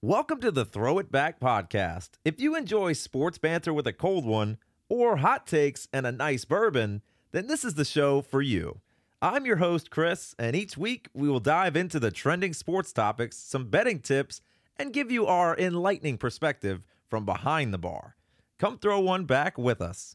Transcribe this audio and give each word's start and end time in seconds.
Welcome 0.00 0.40
to 0.42 0.52
the 0.52 0.64
Throw 0.64 1.00
It 1.00 1.10
Back 1.10 1.40
podcast. 1.40 2.10
If 2.24 2.40
you 2.40 2.54
enjoy 2.54 2.92
sports 2.92 3.36
banter 3.36 3.74
with 3.74 3.84
a 3.84 3.92
cold 3.92 4.24
one 4.24 4.58
or 4.88 5.16
hot 5.16 5.44
takes 5.44 5.88
and 5.92 6.06
a 6.06 6.12
nice 6.12 6.44
bourbon, 6.44 7.02
then 7.32 7.48
this 7.48 7.64
is 7.64 7.74
the 7.74 7.84
show 7.84 8.22
for 8.22 8.40
you. 8.40 8.80
I'm 9.20 9.44
your 9.44 9.56
host, 9.56 9.90
Chris, 9.90 10.36
and 10.38 10.54
each 10.54 10.78
week 10.78 11.08
we 11.14 11.28
will 11.28 11.40
dive 11.40 11.74
into 11.74 11.98
the 11.98 12.12
trending 12.12 12.52
sports 12.52 12.92
topics, 12.92 13.36
some 13.38 13.70
betting 13.70 13.98
tips, 13.98 14.40
and 14.76 14.92
give 14.92 15.10
you 15.10 15.26
our 15.26 15.58
enlightening 15.58 16.16
perspective 16.16 16.84
from 17.10 17.24
behind 17.24 17.74
the 17.74 17.78
bar. 17.78 18.14
Come 18.60 18.78
throw 18.78 19.00
one 19.00 19.24
back 19.24 19.58
with 19.58 19.80
us. 19.80 20.14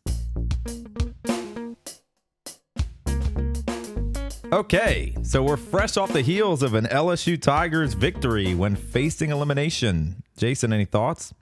Okay, 4.54 5.16
so 5.24 5.42
we're 5.42 5.58
fresh 5.58 5.98
off 5.98 6.14
the 6.14 6.22
heels 6.22 6.62
of 6.62 6.76
an 6.76 6.86
LSU 6.86 7.42
Tigers 7.42 7.96
victory 7.96 8.54
when 8.54 8.76
facing 8.76 9.32
elimination. 9.32 10.22
Jason, 10.38 10.72
any 10.72 10.86
thoughts? 10.86 11.34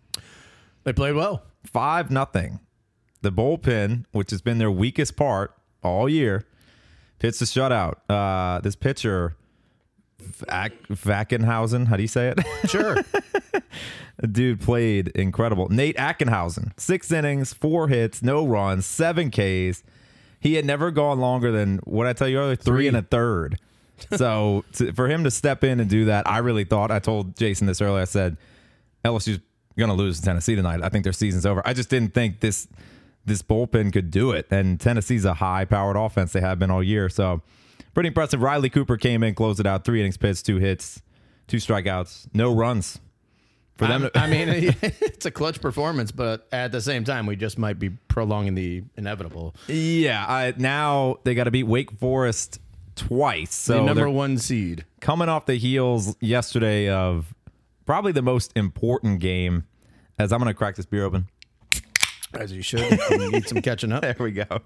They 0.85 0.93
played 0.93 1.15
well. 1.15 1.43
Five 1.65 2.09
nothing. 2.09 2.61
The 3.21 3.29
bullpen, 3.29 4.05
which 4.13 4.31
has 4.31 4.41
been 4.41 4.59
their 4.59 4.71
weakest 4.71 5.17
part 5.17 5.53
all 5.83 6.07
year, 6.07 6.45
pitched 7.19 7.41
a 7.41 7.43
shutout. 7.43 7.95
Uh, 8.07 8.61
this 8.61 8.77
pitcher, 8.77 9.35
Vac- 10.17 10.87
Vackenhausen, 10.87 11.87
how 11.87 11.97
do 11.97 12.03
you 12.03 12.07
say 12.07 12.33
it? 12.33 12.69
Sure. 12.69 12.95
Dude 14.31 14.61
played 14.61 15.09
incredible. 15.09 15.67
Nate 15.67 15.97
Ackenhausen, 15.97 16.71
six 16.79 17.11
innings, 17.11 17.51
four 17.51 17.89
hits, 17.89 18.23
no 18.23 18.47
runs, 18.47 18.85
seven 18.85 19.31
Ks. 19.31 19.83
He 20.41 20.55
had 20.55 20.65
never 20.65 20.91
gone 20.91 21.19
longer 21.21 21.51
than 21.53 21.77
what 21.85 22.05
I 22.07 22.13
tell 22.13 22.27
you 22.27 22.39
earlier, 22.39 22.57
three, 22.57 22.75
Three. 22.75 22.87
and 22.89 22.97
a 22.97 23.01
third. 23.01 23.57
So 24.17 24.65
to, 24.73 24.91
for 24.93 25.07
him 25.07 25.23
to 25.25 25.29
step 25.31 25.63
in 25.63 25.79
and 25.79 25.87
do 25.87 26.05
that, 26.05 26.27
I 26.27 26.39
really 26.39 26.63
thought. 26.63 26.89
I 26.89 26.97
told 26.97 27.37
Jason 27.37 27.67
this 27.67 27.81
earlier. 27.81 28.01
I 28.01 28.05
said 28.05 28.35
LSU's 29.05 29.39
going 29.77 29.89
to 29.89 29.95
lose 29.95 30.19
to 30.19 30.25
Tennessee 30.25 30.55
tonight. 30.55 30.81
I 30.81 30.89
think 30.89 31.03
their 31.03 31.13
season's 31.13 31.45
over. 31.45 31.61
I 31.65 31.73
just 31.73 31.89
didn't 31.91 32.15
think 32.15 32.39
this 32.39 32.67
this 33.25 33.43
bullpen 33.43 33.93
could 33.93 34.09
do 34.09 34.31
it. 34.31 34.47
And 34.49 34.79
Tennessee's 34.79 35.23
a 35.23 35.35
high 35.35 35.65
powered 35.65 35.97
offense. 35.97 36.33
They 36.33 36.41
have 36.41 36.57
been 36.57 36.71
all 36.71 36.81
year. 36.81 37.09
So 37.09 37.43
pretty 37.93 38.07
impressive. 38.07 38.41
Riley 38.41 38.71
Cooper 38.71 38.97
came 38.97 39.21
in, 39.21 39.35
closed 39.35 39.59
it 39.59 39.67
out, 39.67 39.85
three 39.85 39.99
innings 39.99 40.17
pitched, 40.17 40.47
two 40.47 40.57
hits, 40.57 41.03
two 41.45 41.57
strikeouts, 41.57 42.27
no 42.33 42.51
runs. 42.55 42.99
For 43.81 43.87
them, 43.87 44.03
to, 44.03 44.11
I 44.15 44.27
mean, 44.27 44.47
it's 44.81 45.25
a 45.25 45.31
clutch 45.31 45.59
performance, 45.59 46.11
but 46.11 46.47
at 46.51 46.71
the 46.71 46.81
same 46.81 47.03
time, 47.03 47.25
we 47.25 47.35
just 47.35 47.57
might 47.57 47.79
be 47.79 47.89
prolonging 47.89 48.53
the 48.53 48.83
inevitable. 48.95 49.55
Yeah, 49.67 50.23
I, 50.23 50.53
now 50.55 51.17
they 51.23 51.33
got 51.33 51.45
to 51.45 51.51
beat 51.51 51.63
Wake 51.63 51.89
Forest 51.97 52.59
twice. 52.95 53.55
So 53.55 53.77
the 53.77 53.81
number 53.81 54.07
one 54.07 54.37
seed. 54.37 54.85
coming 54.99 55.29
off 55.29 55.47
the 55.47 55.55
heels 55.55 56.15
yesterday 56.19 56.89
of 56.89 57.33
probably 57.87 58.11
the 58.11 58.21
most 58.21 58.51
important 58.55 59.19
game. 59.19 59.65
As 60.19 60.31
I'm 60.31 60.39
going 60.39 60.49
to 60.49 60.53
crack 60.53 60.75
this 60.75 60.85
beer 60.85 61.03
open. 61.03 61.27
As 62.35 62.51
you 62.51 62.61
should. 62.61 62.99
You 63.09 63.31
need 63.31 63.47
some 63.47 63.63
catching 63.63 63.91
up. 63.91 64.03
There 64.03 64.15
we 64.19 64.31
go. 64.31 64.61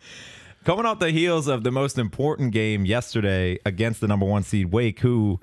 Coming 0.66 0.86
off 0.86 0.99
the 0.99 1.11
heels 1.11 1.47
of 1.47 1.63
the 1.63 1.71
most 1.71 1.97
important 1.97 2.52
game 2.52 2.83
yesterday 2.83 3.59
against 3.66 4.02
the 4.02 4.09
number 4.09 4.25
one 4.25 4.43
seed 4.43 4.73
Wake, 4.73 4.99
who 4.99 5.39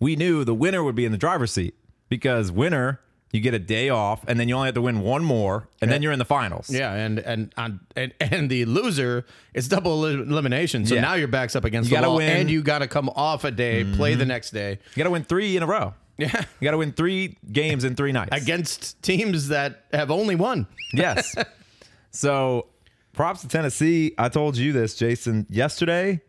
we 0.00 0.16
knew 0.16 0.42
the 0.42 0.54
winner 0.54 0.82
would 0.82 0.96
be 0.96 1.04
in 1.04 1.12
the 1.12 1.18
driver's 1.18 1.52
seat 1.52 1.76
because 2.08 2.50
winner 2.50 3.00
you 3.34 3.40
get 3.40 3.52
a 3.52 3.58
day 3.58 3.88
off 3.88 4.22
and 4.28 4.38
then 4.38 4.48
you 4.48 4.54
only 4.54 4.68
have 4.68 4.76
to 4.76 4.80
win 4.82 5.00
one 5.00 5.24
more 5.24 5.66
and 5.82 5.90
then 5.90 6.02
you're 6.02 6.12
in 6.12 6.18
the 6.20 6.24
finals. 6.24 6.70
Yeah, 6.70 6.92
and 6.94 7.18
and 7.18 7.52
on 7.56 7.80
and, 7.96 8.14
and 8.20 8.48
the 8.48 8.64
loser 8.64 9.26
is 9.52 9.66
double 9.68 10.06
elimination. 10.06 10.86
So 10.86 10.94
Yeah. 10.94 11.00
now 11.00 11.14
your 11.14 11.26
back's 11.28 11.56
up 11.56 11.64
against 11.64 11.90
You 11.90 11.96
the 12.00 12.02
wall, 12.08 12.16
win. 12.16 12.28
Mm-hmm. 12.30 12.40
and 12.42 12.50
you 12.50 12.62
got 12.62 12.78
to 12.78 12.86
come 12.86 13.08
off 13.10 13.42
a 13.44 13.50
day, 13.50 13.84
play 13.96 14.14
the 14.14 14.24
next 14.24 14.52
day. 14.52 14.78
You 14.94 14.96
got 15.00 15.04
to 15.04 15.10
win 15.10 15.24
three 15.24 15.56
in 15.56 15.62
a 15.62 15.66
row. 15.66 15.94
Yeah, 16.16 16.30
You 16.60 16.64
got 16.64 16.70
to 16.70 16.78
win 16.78 16.92
three 16.92 17.36
games 17.50 17.82
in 17.82 17.96
three 17.96 18.12
nights. 18.12 18.30
against 18.40 19.02
teams 19.02 19.48
that 19.48 19.84
have 19.92 20.12
only 20.12 20.36
one. 20.36 20.68
Yes. 20.92 21.34
so 22.12 22.66
props 23.14 23.40
to 23.40 23.48
Tennessee. 23.48 24.14
I 24.16 24.28
told 24.28 24.56
you 24.56 24.72
this, 24.72 24.94
Jason. 24.94 25.44
Yesterday, 25.50 26.20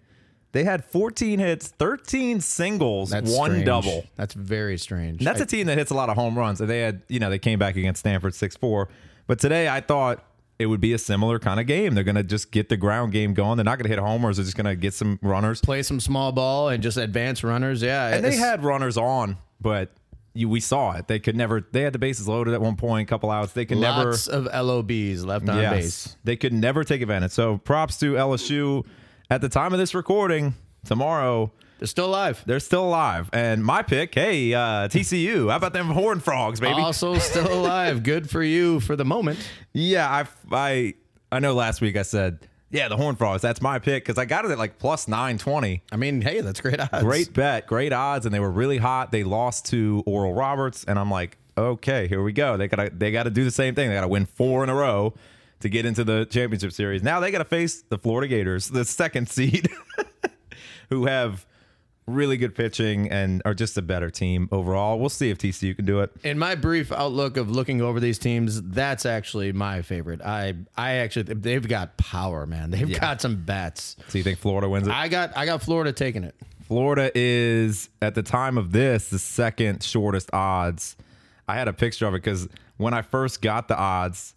they 0.56 0.64
had 0.64 0.86
14 0.86 1.38
hits, 1.38 1.68
13 1.68 2.40
singles, 2.40 3.10
That's 3.10 3.30
one 3.30 3.52
strange. 3.52 3.66
double. 3.66 4.06
That's 4.16 4.34
very 4.34 4.78
strange. 4.78 5.18
And 5.18 5.28
that's 5.28 5.42
a 5.42 5.46
team 5.46 5.68
that 5.68 5.78
hits 5.78 5.92
a 5.92 5.96
lot 5.96 6.10
of 6.10 6.16
home 6.16 6.38
runs. 6.38 6.62
And 6.62 6.70
they 6.70 6.80
had, 6.80 7.02
you 7.10 7.20
know, 7.20 7.30
they 7.30 7.40
came 7.40 7.60
back 7.60 7.76
against 7.76 8.00
Stanford 8.00 8.34
6 8.34 8.56
4. 8.56 8.88
But 9.28 9.38
today 9.38 9.68
I 9.68 9.82
thought 9.82 10.24
it 10.58 10.68
would 10.68 10.80
be 10.80 10.94
a 10.94 10.98
similar 10.98 11.40
kind 11.40 11.60
of 11.60 11.68
game. 11.68 11.94
They're 11.94 12.06
going 12.06 12.16
to 12.16 12.24
just 12.24 12.52
get 12.52 12.70
the 12.70 12.78
ground 12.78 13.12
game 13.12 13.34
going. 13.34 13.58
They're 13.58 13.66
not 13.66 13.78
going 13.80 13.84
to 13.84 13.90
hit 13.90 14.00
homers. 14.00 14.38
They're 14.38 14.46
just 14.46 14.56
going 14.56 14.66
to 14.66 14.78
get 14.78 14.94
some 14.94 15.20
runners. 15.22 15.60
play 15.60 15.84
some 15.84 16.00
small 16.00 16.32
ball 16.32 16.70
and 16.70 16.82
just 16.82 16.96
advance 16.96 17.44
runners. 17.44 17.82
Yeah, 17.82 18.16
And 18.16 18.24
they 18.24 18.38
had 18.38 18.64
runners 18.64 18.96
on, 18.98 19.36
but 19.60 19.92
you, 20.34 20.48
we 20.48 20.62
saw 20.62 20.94
it. 20.94 21.10
They 21.10 21.20
could 21.20 21.36
never, 21.36 21.68
they 21.74 21.82
had 21.82 21.92
the 21.92 22.00
bases 22.00 22.30
loaded 22.30 22.54
at 22.54 22.62
one 22.62 22.78
point, 22.78 23.10
a 23.10 23.10
couple 23.10 23.30
outs. 23.30 23.52
They 23.52 23.66
could 23.66 23.80
never. 23.80 24.12
lots 24.12 24.28
of 24.28 24.46
LOBs 24.46 25.26
left 25.26 25.50
on 25.50 25.58
Yes. 25.58 25.74
base. 25.74 26.18
They 26.24 26.38
could 26.38 26.54
never 26.54 26.86
take 26.86 27.02
advantage. 27.02 27.32
So 27.32 27.58
props 27.58 27.98
to 28.00 28.14
LSU. 28.14 28.86
At 29.36 29.42
the 29.42 29.50
time 29.50 29.74
of 29.74 29.80
this 29.80 29.94
recording, 29.94 30.54
tomorrow, 30.86 31.52
They're 31.80 31.88
still 31.90 32.06
alive. 32.06 32.42
they're 32.46 32.62
still 32.62 32.86
alive. 32.86 33.30
And 33.34 33.66
my 33.66 33.82
pick, 33.82 34.16
hey, 34.16 34.54
uh, 34.54 34.88
TCU. 34.88 35.50
How 35.50 35.58
about 35.58 35.74
them 35.74 35.88
Horn 35.88 36.22
Frogs, 36.22 36.62
baby? 36.62 36.80
Also 36.80 37.18
still 37.18 37.52
alive. 37.54 38.02
Good 38.04 38.30
for 38.30 38.42
you 38.42 38.80
for 38.80 38.96
the 38.96 39.04
moment. 39.04 39.38
Yeah, 39.74 40.10
I, 40.10 40.26
I, 40.54 40.94
I 41.34 41.40
know 41.40 41.54
last 41.54 41.82
week 41.82 41.98
I 41.98 42.04
said, 42.04 42.48
yeah, 42.72 42.88
the 42.88 42.96
Horn 42.96 43.18
Frogs. 43.18 43.42
That's 43.42 43.62
my 43.62 43.78
pick 43.78 44.06
because 44.06 44.18
I 44.18 44.24
got 44.24 44.46
it 44.46 44.52
at 44.52 44.58
like 44.58 44.80
plus 44.80 45.06
920. 45.10 45.84
I 45.92 45.98
mean, 45.98 46.22
hey, 46.22 46.40
that's 46.40 46.62
great 46.62 46.80
odds. 46.80 47.04
Great 47.04 47.34
bet, 47.34 47.68
great 47.68 47.92
odds, 47.92 48.26
and 48.26 48.34
they 48.34 48.40
were 48.40 48.50
really 48.50 48.78
hot. 48.78 49.12
They 49.12 49.26
lost 49.26 49.66
to 49.66 50.02
Oral 50.06 50.34
Roberts, 50.34 50.86
and 50.86 50.98
I'm 50.98 51.12
like, 51.12 51.38
okay, 51.58 52.08
here 52.08 52.24
we 52.24 52.32
go. 52.32 52.56
They 52.56 52.70
gotta 52.70 52.90
they 52.90 53.12
gotta 53.12 53.32
do 53.32 53.44
the 53.44 53.52
same 53.52 53.76
thing. 53.76 53.90
They 53.90 53.96
gotta 53.96 54.08
win 54.08 54.28
four 54.28 54.64
in 54.64 54.70
a 54.70 54.76
row 54.76 55.14
to 55.66 55.70
get 55.70 55.84
into 55.84 56.04
the 56.04 56.26
championship 56.26 56.72
series. 56.72 57.02
Now 57.02 57.20
they 57.20 57.32
gotta 57.32 57.44
face 57.44 57.82
the 57.82 57.98
Florida 57.98 58.28
Gators, 58.28 58.70
the 58.70 58.86
second 58.86 59.28
seed, 59.30 59.68
who 60.90 61.08
have 61.08 61.44
really 62.06 62.38
good 62.38 62.54
pitching 62.54 63.10
and 63.10 63.42
are 63.46 63.56
just 63.56 63.76
a 63.76 63.82
better 63.82 64.12
team 64.12 64.48
overall. 64.52 65.00
We'll 65.00 65.10
see 65.10 65.32
if 65.32 65.40
TCU 65.40 65.76
can 65.76 65.86
do 65.86 66.02
it. 66.02 66.12
In 66.24 66.38
my 66.38 66.54
brief 66.54 66.92
outlook 66.92 67.36
of 67.36 67.50
looking 67.50 67.82
over 67.82 68.00
these 68.00 68.20
teams, 68.20 68.62
that's 68.62 69.08
actually 69.08 69.54
my 69.54 69.82
favorite. 69.82 70.22
I 70.22 70.54
I 70.78 70.98
actually 70.98 71.34
they've 71.34 71.68
got 71.68 71.98
power, 71.98 72.46
man. 72.46 72.70
They've 72.70 73.00
got 73.00 73.20
some 73.20 73.38
bats. 73.38 73.96
So 74.10 74.20
you 74.20 74.24
think 74.24 74.38
Florida 74.38 74.70
wins 74.70 74.88
it? 74.88 74.94
I 74.94 75.08
got 75.08 75.36
I 75.36 75.48
got 75.48 75.64
Florida 75.64 75.92
taking 75.92 76.24
it. 76.24 76.36
Florida 76.68 77.12
is 77.16 77.90
at 78.04 78.14
the 78.14 78.22
time 78.22 78.60
of 78.60 78.72
this 78.72 79.10
the 79.10 79.18
second 79.18 79.82
shortest 79.82 80.30
odds. 80.32 80.96
I 81.48 81.56
had 81.56 81.68
a 81.68 81.74
picture 81.74 82.06
of 82.06 82.14
it 82.14 82.18
because 82.18 82.48
when 82.78 82.94
I 82.94 83.02
first 83.02 83.42
got 83.42 83.68
the 83.68 83.76
odds, 83.78 84.36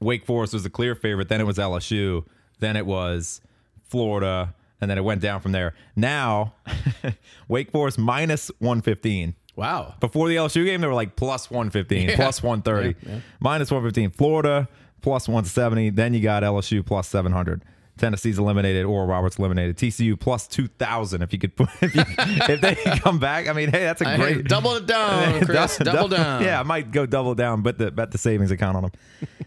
Wake 0.00 0.24
Forest 0.24 0.54
was 0.54 0.62
the 0.62 0.70
clear 0.70 0.94
favorite. 0.94 1.28
Then 1.28 1.40
it 1.40 1.44
was 1.44 1.58
LSU. 1.58 2.24
Then 2.58 2.76
it 2.76 2.86
was 2.86 3.40
Florida, 3.82 4.54
and 4.80 4.90
then 4.90 4.98
it 4.98 5.04
went 5.04 5.20
down 5.20 5.40
from 5.40 5.52
there. 5.52 5.74
Now, 5.96 6.54
Wake 7.48 7.70
Forest 7.70 7.98
minus 7.98 8.50
one 8.58 8.80
fifteen. 8.80 9.34
Wow. 9.56 9.94
Before 10.00 10.28
the 10.28 10.36
LSU 10.36 10.64
game, 10.64 10.80
they 10.80 10.86
were 10.86 10.94
like 10.94 11.16
plus 11.16 11.50
115, 11.50 12.14
plus 12.16 12.42
130, 12.42 13.20
minus 13.40 13.70
115. 13.70 14.10
Florida 14.10 14.68
plus 15.02 15.28
170. 15.28 15.90
Then 15.90 16.14
you 16.14 16.20
got 16.20 16.42
LSU 16.42 16.84
plus 16.86 17.08
700. 17.08 17.62
Tennessee's 18.00 18.38
eliminated. 18.38 18.84
Oral 18.84 19.06
Roberts 19.06 19.38
eliminated. 19.38 19.76
TCU 19.76 20.18
plus 20.18 20.46
2,000. 20.48 21.22
If 21.22 21.32
you 21.32 21.38
could 21.38 21.54
put, 21.54 21.68
if, 21.80 21.94
you, 21.94 22.02
if 22.08 22.60
they 22.60 22.74
come 22.98 23.18
back, 23.18 23.48
I 23.48 23.52
mean, 23.52 23.70
hey, 23.70 23.84
that's 23.84 24.00
a 24.00 24.16
great. 24.16 24.46
double 24.46 24.74
it 24.74 24.86
down, 24.86 25.40
Chris. 25.44 25.78
double, 25.78 26.08
down. 26.08 26.42
Yeah, 26.42 26.58
I 26.60 26.62
might 26.62 26.90
go 26.90 27.06
double 27.06 27.34
down, 27.34 27.62
but 27.62 27.78
the 27.78 27.90
bet 27.90 28.10
the 28.10 28.18
savings 28.18 28.50
account 28.50 28.76
on 28.76 28.82
them. 28.84 28.92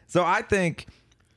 so 0.07 0.23
I 0.23 0.41
think, 0.41 0.87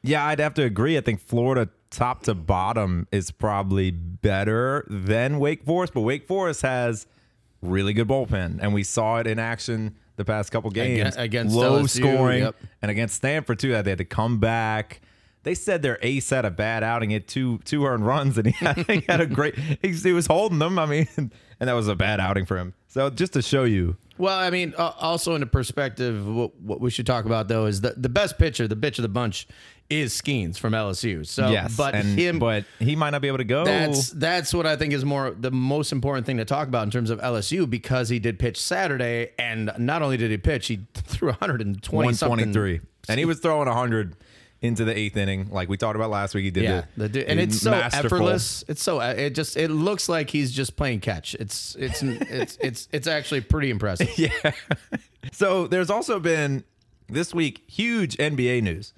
yeah, 0.03 0.25
I'd 0.25 0.39
have 0.39 0.55
to 0.55 0.63
agree. 0.63 0.97
I 0.97 1.01
think 1.01 1.21
Florida 1.21 1.69
top 1.91 2.23
to 2.25 2.35
bottom 2.35 3.09
is 3.11 3.31
probably 3.31 3.91
better 3.91 4.87
than 4.89 5.39
Wake 5.39 5.65
Forest, 5.65 5.95
but 5.95 6.03
Wake 6.03 6.27
Forest 6.27 6.63
has 6.63 7.07
really 7.63 7.93
good 7.93 8.09
bullpen, 8.09 8.59
and 8.61 8.75
we 8.75 8.83
saw 8.83 9.19
it 9.19 9.27
in 9.27 9.39
action 9.39 9.97
the 10.17 10.25
past 10.25 10.51
couple 10.51 10.71
games. 10.71 11.17
against 11.17 11.55
low 11.55 11.83
LSU, 11.83 11.89
scoring, 11.89 12.43
yep. 12.43 12.57
and 12.83 12.91
against 12.91 13.17
Stanford 13.17 13.59
too. 13.59 13.73
That 13.73 13.85
They 13.85 13.93
had 13.93 13.99
to 13.99 14.05
come 14.05 14.39
back. 14.39 15.01
They 15.47 15.55
said 15.55 15.81
their 15.81 15.97
ace 16.03 16.31
had 16.31 16.45
a 16.45 16.51
bad 16.51 16.83
outing, 16.83 17.11
hit 17.11 17.29
two 17.29 17.59
two 17.59 17.87
earned 17.87 18.05
runs, 18.05 18.37
and 18.37 18.49
he 18.49 18.53
had, 18.53 18.79
he 18.79 19.05
had 19.09 19.21
a 19.21 19.27
great. 19.27 19.57
He, 19.57 19.93
he 19.93 20.11
was 20.11 20.27
holding 20.27 20.59
them. 20.59 20.77
I 20.77 20.87
mean, 20.87 21.07
and 21.17 21.31
that 21.61 21.73
was 21.75 21.87
a 21.87 21.95
bad 21.95 22.19
outing 22.19 22.47
for 22.47 22.59
him. 22.59 22.75
So 22.89 23.11
just 23.11 23.35
to 23.35 23.43
show 23.43 23.63
you, 23.63 23.97
Well, 24.19 24.37
I 24.37 24.51
mean, 24.51 24.75
uh, 24.77 24.91
also 24.99 25.37
in 25.37 25.41
the 25.41 25.47
perspective, 25.47 26.27
what, 26.27 26.59
what 26.61 26.81
we 26.81 26.91
should 26.91 27.07
talk 27.07 27.27
about 27.27 27.47
though 27.47 27.67
is 27.67 27.81
the 27.81 27.95
the 27.97 28.09
best 28.09 28.39
pitcher, 28.39 28.67
the 28.67 28.75
bitch 28.75 28.99
of 28.99 29.03
the 29.03 29.09
bunch, 29.09 29.47
is 29.89 30.21
Skenes 30.21 30.59
from 30.59 30.73
LSU. 30.73 31.25
So, 31.25 31.49
yes, 31.49 31.77
but 31.77 31.95
and, 31.95 32.19
him, 32.19 32.41
but 32.41 32.65
he 32.81 32.97
might 32.97 33.11
not 33.11 33.23
be 33.23 33.29
able 33.29 33.39
to 33.39 33.45
go. 33.45 33.65
That's 33.65 34.11
that's 34.11 34.53
what 34.53 34.67
I 34.67 34.75
think 34.75 34.95
is 34.95 35.05
more 35.05 35.31
the 35.31 35.53
most 35.53 35.93
important 35.93 36.27
thing 36.27 36.39
to 36.39 36.45
talk 36.45 36.67
about 36.67 36.83
in 36.83 36.91
terms 36.91 37.09
of 37.09 37.21
LSU 37.21 37.71
because 37.71 38.09
he 38.09 38.19
did 38.19 38.41
pitch 38.41 38.61
Saturday, 38.61 39.31
and 39.39 39.71
not 39.79 40.03
only 40.03 40.17
did 40.17 40.33
he 40.33 40.39
pitch, 40.39 40.67
he 40.67 40.87
threw 40.95 41.29
120 41.29 42.05
one 42.05 42.15
something. 42.15 42.81
and 43.09 43.21
he 43.21 43.25
was 43.25 43.39
throwing 43.39 43.69
hundred 43.69 44.17
into 44.67 44.85
the 44.85 44.97
eighth 44.97 45.17
inning, 45.17 45.49
like 45.51 45.69
we 45.69 45.77
talked 45.77 45.97
about 45.97 46.11
last 46.11 46.35
week. 46.35 46.45
He 46.45 46.51
did 46.51 46.65
Yeah, 46.65 46.79
it, 46.81 46.85
the 46.97 47.09
dude, 47.09 47.25
and 47.25 47.41
it's 47.41 47.61
so 47.61 47.71
masterful. 47.71 48.07
effortless. 48.07 48.65
It's 48.69 48.83
so 48.83 49.01
uh, 49.01 49.15
it 49.17 49.31
just 49.31 49.57
it 49.57 49.71
looks 49.71 50.09
like 50.09 50.29
he's 50.31 50.53
just 50.53 50.77
playing 50.77 51.01
catch. 51.01 51.35
It's 51.37 51.75
it's 51.77 52.03
it's 52.03 52.59
it's 52.61 52.89
it's 52.93 53.07
actually 53.07 53.41
pretty 53.41 53.71
impressive. 53.71 54.11
Yeah, 54.19 54.53
So 55.33 55.67
there's 55.67 55.91
also 55.91 56.19
been 56.21 56.65
this 57.09 57.35
week 57.35 57.63
huge 57.67 58.17
NBA 58.17 58.63
news, 58.63 58.93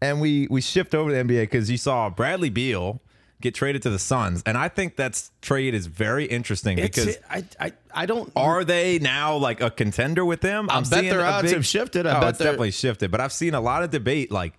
and 0.00 0.20
we 0.20 0.46
we 0.50 0.60
shift 0.60 0.94
over 0.94 1.10
to 1.10 1.16
the 1.16 1.22
NBA 1.22 1.42
because 1.42 1.70
you 1.70 1.78
saw 1.78 2.10
Bradley 2.10 2.50
Beal 2.50 3.00
get 3.40 3.54
traded 3.54 3.82
to 3.82 3.90
the 3.90 3.98
Suns, 3.98 4.42
and 4.46 4.56
I 4.56 4.68
think 4.68 4.96
that's 4.96 5.30
trade 5.42 5.74
is 5.74 5.86
very 5.86 6.24
interesting 6.24 6.76
because 6.76 7.18
I, 7.30 7.44
I, 7.60 7.72
I 7.94 8.06
don't. 8.06 8.32
are 8.34 8.64
they 8.64 8.98
now 8.98 9.36
like 9.36 9.60
a 9.60 9.70
contender 9.70 10.24
with 10.24 10.40
them? 10.40 10.68
I 10.70 10.80
bet 10.80 11.04
their 11.04 11.24
odds 11.24 11.52
have 11.52 11.66
shifted. 11.66 12.06
I 12.06 12.16
oh, 12.16 12.20
bet 12.20 12.30
it's 12.30 12.38
definitely 12.38 12.70
shifted, 12.70 13.10
but 13.10 13.20
I've 13.20 13.32
seen 13.32 13.54
a 13.54 13.60
lot 13.60 13.82
of 13.82 13.90
debate 13.90 14.30
like 14.30 14.54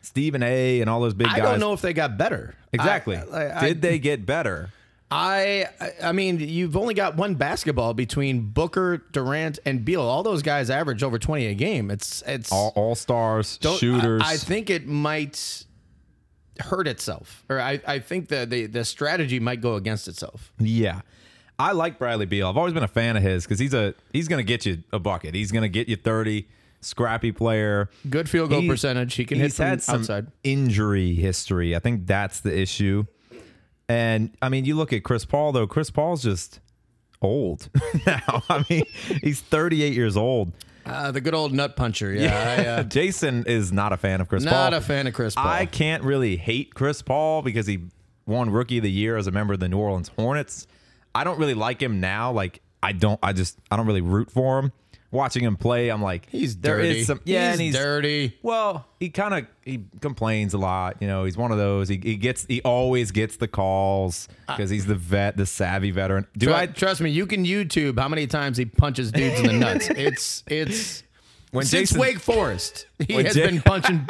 Stephen 0.00 0.42
A. 0.42 0.80
and 0.80 0.88
all 0.88 1.00
those 1.00 1.14
big 1.14 1.26
guys. 1.28 1.38
I 1.38 1.40
don't 1.40 1.60
know 1.60 1.72
if 1.72 1.80
they 1.80 1.92
got 1.92 2.16
better. 2.16 2.54
exactly. 2.72 3.16
I, 3.16 3.58
I, 3.58 3.68
Did 3.68 3.82
they 3.82 3.98
get 3.98 4.24
better? 4.24 4.70
I, 5.12 5.66
I 6.00 6.12
mean, 6.12 6.38
you've 6.38 6.76
only 6.76 6.94
got 6.94 7.16
one 7.16 7.34
basketball 7.34 7.94
between 7.94 8.42
Booker, 8.42 8.98
Durant, 9.10 9.58
and 9.66 9.84
Beal. 9.84 10.02
All 10.02 10.22
those 10.22 10.40
guys 10.42 10.70
average 10.70 11.02
over 11.02 11.18
twenty 11.18 11.46
a 11.46 11.54
game. 11.54 11.90
It's 11.90 12.22
it's 12.26 12.52
All 12.52 12.72
all 12.76 12.94
stars, 12.94 13.58
shooters. 13.60 14.22
I, 14.24 14.34
I 14.34 14.36
think 14.36 14.70
it 14.70 14.86
might 14.86 15.64
hurt 16.60 16.86
itself, 16.86 17.44
or 17.48 17.58
I, 17.60 17.80
I 17.86 17.98
think 17.98 18.28
the, 18.28 18.46
the 18.46 18.66
the 18.66 18.84
strategy 18.84 19.40
might 19.40 19.60
go 19.60 19.74
against 19.74 20.06
itself. 20.06 20.52
Yeah. 20.58 21.00
I 21.58 21.72
like 21.72 21.98
Bradley 21.98 22.24
Beal. 22.24 22.48
I've 22.48 22.56
always 22.56 22.72
been 22.72 22.84
a 22.84 22.88
fan 22.88 23.16
of 23.18 23.22
his 23.22 23.44
because 23.44 23.58
he's 23.58 23.74
a 23.74 23.94
he's 24.12 24.28
gonna 24.28 24.44
get 24.44 24.64
you 24.64 24.82
a 24.92 24.98
bucket. 25.00 25.34
He's 25.34 25.50
gonna 25.52 25.68
get 25.68 25.88
you 25.88 25.96
30, 25.96 26.46
scrappy 26.80 27.32
player. 27.32 27.88
Good 28.08 28.28
field 28.28 28.50
goal 28.50 28.60
He- 28.62 28.68
percentage. 28.68 29.14
He 29.14 29.24
can 29.24 29.38
hit 29.38 29.44
he's 29.46 29.56
from 29.56 29.66
had 29.66 29.82
some 29.82 30.00
outside. 30.00 30.26
injury 30.44 31.14
history. 31.14 31.74
I 31.76 31.78
think 31.78 32.06
that's 32.06 32.40
the 32.40 32.56
issue. 32.58 33.04
And 33.88 34.30
I 34.40 34.48
mean, 34.48 34.64
you 34.64 34.76
look 34.76 34.92
at 34.92 35.02
Chris 35.02 35.24
Paul 35.24 35.52
though. 35.52 35.66
Chris 35.66 35.90
Paul's 35.90 36.22
just 36.22 36.60
old 37.20 37.68
now. 38.06 38.42
I 38.48 38.64
mean, 38.70 38.84
he's 39.22 39.40
38 39.40 39.94
years 39.94 40.16
old. 40.16 40.52
Uh, 40.86 41.10
the 41.12 41.20
good 41.20 41.34
old 41.34 41.52
nut 41.52 41.76
puncher. 41.76 42.12
Yeah, 42.12 42.56
I, 42.58 42.66
uh, 42.66 42.82
Jason 42.84 43.44
is 43.46 43.70
not 43.72 43.92
a 43.92 43.96
fan 43.96 44.20
of 44.20 44.28
Chris 44.28 44.44
Paul. 44.44 44.52
not 44.52 44.74
a 44.74 44.80
fan 44.80 45.06
of 45.06 45.14
Chris 45.14 45.34
Paul. 45.34 45.46
I 45.46 45.66
can't 45.66 46.02
really 46.04 46.36
hate 46.36 46.74
Chris 46.74 47.02
Paul 47.02 47.42
because 47.42 47.66
he 47.66 47.80
won 48.26 48.48
Rookie 48.50 48.78
of 48.78 48.84
the 48.84 48.90
Year 48.90 49.16
as 49.16 49.26
a 49.26 49.30
member 49.30 49.52
of 49.54 49.60
the 49.60 49.68
New 49.68 49.78
Orleans 49.78 50.10
Hornets. 50.16 50.66
I 51.14 51.24
don't 51.24 51.38
really 51.38 51.54
like 51.54 51.82
him 51.82 52.00
now. 52.00 52.32
Like 52.32 52.62
I 52.82 52.92
don't. 52.92 53.18
I 53.22 53.32
just 53.32 53.58
I 53.70 53.76
don't 53.76 53.86
really 53.86 54.00
root 54.00 54.30
for 54.30 54.58
him. 54.58 54.72
Watching 55.12 55.42
him 55.42 55.56
play, 55.56 55.88
I'm 55.88 56.00
like 56.00 56.28
he's 56.30 56.56
there 56.56 56.76
dirty. 56.76 57.00
is 57.00 57.08
some 57.08 57.20
yeah, 57.24 57.46
he's 57.46 57.52
and 57.52 57.60
he's 57.60 57.74
dirty. 57.74 58.38
well, 58.42 58.86
he 59.00 59.08
kind 59.10 59.34
of 59.34 59.46
he 59.64 59.84
complains 60.00 60.54
a 60.54 60.58
lot. 60.58 60.98
You 61.00 61.08
know, 61.08 61.24
he's 61.24 61.36
one 61.36 61.50
of 61.50 61.58
those. 61.58 61.88
He, 61.88 61.98
he 62.00 62.14
gets 62.16 62.46
he 62.46 62.62
always 62.62 63.10
gets 63.10 63.36
the 63.36 63.48
calls 63.48 64.28
because 64.46 64.70
he's 64.70 64.86
the 64.86 64.94
vet, 64.94 65.36
the 65.36 65.46
savvy 65.46 65.90
veteran. 65.90 66.28
Do 66.38 66.46
Tru- 66.46 66.54
I 66.54 66.66
trust 66.66 67.00
me? 67.00 67.10
You 67.10 67.26
can 67.26 67.44
YouTube 67.44 67.98
how 67.98 68.06
many 68.08 68.28
times 68.28 68.56
he 68.56 68.66
punches 68.66 69.10
dudes 69.10 69.40
in 69.40 69.46
the 69.46 69.52
nuts. 69.52 69.88
It's 69.96 70.44
it's 70.46 71.02
when 71.50 71.64
since 71.66 71.88
Jason 71.90 72.00
Wake 72.00 72.20
Forest, 72.20 72.86
he 73.04 73.14
has 73.14 73.34
Ja- 73.34 73.46
been 73.46 73.62
punching 73.62 74.06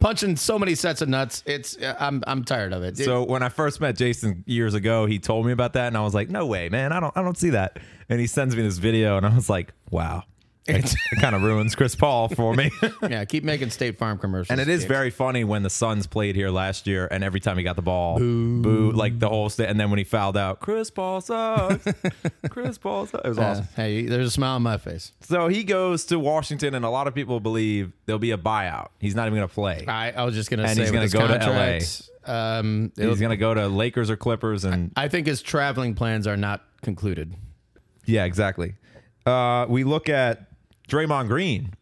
punching 0.00 0.36
so 0.36 0.58
many 0.58 0.74
sets 0.74 1.00
of 1.00 1.08
nuts. 1.08 1.42
It's 1.46 1.78
uh, 1.78 1.96
I'm 1.98 2.22
I'm 2.26 2.44
tired 2.44 2.74
of 2.74 2.82
it. 2.82 3.00
It- 3.00 3.04
So 3.06 3.24
when 3.24 3.42
I 3.42 3.48
first 3.48 3.80
met 3.80 3.96
Jason 3.96 4.44
years 4.46 4.74
ago, 4.74 5.06
he 5.06 5.18
told 5.18 5.46
me 5.46 5.52
about 5.52 5.72
that, 5.72 5.86
and 5.86 5.96
I 5.96 6.02
was 6.02 6.12
like, 6.12 6.28
"No 6.28 6.44
way, 6.46 6.68
man! 6.68 6.92
I 6.92 7.00
don't, 7.00 7.16
I 7.16 7.22
don't 7.22 7.38
see 7.38 7.50
that." 7.50 7.78
And 8.10 8.20
he 8.20 8.26
sends 8.26 8.54
me 8.54 8.60
this 8.62 8.76
video, 8.76 9.16
and 9.16 9.24
I 9.24 9.34
was 9.34 9.48
like, 9.48 9.72
"Wow." 9.90 10.24
It, 10.64 10.94
it 10.94 10.96
kind 11.20 11.34
of 11.34 11.42
ruins 11.42 11.74
Chris 11.74 11.96
Paul 11.96 12.28
for 12.28 12.54
me. 12.54 12.70
yeah, 13.02 13.24
keep 13.24 13.42
making 13.42 13.70
State 13.70 13.98
Farm 13.98 14.16
commercials. 14.16 14.50
and 14.52 14.60
it 14.60 14.68
is 14.68 14.84
very 14.84 15.10
funny 15.10 15.42
when 15.42 15.64
the 15.64 15.70
Suns 15.70 16.06
played 16.06 16.36
here 16.36 16.50
last 16.50 16.86
year, 16.86 17.08
and 17.10 17.24
every 17.24 17.40
time 17.40 17.58
he 17.58 17.64
got 17.64 17.74
the 17.74 17.82
ball, 17.82 18.18
boo, 18.18 18.92
like 18.92 19.18
the 19.18 19.28
whole 19.28 19.48
state. 19.50 19.68
And 19.68 19.80
then 19.80 19.90
when 19.90 19.98
he 19.98 20.04
fouled 20.04 20.36
out, 20.36 20.60
Chris 20.60 20.88
Paul 20.90 21.20
sucks. 21.20 21.84
Chris 22.50 22.78
Paul 22.78 23.06
sucks. 23.06 23.24
It 23.24 23.28
was 23.28 23.38
Uh, 23.38 23.42
awesome. 23.42 23.68
hey, 23.74 24.06
there's 24.06 24.28
a 24.28 24.30
smile 24.30 24.54
on 24.54 24.62
my 24.62 24.76
face. 24.76 25.12
So 25.22 25.48
he 25.48 25.64
goes 25.64 26.04
to 26.06 26.18
Washington, 26.20 26.74
and 26.76 26.84
a 26.84 26.90
lot 26.90 27.08
of 27.08 27.14
people 27.14 27.40
believe 27.40 27.92
there'll 28.06 28.20
be 28.20 28.30
a 28.30 28.38
buyout. 28.38 28.90
He's 29.00 29.16
not 29.16 29.26
even 29.26 29.38
going 29.38 29.48
to 29.48 29.54
play. 29.54 29.84
I, 29.88 30.12
I 30.12 30.24
was 30.24 30.34
just 30.36 30.48
gonna 30.48 30.68
say 30.68 30.82
he's 30.82 30.90
gonna 30.92 31.02
his 31.02 31.12
go 31.12 31.26
to 31.26 31.34
LA. 31.34 31.38
contract, 31.40 32.02
Um, 32.24 32.92
He's 32.96 33.18
going 33.18 33.30
to 33.30 33.36
go 33.36 33.52
to 33.52 33.66
Lakers 33.66 34.10
or 34.10 34.16
Clippers, 34.16 34.64
and 34.64 34.92
I 34.94 35.08
think 35.08 35.26
his 35.26 35.42
traveling 35.42 35.94
plans 35.96 36.28
are 36.28 36.36
not 36.36 36.62
concluded. 36.82 37.34
yeah, 38.06 38.24
exactly. 38.26 38.74
Uh, 39.26 39.66
we 39.68 39.84
look 39.84 40.08
at 40.08 40.46
Draymond 40.92 41.28
Green. 41.28 41.72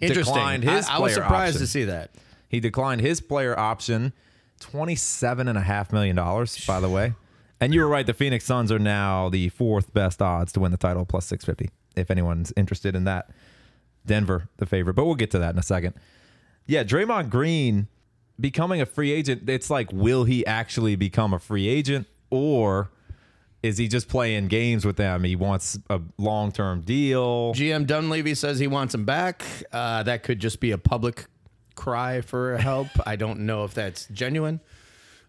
Interesting. 0.00 0.34
Declined 0.34 0.64
his 0.64 0.88
I, 0.88 0.96
I 0.96 0.98
was 0.98 1.12
player 1.12 1.22
surprised 1.22 1.56
option. 1.56 1.60
to 1.60 1.66
see 1.66 1.84
that. 1.84 2.10
He 2.48 2.60
declined 2.60 3.00
his 3.02 3.20
player 3.20 3.58
option, 3.58 4.12
twenty-seven 4.60 5.48
and 5.48 5.58
a 5.58 5.62
half 5.62 5.92
million 5.92 6.16
dollars, 6.16 6.64
by 6.66 6.80
the 6.80 6.88
way. 6.88 7.14
And 7.60 7.72
you 7.72 7.80
were 7.80 7.88
right. 7.88 8.06
The 8.06 8.14
Phoenix 8.14 8.44
Suns 8.44 8.72
are 8.72 8.78
now 8.78 9.28
the 9.28 9.50
fourth 9.50 9.92
best 9.94 10.20
odds 10.20 10.50
to 10.52 10.60
win 10.60 10.72
the 10.72 10.78
title, 10.78 11.04
plus 11.04 11.26
six 11.26 11.44
fifty. 11.44 11.70
If 11.94 12.10
anyone's 12.10 12.52
interested 12.56 12.96
in 12.96 13.04
that, 13.04 13.30
Denver 14.06 14.48
the 14.56 14.66
favorite, 14.66 14.94
but 14.94 15.04
we'll 15.04 15.14
get 15.14 15.30
to 15.32 15.38
that 15.38 15.54
in 15.54 15.58
a 15.58 15.62
second. 15.62 15.94
Yeah, 16.66 16.84
Draymond 16.84 17.28
Green 17.28 17.86
becoming 18.40 18.80
a 18.80 18.86
free 18.86 19.12
agent. 19.12 19.48
It's 19.48 19.68
like, 19.70 19.92
will 19.92 20.24
he 20.24 20.44
actually 20.46 20.96
become 20.96 21.34
a 21.34 21.38
free 21.38 21.68
agent, 21.68 22.06
or 22.30 22.90
is 23.62 23.78
he 23.78 23.88
just 23.88 24.08
playing 24.08 24.48
games 24.48 24.84
with 24.84 24.96
them? 24.96 25.24
He 25.24 25.36
wants 25.36 25.78
a 25.88 26.00
long-term 26.18 26.80
deal. 26.82 27.54
GM 27.54 27.86
Dunleavy 27.86 28.34
says 28.34 28.58
he 28.58 28.66
wants 28.66 28.94
him 28.94 29.04
back. 29.04 29.42
Uh, 29.72 30.02
that 30.02 30.22
could 30.22 30.40
just 30.40 30.58
be 30.60 30.70
a 30.72 30.78
public 30.78 31.26
cry 31.74 32.20
for 32.20 32.56
help. 32.58 32.88
I 33.06 33.16
don't 33.16 33.40
know 33.40 33.64
if 33.64 33.72
that's 33.74 34.06
genuine. 34.06 34.60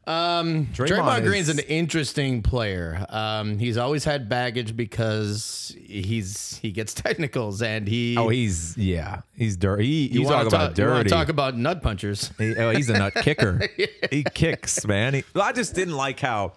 Um, 0.05 0.65
Draymond, 0.73 1.21
is- 1.21 1.29
Green's 1.29 1.49
an 1.49 1.59
interesting 1.59 2.41
player. 2.41 3.05
Um, 3.07 3.57
he's 3.57 3.77
always 3.77 4.03
had 4.03 4.27
baggage 4.27 4.75
because 4.75 5.73
he's 5.81 6.57
he 6.57 6.71
gets 6.71 6.93
technicals 7.05 7.61
and 7.61 7.87
he. 7.87 8.17
Oh, 8.17 8.27
he's 8.27 8.75
yeah, 8.77 9.21
he's 9.33 9.55
dirty. 9.55 9.85
He, 9.85 10.07
you 10.07 10.19
he's 10.19 10.27
wanna 10.27 10.35
talking 10.43 10.47
about 10.49 10.67
talk, 10.71 10.77
you 10.77 10.83
wanna 10.85 10.97
dirty. 11.03 11.09
talk 11.09 11.29
about 11.29 11.57
nut 11.57 11.81
punchers. 11.81 12.31
He- 12.37 12.53
oh, 12.57 12.71
he's 12.71 12.89
a 12.89 12.97
nut 12.97 13.13
kicker. 13.15 13.61
He 14.11 14.23
kicks, 14.25 14.85
man. 14.85 15.13
He, 15.13 15.23
I 15.39 15.53
just 15.53 15.73
didn't 15.73 15.95
like 15.95 16.19
how, 16.19 16.51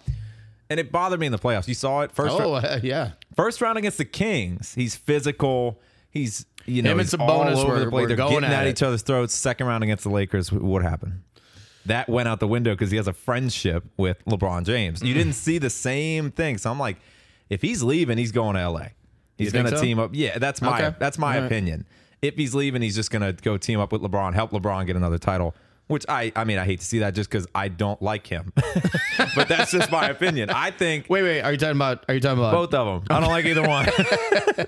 and 0.69 0.79
it 0.79 0.91
bothered 0.91 1.19
me 1.19 1.25
in 1.25 1.31
the 1.31 1.39
playoffs. 1.39 1.67
You 1.67 1.73
saw 1.73 2.01
it 2.01 2.11
first. 2.11 2.35
Oh 2.37 2.53
uh, 2.55 2.79
yeah, 2.83 3.11
First 3.35 3.61
round 3.61 3.77
against 3.77 3.97
the 3.97 4.05
Kings, 4.05 4.73
he's 4.73 4.95
physical. 4.95 5.79
He's 6.09 6.45
you 6.65 6.81
know 6.81 6.91
Him 6.91 6.99
and 6.99 7.07
he's 7.09 7.13
Sabonis 7.17 7.55
all 7.55 7.59
over 7.61 7.73
were- 7.73 7.79
the 7.85 7.89
place. 7.89 8.07
They're 8.07 8.17
going 8.17 8.41
getting 8.41 8.49
at 8.49 8.63
at 8.65 8.67
each 8.67 8.81
other's 8.83 9.01
throats. 9.01 9.33
Second 9.33 9.67
round 9.67 9.83
against 9.83 10.03
the 10.03 10.09
Lakers, 10.09 10.51
what 10.51 10.81
happened? 10.81 11.21
That 11.85 12.09
went 12.09 12.27
out 12.27 12.39
the 12.41 12.47
window 12.47 12.73
because 12.73 12.91
he 12.91 12.97
has 12.97 13.07
a 13.07 13.13
friendship 13.13 13.85
with 13.95 14.23
LeBron 14.25 14.65
James. 14.65 15.01
You 15.01 15.13
didn't 15.13 15.33
see 15.33 15.57
the 15.57 15.69
same 15.69 16.31
thing, 16.31 16.57
so 16.57 16.69
I'm 16.69 16.79
like, 16.79 16.97
if 17.49 17.61
he's 17.61 17.81
leaving, 17.81 18.17
he's 18.17 18.33
going 18.33 18.55
to 18.55 18.69
LA. 18.69 18.87
He's 19.37 19.53
going 19.53 19.65
to 19.67 19.77
so? 19.77 19.81
team 19.81 19.99
up. 19.99 20.09
Yeah, 20.13 20.37
that's 20.37 20.61
my 20.61 20.83
Okay. 20.83 20.97
that's 20.99 21.17
my 21.17 21.37
right. 21.37 21.45
opinion. 21.45 21.85
If 22.21 22.35
he's 22.35 22.55
leaving, 22.55 22.81
he's 22.81 22.95
just 22.95 23.11
going 23.11 23.21
to 23.21 23.31
go 23.41 23.57
team 23.57 23.79
up 23.79 23.91
with 23.91 24.01
LeBron, 24.01 24.33
help 24.33 24.51
LeBron 24.51 24.85
get 24.87 24.95
another 24.95 25.19
title. 25.19 25.55
Which 25.87 26.05
I 26.09 26.33
I 26.35 26.43
mean 26.43 26.57
I 26.57 26.65
hate 26.65 26.79
to 26.81 26.85
see 26.85 26.99
that 26.99 27.15
just 27.15 27.29
because 27.29 27.47
I 27.55 27.69
don't 27.69 28.01
like 28.01 28.27
him, 28.27 28.51
but 29.35 29.47
that's 29.47 29.71
just 29.71 29.89
my 29.89 30.09
opinion. 30.09 30.49
I 30.49 30.71
think 30.71 31.05
wait, 31.09 31.23
wait. 31.23 31.41
Are 31.41 31.51
you 31.53 31.57
talking 31.57 31.77
about? 31.77 32.03
Are 32.09 32.13
you 32.13 32.19
talking 32.19 32.39
about? 32.39 32.51
both 32.51 32.73
of 32.73 33.05
them. 33.05 33.15
I 33.15 33.21
don't 33.21 33.29
like 33.29 33.45
either 33.45 33.65
one. 33.65 33.87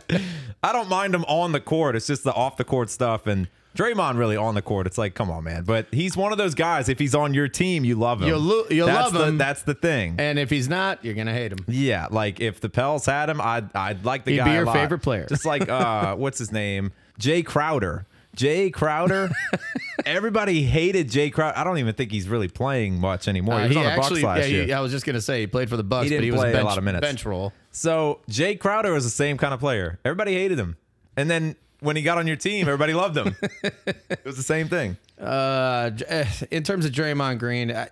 I 0.63 0.71
don't 0.73 0.89
mind 0.89 1.13
him 1.15 1.23
on 1.25 1.51
the 1.51 1.59
court. 1.59 1.95
It's 1.95 2.07
just 2.07 2.23
the 2.23 2.33
off 2.33 2.57
the 2.57 2.63
court 2.63 2.89
stuff. 2.89 3.27
And 3.27 3.47
Draymond 3.77 4.17
really 4.17 4.35
on 4.35 4.55
the 4.55 4.61
court. 4.61 4.87
It's 4.87 4.97
like, 4.97 5.13
come 5.13 5.29
on, 5.29 5.43
man. 5.43 5.63
But 5.63 5.87
he's 5.91 6.17
one 6.17 6.31
of 6.31 6.37
those 6.37 6.55
guys. 6.55 6.89
If 6.89 6.99
he's 6.99 7.13
on 7.15 7.33
your 7.33 7.47
team, 7.47 7.85
you 7.85 7.95
love 7.95 8.21
him. 8.21 8.27
You'll 8.29 8.39
lo- 8.39 8.65
you'll 8.69 8.87
that's 8.87 9.11
love 9.11 9.13
the, 9.13 9.27
him. 9.27 9.37
That's 9.37 9.61
the 9.63 9.73
thing. 9.75 10.15
And 10.19 10.39
if 10.39 10.49
he's 10.49 10.67
not, 10.69 11.03
you're 11.03 11.13
gonna 11.15 11.33
hate 11.33 11.51
him. 11.51 11.59
yeah, 11.67 12.07
like 12.09 12.39
if 12.39 12.61
the 12.61 12.69
Pels 12.69 13.05
had 13.05 13.29
him, 13.29 13.39
I'd 13.41 13.75
I'd 13.75 14.05
like 14.05 14.23
the 14.25 14.31
He'd 14.31 14.37
guy. 14.37 14.43
be 14.45 14.51
a 14.51 14.55
your 14.55 14.65
lot. 14.65 14.73
favorite 14.73 14.99
player. 14.99 15.25
Just 15.27 15.45
like 15.45 15.67
uh, 15.69 16.15
what's 16.15 16.39
his 16.39 16.51
name, 16.51 16.91
Jae 17.19 17.45
Crowder. 17.45 18.05
Jae 18.39 18.71
Crowder. 18.71 19.29
Everybody 20.05 20.63
hated 20.63 21.09
Jae 21.09 21.31
Crowder. 21.31 21.57
I 21.57 21.65
don't 21.65 21.77
even 21.77 21.93
think 21.93 22.09
he's 22.11 22.29
really 22.29 22.47
playing 22.47 22.99
much 22.99 23.27
anymore. 23.27 23.55
Uh, 23.55 23.63
he 23.63 23.67
was 23.69 23.77
on 23.77 23.83
the 23.83 23.89
actually, 23.91 24.21
Bucks 24.21 24.23
last 24.23 24.39
yeah, 24.39 24.45
he- 24.61 24.67
year. 24.67 24.77
I 24.77 24.79
was 24.79 24.91
just 24.91 25.05
gonna 25.05 25.19
say 25.19 25.41
he 25.41 25.47
played 25.47 25.69
for 25.69 25.75
the 25.77 25.83
Bucks, 25.83 26.09
He 26.09 26.15
but 26.15 26.23
he 26.23 26.31
was 26.31 26.41
a 26.41 26.61
a 26.61 26.63
lot 26.63 26.77
of 26.77 26.83
minutes. 26.85 27.05
bench 27.05 27.25
role. 27.25 27.51
So 27.71 28.21
Jae 28.29 28.57
Crowder 28.57 28.93
was 28.93 29.03
the 29.03 29.09
same 29.09 29.37
kind 29.37 29.53
of 29.53 29.59
player. 29.59 29.99
Everybody 30.05 30.33
hated 30.35 30.57
him, 30.57 30.77
and 31.17 31.29
then 31.29 31.57
when 31.81 31.95
he 31.97 32.01
got 32.01 32.17
on 32.17 32.27
your 32.27 32.35
team, 32.37 32.67
everybody 32.67 32.93
loved 32.93 33.17
him. 33.17 33.35
it 33.63 34.25
was 34.25 34.37
the 34.37 34.43
same 34.43 34.67
thing. 34.69 34.97
Uh, 35.19 35.91
eh, 36.07 36.25
in 36.49 36.63
terms 36.63 36.85
of 36.85 36.93
Draymond 36.93 37.39
Green, 37.39 37.71
I, 37.75 37.89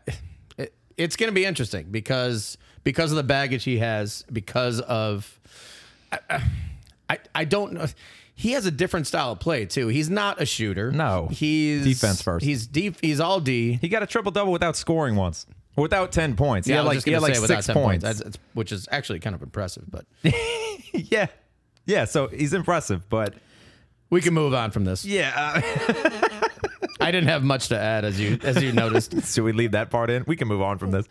it, 0.58 0.74
it's 0.96 1.18
going 1.18 1.28
to 1.28 1.34
be 1.34 1.44
interesting 1.44 1.88
because 1.92 2.58
because 2.86 3.12
of 3.12 3.18
the 3.18 3.24
baggage 3.24 3.66
he 3.66 3.80
has, 3.80 4.24
because 4.32 4.80
of 4.80 5.38
I, 6.10 6.42
I, 7.10 7.18
I 7.36 7.44
don't 7.44 7.74
know. 7.74 7.86
He 8.40 8.52
has 8.52 8.68
a 8.68 8.72
different 8.72 9.08
style 9.08 9.32
of 9.32 9.40
play 9.40 9.66
too. 9.66 9.88
He's 9.88 10.12
not 10.12 10.40
a 10.40 10.46
shooter. 10.46 10.92
No. 10.92 11.28
he's 11.32 11.84
Defense 11.84 12.22
first. 12.22 12.46
He's 12.46 12.68
deep. 12.68 12.98
He's 13.02 13.20
all 13.20 13.40
D. 13.40 13.80
He 13.82 13.90
got 13.90 14.04
a 14.04 14.06
triple 14.06 14.32
double 14.32 14.52
without 14.52 14.76
scoring 14.76 15.16
once, 15.16 15.48
without 15.76 16.12
ten 16.12 16.36
points. 16.36 16.68
Yeah, 16.68 16.76
I 16.76 16.78
had 16.78 16.86
like 16.86 17.04
he 17.04 17.12
had 17.14 17.24
like 17.24 17.36
six 17.36 17.66
10 17.66 17.74
points. 17.74 18.04
That's, 18.04 18.20
that's- 18.20 18.38
which 18.54 18.72
is 18.72 18.88
actually 18.92 19.20
kind 19.22 19.36
of 19.36 19.42
impressive. 19.42 19.86
But 19.90 20.06
yeah, 20.94 21.26
yeah. 21.88 22.06
So 22.06 22.28
he's 22.28 22.54
impressive, 22.54 23.10
but 23.10 23.34
we 24.12 24.22
can 24.22 24.36
move 24.36 24.54
on 24.54 24.70
from 24.70 24.86
this. 24.86 25.04
yeah. 25.04 25.34
Uh, 25.36 26.38
I 27.02 27.12
didn't 27.12 27.30
have 27.30 27.44
much 27.44 27.70
to 27.70 27.78
add, 27.80 28.06
as 28.06 28.20
you 28.20 28.38
as 28.44 28.62
you 28.62 28.72
noticed. 28.72 29.14
should 29.34 29.44
we 29.46 29.52
leave 29.52 29.72
that 29.72 29.90
part 29.90 30.10
in? 30.12 30.24
We 30.28 30.36
can 30.36 30.48
move 30.48 30.62
on 30.62 30.78
from 30.78 30.92
this. 30.92 31.08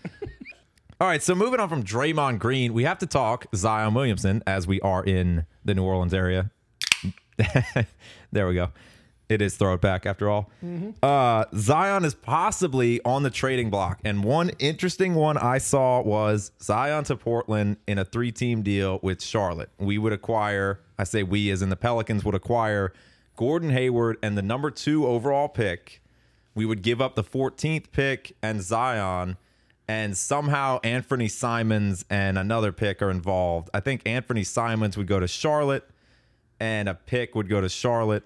All 1.00 1.06
right, 1.08 1.22
so 1.22 1.34
moving 1.34 1.60
on 1.60 1.68
from 1.68 1.82
Draymond 1.82 2.38
Green, 2.38 2.72
we 2.72 2.84
have 2.84 2.98
to 2.98 3.06
talk 3.06 3.46
Zion 3.54 3.92
Williamson 3.94 4.42
as 4.46 4.66
we 4.66 4.80
are 4.80 5.04
in 5.04 5.44
the 5.64 5.74
New 5.74 5.82
Orleans 5.84 6.14
area. 6.14 6.50
there 8.32 8.46
we 8.46 8.54
go. 8.54 8.70
It 9.28 9.42
is 9.42 9.56
throw 9.56 9.74
it 9.74 9.80
back 9.80 10.06
after 10.06 10.30
all. 10.30 10.50
Uh, 11.02 11.44
Zion 11.56 12.04
is 12.04 12.14
possibly 12.14 13.00
on 13.04 13.24
the 13.24 13.30
trading 13.30 13.70
block. 13.70 13.98
And 14.04 14.22
one 14.22 14.50
interesting 14.60 15.14
one 15.14 15.36
I 15.36 15.58
saw 15.58 16.00
was 16.00 16.52
Zion 16.62 17.02
to 17.04 17.16
Portland 17.16 17.78
in 17.88 17.98
a 17.98 18.04
three 18.04 18.30
team 18.30 18.62
deal 18.62 19.00
with 19.02 19.20
Charlotte. 19.20 19.70
We 19.78 19.98
would 19.98 20.12
acquire, 20.12 20.80
I 20.96 21.04
say 21.04 21.24
we 21.24 21.50
as 21.50 21.60
in 21.60 21.70
the 21.70 21.76
Pelicans 21.76 22.24
would 22.24 22.36
acquire 22.36 22.92
Gordon 23.34 23.70
Hayward 23.70 24.16
and 24.22 24.38
the 24.38 24.42
number 24.42 24.70
two 24.70 25.06
overall 25.06 25.48
pick. 25.48 26.00
We 26.54 26.64
would 26.64 26.82
give 26.82 27.00
up 27.00 27.16
the 27.16 27.24
14th 27.24 27.90
pick 27.90 28.36
and 28.42 28.62
Zion. 28.62 29.36
And 29.88 30.16
somehow 30.16 30.80
Anthony 30.82 31.28
Simons 31.28 32.04
and 32.10 32.38
another 32.38 32.72
pick 32.72 33.02
are 33.02 33.10
involved. 33.10 33.70
I 33.74 33.80
think 33.80 34.02
Anthony 34.04 34.42
Simons 34.42 34.96
would 34.96 35.06
go 35.06 35.20
to 35.20 35.28
Charlotte 35.28 35.88
and 36.60 36.88
a 36.88 36.94
pick 36.94 37.34
would 37.34 37.48
go 37.48 37.60
to 37.60 37.68
Charlotte, 37.68 38.24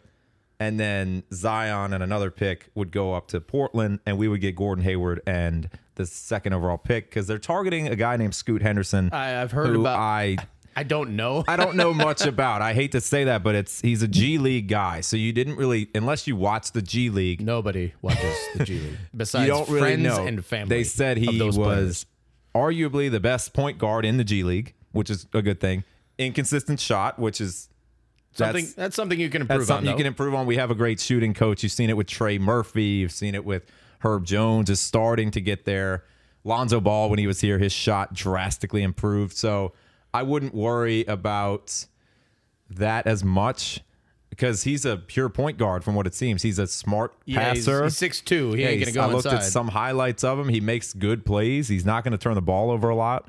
and 0.58 0.78
then 0.78 1.22
Zion 1.32 1.92
and 1.92 2.02
another 2.02 2.30
pick 2.30 2.70
would 2.74 2.90
go 2.90 3.14
up 3.14 3.28
to 3.28 3.40
Portland, 3.40 4.00
and 4.06 4.18
we 4.18 4.28
would 4.28 4.40
get 4.40 4.56
Gordon 4.56 4.84
Hayward 4.84 5.20
and 5.26 5.68
the 5.94 6.06
second 6.06 6.52
overall 6.52 6.78
pick 6.78 7.10
because 7.10 7.26
they're 7.26 7.38
targeting 7.38 7.88
a 7.88 7.96
guy 7.96 8.16
named 8.16 8.34
Scoot 8.34 8.62
Henderson. 8.62 9.10
I- 9.12 9.40
I've 9.42 9.52
heard 9.52 9.68
who 9.68 9.80
about- 9.80 9.98
I 9.98 10.36
I 10.76 10.84
don't 10.84 11.16
know. 11.16 11.44
I 11.48 11.56
don't 11.56 11.74
know 11.74 11.92
much 12.08 12.24
about. 12.24 12.62
I 12.62 12.74
hate 12.74 12.92
to 12.92 13.00
say 13.00 13.24
that, 13.24 13.42
but 13.42 13.56
it's 13.56 13.80
he's 13.80 14.02
a 14.02 14.08
G 14.08 14.38
League 14.38 14.68
guy, 14.68 15.00
so 15.00 15.16
you 15.16 15.32
didn't 15.32 15.56
really 15.56 15.88
unless 15.96 16.28
you 16.28 16.36
watch 16.36 16.70
the 16.70 16.80
G 16.80 17.10
League. 17.10 17.40
Nobody 17.40 17.92
watches 18.00 18.36
the 18.56 18.64
G 18.64 18.78
League 18.78 18.96
besides 19.16 19.46
you 19.48 19.52
don't 19.52 19.68
really 19.68 19.80
friends 19.80 20.02
know. 20.04 20.26
and 20.26 20.44
family. 20.44 20.68
They 20.76 20.84
said 20.84 21.16
he 21.18 21.42
was 21.42 21.56
players. 21.58 22.06
arguably 22.54 23.10
the 23.10 23.20
best 23.20 23.52
point 23.52 23.78
guard 23.78 24.04
in 24.04 24.16
the 24.16 24.24
G 24.24 24.42
League, 24.44 24.74
which 24.92 25.10
is 25.10 25.26
a 25.34 25.42
good 25.42 25.60
thing. 25.60 25.82
Inconsistent 26.18 26.78
shot, 26.80 27.18
which 27.18 27.40
is 27.40 27.68
something. 28.32 28.64
that's- 28.64 28.74
That's, 28.74 28.96
something 28.96 29.18
you 29.20 29.28
can 29.30 29.42
improve 29.42 29.58
That's 29.60 29.68
something 29.68 29.88
on. 29.88 29.92
you 29.92 29.96
can 29.96 30.06
improve 30.06 30.34
on. 30.34 30.46
We 30.46 30.56
have 30.56 30.70
a 30.70 30.74
great 30.74 31.00
shooting 31.00 31.34
coach. 31.34 31.62
You've 31.62 31.72
seen 31.72 31.90
it 31.90 31.96
with 31.96 32.06
Trey 32.06 32.38
Murphy. 32.38 32.84
You've 32.84 33.12
seen 33.12 33.34
it 33.34 33.44
with 33.44 33.64
Herb 34.00 34.24
Jones 34.24 34.70
is 34.70 34.80
starting 34.80 35.30
to 35.32 35.40
get 35.40 35.64
there. 35.64 36.04
Lonzo 36.44 36.80
Ball, 36.80 37.10
when 37.10 37.18
he 37.18 37.26
was 37.26 37.40
here, 37.40 37.58
his 37.58 37.72
shot 37.72 38.14
drastically 38.14 38.82
improved. 38.82 39.36
So 39.36 39.72
I 40.14 40.22
wouldn't 40.22 40.54
worry 40.54 41.04
about 41.04 41.84
that 42.70 43.06
as 43.06 43.22
much 43.24 43.80
because 44.30 44.62
he's 44.62 44.84
a 44.84 44.96
pure 44.96 45.28
point 45.28 45.58
guard 45.58 45.84
from 45.84 45.94
what 45.96 46.06
it 46.06 46.14
seems. 46.14 46.42
He's 46.42 46.58
a 46.58 46.66
smart 46.66 47.12
yeah, 47.26 47.52
he's- 47.52 47.66
passer. 47.66 47.84
He's 47.84 47.96
six 47.98 48.20
two. 48.20 48.52
He 48.52 48.62
Yeah, 48.62 48.68
ain't 48.68 48.80
gonna 48.80 48.92
go 48.92 49.00
I 49.02 49.06
looked 49.12 49.26
inside. 49.26 49.38
at 49.38 49.44
some 49.44 49.68
highlights 49.68 50.24
of 50.24 50.38
him. 50.38 50.48
He 50.48 50.60
makes 50.60 50.94
good 50.94 51.26
plays. 51.26 51.68
He's 51.68 51.84
not 51.84 52.04
going 52.04 52.12
to 52.12 52.18
turn 52.18 52.34
the 52.36 52.40
ball 52.42 52.70
over 52.70 52.88
a 52.88 52.94
lot. 52.96 53.28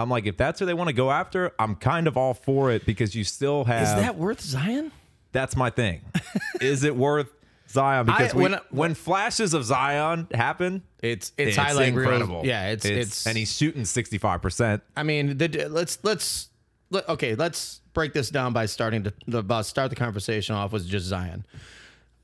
I'm 0.00 0.10
like, 0.10 0.26
if 0.26 0.36
that's 0.36 0.58
who 0.60 0.66
they 0.66 0.74
want 0.74 0.88
to 0.88 0.92
go 0.94 1.10
after, 1.10 1.52
I'm 1.58 1.74
kind 1.76 2.06
of 2.06 2.16
all 2.16 2.34
for 2.34 2.70
it 2.72 2.84
because 2.86 3.14
you 3.14 3.24
still 3.24 3.64
have. 3.64 3.82
Is 3.98 4.02
that 4.04 4.16
worth 4.16 4.40
Zion? 4.40 4.92
That's 5.32 5.56
my 5.56 5.70
thing. 5.70 6.00
Is 6.60 6.82
it 6.84 6.96
worth 6.96 7.28
Zion? 7.68 8.06
Because 8.06 8.32
I- 8.34 8.36
we- 8.36 8.42
when 8.42 8.58
when, 8.70 8.94
flashes 8.94 9.54
of 9.54 9.64
Zion 9.64 10.26
happen, 10.34 10.82
It's 11.02 11.32
it's, 11.38 11.56
highlight 11.56 11.94
reel. 11.94 12.04
incredible. 12.04 12.42
Yeah, 12.44 12.70
it's, 12.70 12.84
it's 12.84 13.26
and 13.26 13.36
he's 13.38 13.56
shooting 13.56 13.84
sixty 13.84 14.18
five 14.18 14.42
percent. 14.42 14.82
I 14.96 15.02
mean, 15.04 15.38
the, 15.38 15.68
let's 15.68 15.98
let's 16.02 16.48
let, 16.90 17.08
okay. 17.08 17.34
Let's 17.36 17.80
break 17.92 18.12
this 18.12 18.30
down 18.30 18.52
by 18.52 18.66
starting 18.66 19.04
to 19.04 19.12
the, 19.28 19.62
start 19.62 19.90
the 19.90 19.96
conversation 19.96 20.54
off 20.56 20.72
with 20.72 20.86
just 20.88 21.06
Zion. 21.06 21.44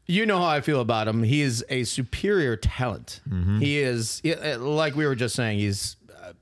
You 0.08 0.24
know 0.24 0.38
how 0.38 0.46
I 0.46 0.60
feel 0.60 0.80
about 0.80 1.08
him. 1.08 1.24
He 1.24 1.42
is 1.42 1.64
a 1.68 1.82
superior 1.84 2.56
talent. 2.56 3.20
Mm-hmm. 3.28 3.58
He 3.58 3.78
is 3.78 4.22
like 4.58 4.94
we 4.94 5.04
were 5.06 5.16
just 5.16 5.34
saying. 5.34 5.58
He's 5.58 5.96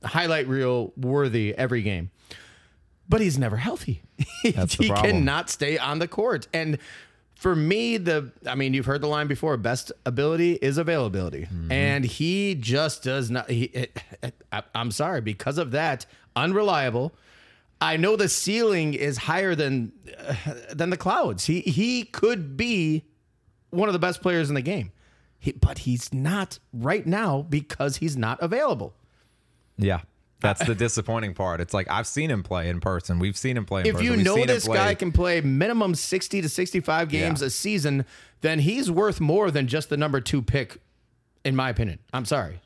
highlight 0.04 0.46
reel 0.48 0.92
worthy 0.96 1.54
every 1.56 1.82
game, 1.82 2.10
but 3.08 3.20
he's 3.20 3.38
never 3.38 3.56
healthy. 3.56 4.02
He 4.42 4.88
cannot 5.02 5.50
stay 5.50 5.78
on 5.78 5.98
the 5.98 6.08
court. 6.08 6.48
And 6.52 6.78
for 7.34 7.56
me, 7.56 7.96
the 7.96 8.30
I 8.46 8.54
mean, 8.54 8.74
you've 8.74 8.86
heard 8.86 9.00
the 9.00 9.06
line 9.08 9.26
before: 9.26 9.56
best 9.56 9.90
ability 10.06 10.52
is 10.54 10.78
availability, 10.78 11.42
Mm-hmm. 11.42 11.72
and 11.72 12.04
he 12.04 12.54
just 12.54 13.02
does 13.02 13.30
not. 13.30 13.50
He, 13.50 13.86
I, 14.52 14.62
I'm 14.74 14.90
sorry, 14.90 15.20
because 15.20 15.58
of 15.58 15.70
that, 15.72 16.06
unreliable. 16.36 17.14
I 17.80 17.96
know 17.96 18.16
the 18.16 18.28
ceiling 18.28 18.94
is 18.94 19.18
higher 19.18 19.54
than 19.54 19.92
uh, 20.18 20.34
than 20.74 20.90
the 20.90 20.96
clouds. 20.96 21.46
He 21.46 21.60
he 21.60 22.04
could 22.04 22.56
be 22.56 23.04
one 23.70 23.88
of 23.88 23.92
the 23.92 23.98
best 23.98 24.22
players 24.22 24.48
in 24.48 24.54
the 24.54 24.62
game, 24.62 24.92
he, 25.38 25.52
but 25.52 25.78
he's 25.78 26.12
not 26.14 26.58
right 26.72 27.06
now 27.06 27.42
because 27.42 27.96
he's 27.96 28.16
not 28.16 28.40
available. 28.40 28.94
Yeah, 29.76 30.00
that's 30.40 30.64
the 30.64 30.74
disappointing 30.74 31.34
part. 31.34 31.60
It's 31.60 31.74
like 31.74 31.90
I've 31.90 32.06
seen 32.06 32.30
him 32.30 32.42
play 32.42 32.68
in 32.68 32.80
person. 32.80 33.18
We've 33.18 33.36
seen 33.36 33.56
him 33.56 33.64
play. 33.64 33.82
In 33.82 33.86
If 33.88 33.92
person. 33.94 34.04
you 34.06 34.12
We've 34.12 34.24
know 34.24 34.44
this 34.44 34.68
guy 34.68 34.94
can 34.94 35.10
play 35.12 35.40
minimum 35.40 35.94
60 35.94 36.42
to 36.42 36.48
65 36.48 37.08
games 37.08 37.40
Yeah. 37.40 37.46
a 37.46 37.50
season, 37.50 38.04
then 38.40 38.58
he's 38.60 38.90
worth 38.90 39.20
more 39.20 39.50
than 39.50 39.66
just 39.66 39.88
the 39.88 39.96
number 39.96 40.20
two 40.20 40.42
pick, 40.42 40.78
in 41.44 41.56
my 41.56 41.70
opinion. 41.70 41.98
I'm 42.12 42.24
sorry. 42.24 42.60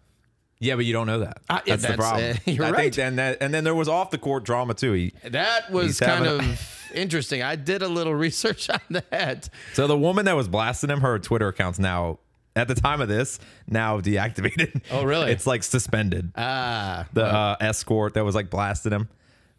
yeah, 0.60 0.74
but 0.74 0.84
you 0.84 0.92
don't 0.92 1.06
know 1.06 1.20
that. 1.20 1.38
Uh, 1.48 1.60
yeah, 1.66 1.76
that's, 1.76 1.92
the 1.92 1.96
problem. 1.96 2.32
uh, 2.32 2.34
you're 2.50 2.64
I 2.66 2.70
right. 2.70 2.80
Think 2.82 2.94
then 2.96 3.16
that, 3.16 3.38
and 3.40 3.54
then 3.54 3.62
there 3.64 3.74
was 3.76 3.88
off 3.88 4.10
the 4.10 4.18
court 4.18 4.44
drama 4.44 4.74
too. 4.74 4.92
He, 4.92 5.12
That 5.24 5.70
was 5.70 6.00
kind 6.00 6.26
of 6.26 6.90
interesting. 6.94 7.42
I 7.42 7.54
did 7.56 7.80
a 7.82 7.88
little 7.88 8.14
research 8.26 8.68
on 8.68 8.80
that. 9.10 9.48
So 9.74 9.86
the 9.86 9.96
woman 9.96 10.24
that 10.24 10.34
was 10.36 10.48
blasting 10.48 10.90
him, 10.90 11.00
her 11.00 11.18
Twitter 11.20 11.46
account's 11.48 11.78
now 11.78 12.18
at 12.58 12.68
the 12.68 12.74
time 12.74 13.00
of 13.00 13.08
this 13.08 13.38
now 13.66 14.00
deactivated. 14.00 14.82
Oh, 14.90 15.04
really? 15.04 15.30
it's 15.30 15.46
like 15.46 15.62
suspended. 15.62 16.32
Ah, 16.36 17.06
the 17.12 17.24
uh, 17.24 17.56
escort 17.60 18.14
that 18.14 18.24
was 18.24 18.34
like 18.34 18.50
blasting 18.50 18.92
him. 18.92 19.08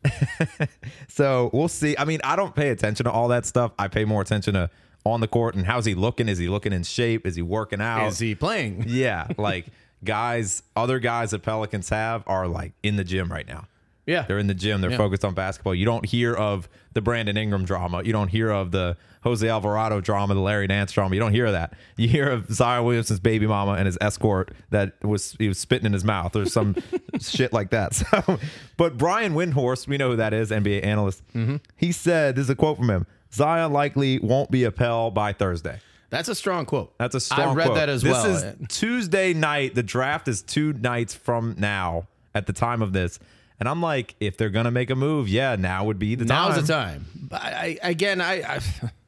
so 1.07 1.49
we'll 1.53 1.67
see. 1.67 1.95
I 1.97 2.05
mean, 2.05 2.19
I 2.23 2.35
don't 2.35 2.55
pay 2.55 2.69
attention 2.69 3.03
to 3.05 3.11
all 3.11 3.27
that 3.29 3.45
stuff. 3.45 3.71
I 3.77 3.87
pay 3.87 4.05
more 4.05 4.21
attention 4.21 4.53
to 4.53 4.69
on 5.05 5.21
the 5.21 5.27
court 5.27 5.55
and 5.55 5.65
how's 5.65 5.85
he 5.85 5.95
looking? 5.95 6.27
Is 6.27 6.37
he 6.37 6.49
looking 6.49 6.73
in 6.73 6.83
shape? 6.83 7.25
Is 7.25 7.35
he 7.35 7.41
working 7.41 7.81
out? 7.81 8.07
is 8.07 8.19
he 8.19 8.35
playing? 8.35 8.85
yeah, 8.87 9.27
like 9.37 9.67
guys, 10.03 10.63
other 10.75 10.99
guys 10.99 11.31
that 11.31 11.39
Pelicans 11.39 11.89
have 11.89 12.23
are 12.27 12.47
like 12.47 12.73
in 12.83 12.95
the 12.95 13.03
gym 13.03 13.31
right 13.31 13.47
now. 13.47 13.67
Yeah. 14.09 14.23
They're 14.23 14.39
in 14.39 14.47
the 14.47 14.53
gym. 14.53 14.81
They're 14.81 14.91
Yeah. 14.91 14.97
focused 14.97 15.23
on 15.23 15.33
basketball. 15.33 15.75
You 15.75 15.85
don't 15.85 16.05
hear 16.05 16.33
of 16.33 16.67
the 16.93 17.01
Brandon 17.01 17.37
Ingram 17.37 17.63
drama. 17.65 18.01
You 18.03 18.11
don't 18.11 18.27
hear 18.29 18.49
of 18.49 18.71
the 18.71 18.97
Jose 19.23 19.47
Alvarado 19.47 19.99
drama, 20.01 20.33
the 20.33 20.39
Larry 20.39 20.65
Nance 20.67 20.91
drama. 20.93 21.13
You 21.13 21.19
don't 21.19 21.33
hear 21.33 21.45
of 21.45 21.51
that. 21.51 21.73
You 21.97 22.07
hear 22.07 22.29
of 22.29 22.49
Zion 22.51 22.85
Williamson's 22.85 23.19
baby 23.19 23.45
mama 23.47 23.73
and 23.73 23.85
his 23.85 23.97
escort 24.01 24.51
that 24.71 24.93
was 25.03 25.35
he 25.39 25.47
was 25.47 25.57
spitting 25.59 25.85
in 25.85 25.93
his 25.93 26.03
mouth 26.05 26.35
or 26.35 26.45
some 26.45 26.75
shit 27.21 27.53
like 27.53 27.69
that. 27.71 27.93
So, 28.09 28.39
but 28.77 28.97
Brian 28.97 29.33
Windhorst, 29.33 29.87
we 29.87 29.97
know 29.97 30.11
who 30.11 30.15
that 30.17 30.33
is, 30.33 30.51
NBA 30.51 30.83
analyst. 30.85 31.21
Mm-hmm. 31.35 31.57
He 31.75 31.91
said, 31.91 32.35
"This 32.35 32.43
is 32.43 32.49
a 32.49 32.55
quote 32.55 32.77
from 32.77 32.89
him: 32.89 33.05
Zion 33.33 33.71
likely 33.73 34.19
won't 34.19 34.49
be 34.51 34.63
a 34.63 34.71
Pell 34.71 35.11
by 35.11 35.33
Thursday." 35.33 35.79
That's 36.09 36.27
a 36.29 36.33
strong 36.33 36.65
quote. 36.65 36.97
That's 36.97 37.13
a 37.13 37.19
strong 37.19 37.49
I 37.49 37.53
read 37.53 37.65
quote. 37.67 37.75
that 37.77 37.89
as 37.89 38.01
this 38.01 38.11
well. 38.11 38.25
is 38.25 38.45
Tuesday 38.69 39.33
night. 39.33 39.75
The 39.75 39.83
draft 39.83 40.27
is 40.27 40.41
two 40.41 40.73
nights 40.73 41.13
from 41.13 41.53
now 41.59 42.07
at 42.33 42.47
the 42.47 42.53
time 42.53 42.81
of 42.81 42.93
this. 42.93 43.19
And 43.59 43.67
I'm 43.67 43.81
like, 43.81 44.15
if 44.19 44.37
they're 44.37 44.49
gonna 44.49 44.71
make 44.71 44.89
a 44.89 44.95
move, 44.95 45.27
yeah, 45.27 45.55
now 45.57 45.85
would 45.85 45.99
be 45.99 46.15
the 46.15 46.25
time. 46.25 46.51
Now's 46.51 46.61
the 46.65 46.73
time. 46.73 47.05
But 47.15 47.41
I, 47.41 47.77
again, 47.81 48.21
I, 48.21 48.41
I, 48.41 48.59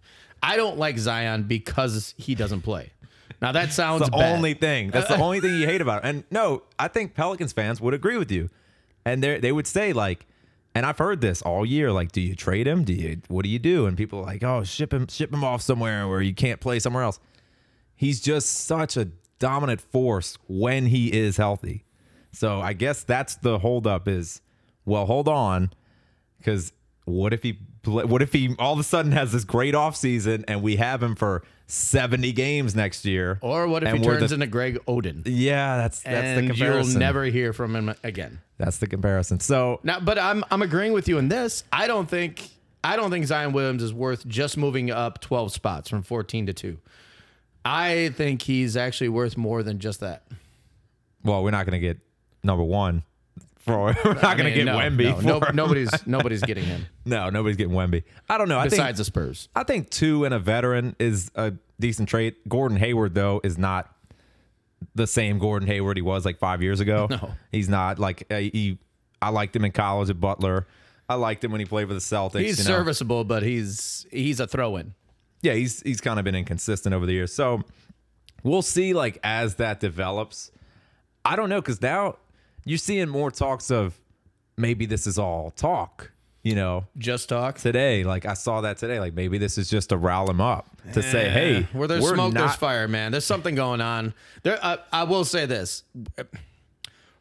I 0.43 0.57
don't 0.57 0.77
like 0.77 0.97
Zion 0.97 1.43
because 1.43 2.13
he 2.17 2.35
doesn't 2.35 2.61
play. 2.61 2.91
Now 3.41 3.51
that 3.53 3.71
sounds 3.73 4.05
the 4.05 4.11
bad. 4.11 4.35
only 4.35 4.53
thing. 4.53 4.91
That's 4.91 5.07
the 5.07 5.17
only 5.17 5.39
thing 5.39 5.55
you 5.55 5.65
hate 5.65 5.81
about 5.81 6.03
it. 6.03 6.07
And 6.09 6.23
no, 6.31 6.63
I 6.77 6.87
think 6.87 7.15
Pelicans 7.15 7.53
fans 7.53 7.79
would 7.79 7.93
agree 7.93 8.17
with 8.17 8.31
you. 8.31 8.49
And 9.05 9.23
they 9.23 9.39
they 9.39 9.51
would 9.51 9.67
say 9.67 9.93
like, 9.93 10.25
and 10.75 10.85
I've 10.85 10.97
heard 10.97 11.21
this 11.21 11.41
all 11.41 11.65
year. 11.65 11.91
Like, 11.91 12.11
do 12.11 12.21
you 12.21 12.35
trade 12.35 12.67
him? 12.67 12.83
Do 12.83 12.93
you? 12.93 13.21
What 13.29 13.43
do 13.43 13.49
you 13.49 13.59
do? 13.59 13.85
And 13.85 13.97
people 13.97 14.19
are 14.19 14.25
like, 14.25 14.43
oh, 14.43 14.63
ship 14.63 14.93
him, 14.93 15.07
ship 15.07 15.33
him 15.33 15.43
off 15.43 15.61
somewhere 15.61 16.07
where 16.07 16.21
you 16.21 16.33
can't 16.33 16.59
play 16.59 16.79
somewhere 16.79 17.03
else. 17.03 17.19
He's 17.95 18.19
just 18.21 18.47
such 18.47 18.97
a 18.97 19.05
dominant 19.39 19.81
force 19.81 20.37
when 20.47 20.87
he 20.87 21.11
is 21.11 21.37
healthy. 21.37 21.83
So 22.31 22.61
I 22.61 22.73
guess 22.73 23.03
that's 23.03 23.35
the 23.35 23.59
holdup. 23.59 24.07
Is 24.07 24.41
well, 24.85 25.05
hold 25.05 25.27
on, 25.27 25.71
because 26.37 26.71
what 27.05 27.33
if 27.33 27.43
he 27.43 27.59
what 27.85 28.21
if 28.21 28.31
he 28.33 28.55
all 28.59 28.73
of 28.73 28.79
a 28.79 28.83
sudden 28.83 29.11
has 29.11 29.31
this 29.31 29.43
great 29.43 29.73
offseason 29.73 30.43
and 30.47 30.61
we 30.61 30.75
have 30.77 31.01
him 31.01 31.15
for 31.15 31.43
70 31.65 32.31
games 32.33 32.75
next 32.75 33.05
year 33.05 33.39
Or 33.41 33.67
what 33.67 33.83
if 33.83 33.91
he 33.93 33.99
turns 34.03 34.29
the- 34.29 34.35
into 34.35 34.45
Greg 34.47 34.77
Oden? 34.87 35.23
yeah 35.25 35.77
that's 35.77 36.01
that's 36.03 36.47
the 36.47 36.53
you'll 36.55 36.85
never 36.99 37.23
hear 37.25 37.53
from 37.53 37.75
him 37.75 37.93
again. 38.03 38.39
that's 38.57 38.77
the 38.77 38.85
comparison 38.87 39.39
so 39.39 39.79
Now, 39.83 39.99
but 39.99 40.19
I'm 40.19 40.43
I'm 40.51 40.61
agreeing 40.61 40.93
with 40.93 41.07
you 41.07 41.17
in 41.17 41.27
this. 41.29 41.63
I 41.73 41.87
don't 41.87 42.07
think 42.07 42.49
I 42.83 42.95
don't 42.97 43.09
think 43.09 43.25
Zion 43.25 43.51
Williams 43.51 43.81
is 43.81 43.93
worth 43.93 44.27
just 44.27 44.55
moving 44.57 44.91
up 44.91 45.19
12 45.21 45.51
spots 45.51 45.89
from 45.89 46.03
14 46.03 46.45
to 46.47 46.53
2. 46.53 46.77
I 47.65 48.09
think 48.15 48.41
he's 48.43 48.77
actually 48.77 49.09
worth 49.09 49.37
more 49.37 49.63
than 49.63 49.79
just 49.79 50.01
that. 50.01 50.23
well 51.23 51.43
we're 51.43 51.51
not 51.51 51.65
going 51.65 51.79
to 51.81 51.85
get 51.87 51.97
number 52.43 52.63
one 52.63 53.03
for 53.59 53.95
we're 54.05 54.13
not 54.15 54.37
going 54.37 54.45
to 54.45 54.51
get 54.51 54.65
no, 54.65 54.77
Wemby 54.77 55.21
no, 55.23 55.39
no- 55.39 55.51
nobody's 55.53 55.89
nobody's 56.07 56.41
getting 56.41 56.63
him 56.65 56.85
no 57.05 57.29
nobody's 57.29 57.57
getting 57.57 57.73
Wemby 57.73 58.03
I 58.29 58.37
don't 58.37 58.49
know 58.49 58.57
I 58.59 58.65
besides 58.65 58.83
think 58.87 58.97
the 58.97 59.03
Spurs. 59.05 59.49
I 59.55 59.63
think 59.63 59.89
two 59.91 60.25
and 60.25 60.33
a 60.33 60.39
veteran 60.39 60.95
is 60.99 61.29
a 61.35 61.53
decent 61.79 62.09
trade 62.09 62.35
Gordon 62.47 62.77
Hayward 62.77 63.13
though 63.13 63.39
is 63.43 63.57
not 63.57 63.93
the 64.95 65.05
same 65.05 65.37
Gordon 65.37 65.67
Hayward 65.67 65.97
he 65.97 66.01
was 66.01 66.25
like 66.25 66.39
five 66.39 66.61
years 66.63 66.79
ago 66.79 67.07
No. 67.09 67.31
he's 67.51 67.69
not 67.69 67.99
like 67.99 68.25
uh, 68.31 68.37
he 68.37 68.79
I 69.21 69.29
liked 69.29 69.55
him 69.55 69.63
in 69.63 69.71
college 69.71 70.09
at 70.09 70.19
Butler 70.19 70.65
I 71.07 71.15
liked 71.15 71.43
him 71.43 71.51
when 71.51 71.59
he 71.59 71.65
played 71.65 71.87
for 71.87 71.93
the 71.93 71.99
Celtics 71.99 72.39
He's 72.39 72.57
you 72.59 72.63
know? 72.63 72.77
serviceable, 72.77 73.23
but 73.25 73.43
he's 73.43 74.05
he's 74.11 74.39
a 74.39 74.47
throw-in. 74.47 74.93
yeah, 75.41 75.53
he's 75.53 75.81
he's 75.81 75.99
kind 75.99 76.17
of 76.17 76.23
been 76.25 76.35
inconsistent 76.35 76.95
over 76.95 77.05
the 77.05 77.11
years. 77.11 77.33
So 77.33 77.61
we'll 78.43 78.61
see 78.61 78.93
like 78.93 79.19
as 79.21 79.55
that 79.55 79.81
develops. 79.81 80.51
I 81.25 81.35
don't 81.35 81.49
know 81.49 81.59
because 81.59 81.81
now 81.81 82.15
you're 82.65 82.77
seeing 82.77 83.09
more 83.09 83.31
talks 83.31 83.71
of 83.71 83.99
maybe 84.57 84.85
this 84.85 85.07
is 85.07 85.17
all 85.17 85.51
talk. 85.51 86.11
You 86.43 86.55
know, 86.55 86.87
Just 86.97 87.29
talk. 87.29 87.59
today, 87.59 88.03
like 88.03 88.25
I 88.25 88.33
saw 88.33 88.61
that 88.61 88.77
today, 88.77 88.99
like 88.99 89.13
maybe 89.13 89.37
this 89.37 89.59
is 89.59 89.69
just 89.69 89.89
to 89.89 89.97
rile 89.97 90.25
them 90.25 90.41
up 90.41 90.65
to 90.93 91.03
say, 91.03 91.29
hey, 91.29 91.67
where 91.71 91.87
there's 91.87 92.07
smoke, 92.07 92.33
there's 92.33 92.55
fire, 92.55 92.87
man. 92.87 93.11
There's 93.11 93.25
something 93.25 93.53
going 93.53 93.79
on. 93.79 94.15
There, 94.41 94.57
uh, 94.59 94.77
I 94.91 95.03
will 95.03 95.23
say 95.23 95.45
this: 95.45 95.83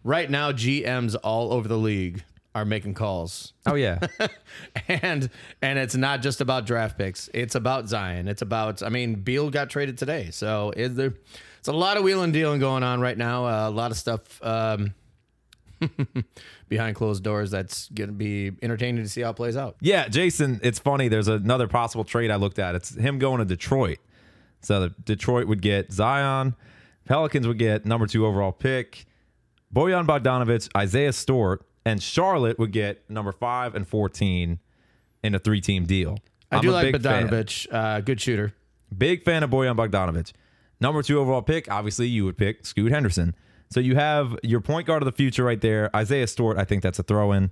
right 0.04 0.30
now, 0.30 0.52
GMs 0.52 1.16
all 1.22 1.52
over 1.52 1.68
the 1.68 1.76
league 1.76 2.24
are 2.54 2.64
making 2.64 2.94
calls, 2.94 3.52
Oh 3.66 3.74
yeah, 3.74 4.00
and 4.88 5.28
and 5.62 5.78
it's 5.78 5.94
not 5.94 6.22
just 6.22 6.40
about 6.40 6.64
draft 6.66 6.96
picks. 6.98 7.28
It's 7.34 7.54
about 7.54 7.88
Zion. 7.88 8.26
It's 8.26 8.42
about. 8.42 8.82
I 8.82 8.88
mean, 8.88 9.16
Beal 9.16 9.50
got 9.50 9.68
traded 9.70 9.98
today, 9.98 10.30
so 10.30 10.72
is 10.74 10.94
there? 10.94 11.12
It's 11.58 11.68
a 11.68 11.72
lot 11.72 11.98
of 11.98 12.04
wheeling 12.04 12.32
dealing 12.32 12.58
going 12.58 12.82
on 12.82 13.00
right 13.00 13.18
now. 13.18 13.44
Uh, 13.46 13.68
a 13.68 13.70
lot 13.70 13.90
of 13.90 13.98
stuff. 13.98 14.42
Um, 14.42 14.94
behind 16.68 16.96
closed 16.96 17.22
doors 17.22 17.50
that's 17.50 17.88
going 17.88 18.08
to 18.08 18.14
be 18.14 18.52
entertaining 18.62 19.02
to 19.02 19.08
see 19.08 19.22
how 19.22 19.30
it 19.30 19.36
plays 19.36 19.56
out 19.56 19.76
yeah, 19.80 20.08
Jason. 20.08 20.60
It's 20.62 20.78
funny. 20.78 21.08
There's 21.08 21.28
another 21.28 21.68
possible 21.68 22.04
trade 22.04 22.30
I 22.30 22.36
looked 22.36 22.58
at. 22.58 22.74
It's 22.74 22.94
him 22.94 23.18
going 23.18 23.38
to 23.38 23.44
Detroit. 23.44 23.98
So 24.62 24.80
the 24.80 24.88
Detroit 25.04 25.46
would 25.46 25.62
get 25.62 25.90
Zion, 25.90 26.54
Pelicans 27.06 27.46
would 27.46 27.58
get 27.58 27.86
number 27.86 28.06
two 28.06 28.26
overall 28.26 28.52
pick, 28.52 29.06
Bojan 29.74 30.06
Bogdanovic, 30.06 30.68
Isaiah 30.76 31.12
Stewart, 31.12 31.64
and 31.84 32.02
Charlotte 32.02 32.58
would 32.58 32.72
get 32.72 33.08
number 33.08 33.32
five 33.32 33.74
and 33.74 33.88
fourteen 33.88 34.58
in 35.22 35.34
a 35.34 35.38
three-team 35.38 35.86
deal. 35.86 36.18
i 36.50 36.56
I'm 36.56 36.62
do 36.62 36.70
like. 36.70 36.94
Bogdanovic, 36.94 37.72
uh, 37.72 38.00
good 38.00 38.20
shooter 38.20 38.54
Big 38.96 39.24
fan 39.24 39.42
of 39.42 39.50
Bojan 39.50 39.76
Bogdanovic. 39.76 40.32
Number 40.80 41.02
two 41.02 41.18
overall 41.18 41.42
pick, 41.42 41.70
obviously 41.70 42.08
you 42.08 42.24
would 42.24 42.36
pick 42.36 42.66
Scoot 42.66 42.90
Henderson. 42.90 43.34
So 43.70 43.80
you 43.80 43.94
have 43.94 44.36
your 44.42 44.60
point 44.60 44.86
guard 44.86 45.02
of 45.02 45.06
the 45.06 45.12
future 45.12 45.44
right 45.44 45.60
there. 45.60 45.94
Isaiah 45.94 46.26
Stewart, 46.26 46.58
I 46.58 46.64
think 46.64 46.82
that's 46.82 46.98
a 46.98 47.02
throw 47.04 47.32
in. 47.32 47.50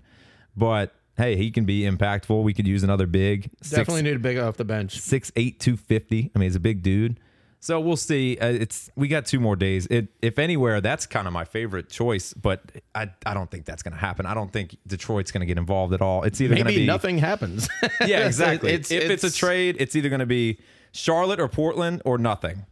But 0.57 0.95
hey, 1.17 1.37
he 1.37 1.51
can 1.51 1.65
be 1.65 1.83
impactful. 1.83 2.43
We 2.43 2.53
could 2.53 2.67
use 2.67 2.83
another 2.83 3.07
big. 3.07 3.51
definitely 3.71 4.03
need 4.03 4.17
a 4.17 4.19
big 4.19 4.39
off 4.39 4.57
the 4.57 4.65
bench 4.65 4.99
Six, 4.99 5.31
eight, 5.37 5.61
two 5.61 5.77
fifty. 5.77 6.31
I 6.35 6.39
mean, 6.39 6.49
he's 6.49 6.57
a 6.57 6.61
big 6.61 6.83
dude. 6.83 7.21
So 7.61 7.81
we'll 7.81 7.97
see. 7.97 8.39
Uh, 8.39 8.49
it's 8.49 8.89
we 8.95 9.09
got 9.09 9.27
two 9.27 9.41
more 9.41 9.57
days. 9.57 9.87
It, 9.87 10.09
if 10.23 10.39
anywhere, 10.39 10.81
that's 10.81 11.07
kind 11.07 11.27
of 11.27 11.33
my 11.33 11.45
favorite 11.45 11.89
choice. 11.89 12.33
But 12.33 12.63
I, 12.95 13.11
I 13.27 13.35
don't 13.35 13.51
think 13.51 13.65
that's 13.65 13.83
going 13.83 13.95
to 13.95 13.99
happen. 13.99 14.27
I 14.27 14.35
don't 14.35 14.53
think 14.53 14.77
Detroit's 14.87 15.33
going 15.33 15.41
to 15.41 15.47
get 15.47 15.59
involved 15.59 15.93
at 15.93 16.01
all. 16.01 16.23
It's 16.23 16.41
either 16.41 16.55
going 16.55 16.67
to 16.69 16.73
be 16.73 16.87
nothing 16.87 17.19
happens. 17.19 17.69
yeah, 18.07 18.21
exactly. 18.27 18.73
It's- 18.73 18.93
if 18.93 19.11
it's, 19.11 19.25
a 19.25 19.33
trade, 19.33 19.77
it's 19.81 19.97
either 19.97 20.09
going 20.09 20.21
to 20.21 20.27
be 20.27 20.59
Charlotte 20.93 21.41
or 21.41 21.49
Portland 21.49 22.01
or 22.05 22.17
nothing. 22.17 22.65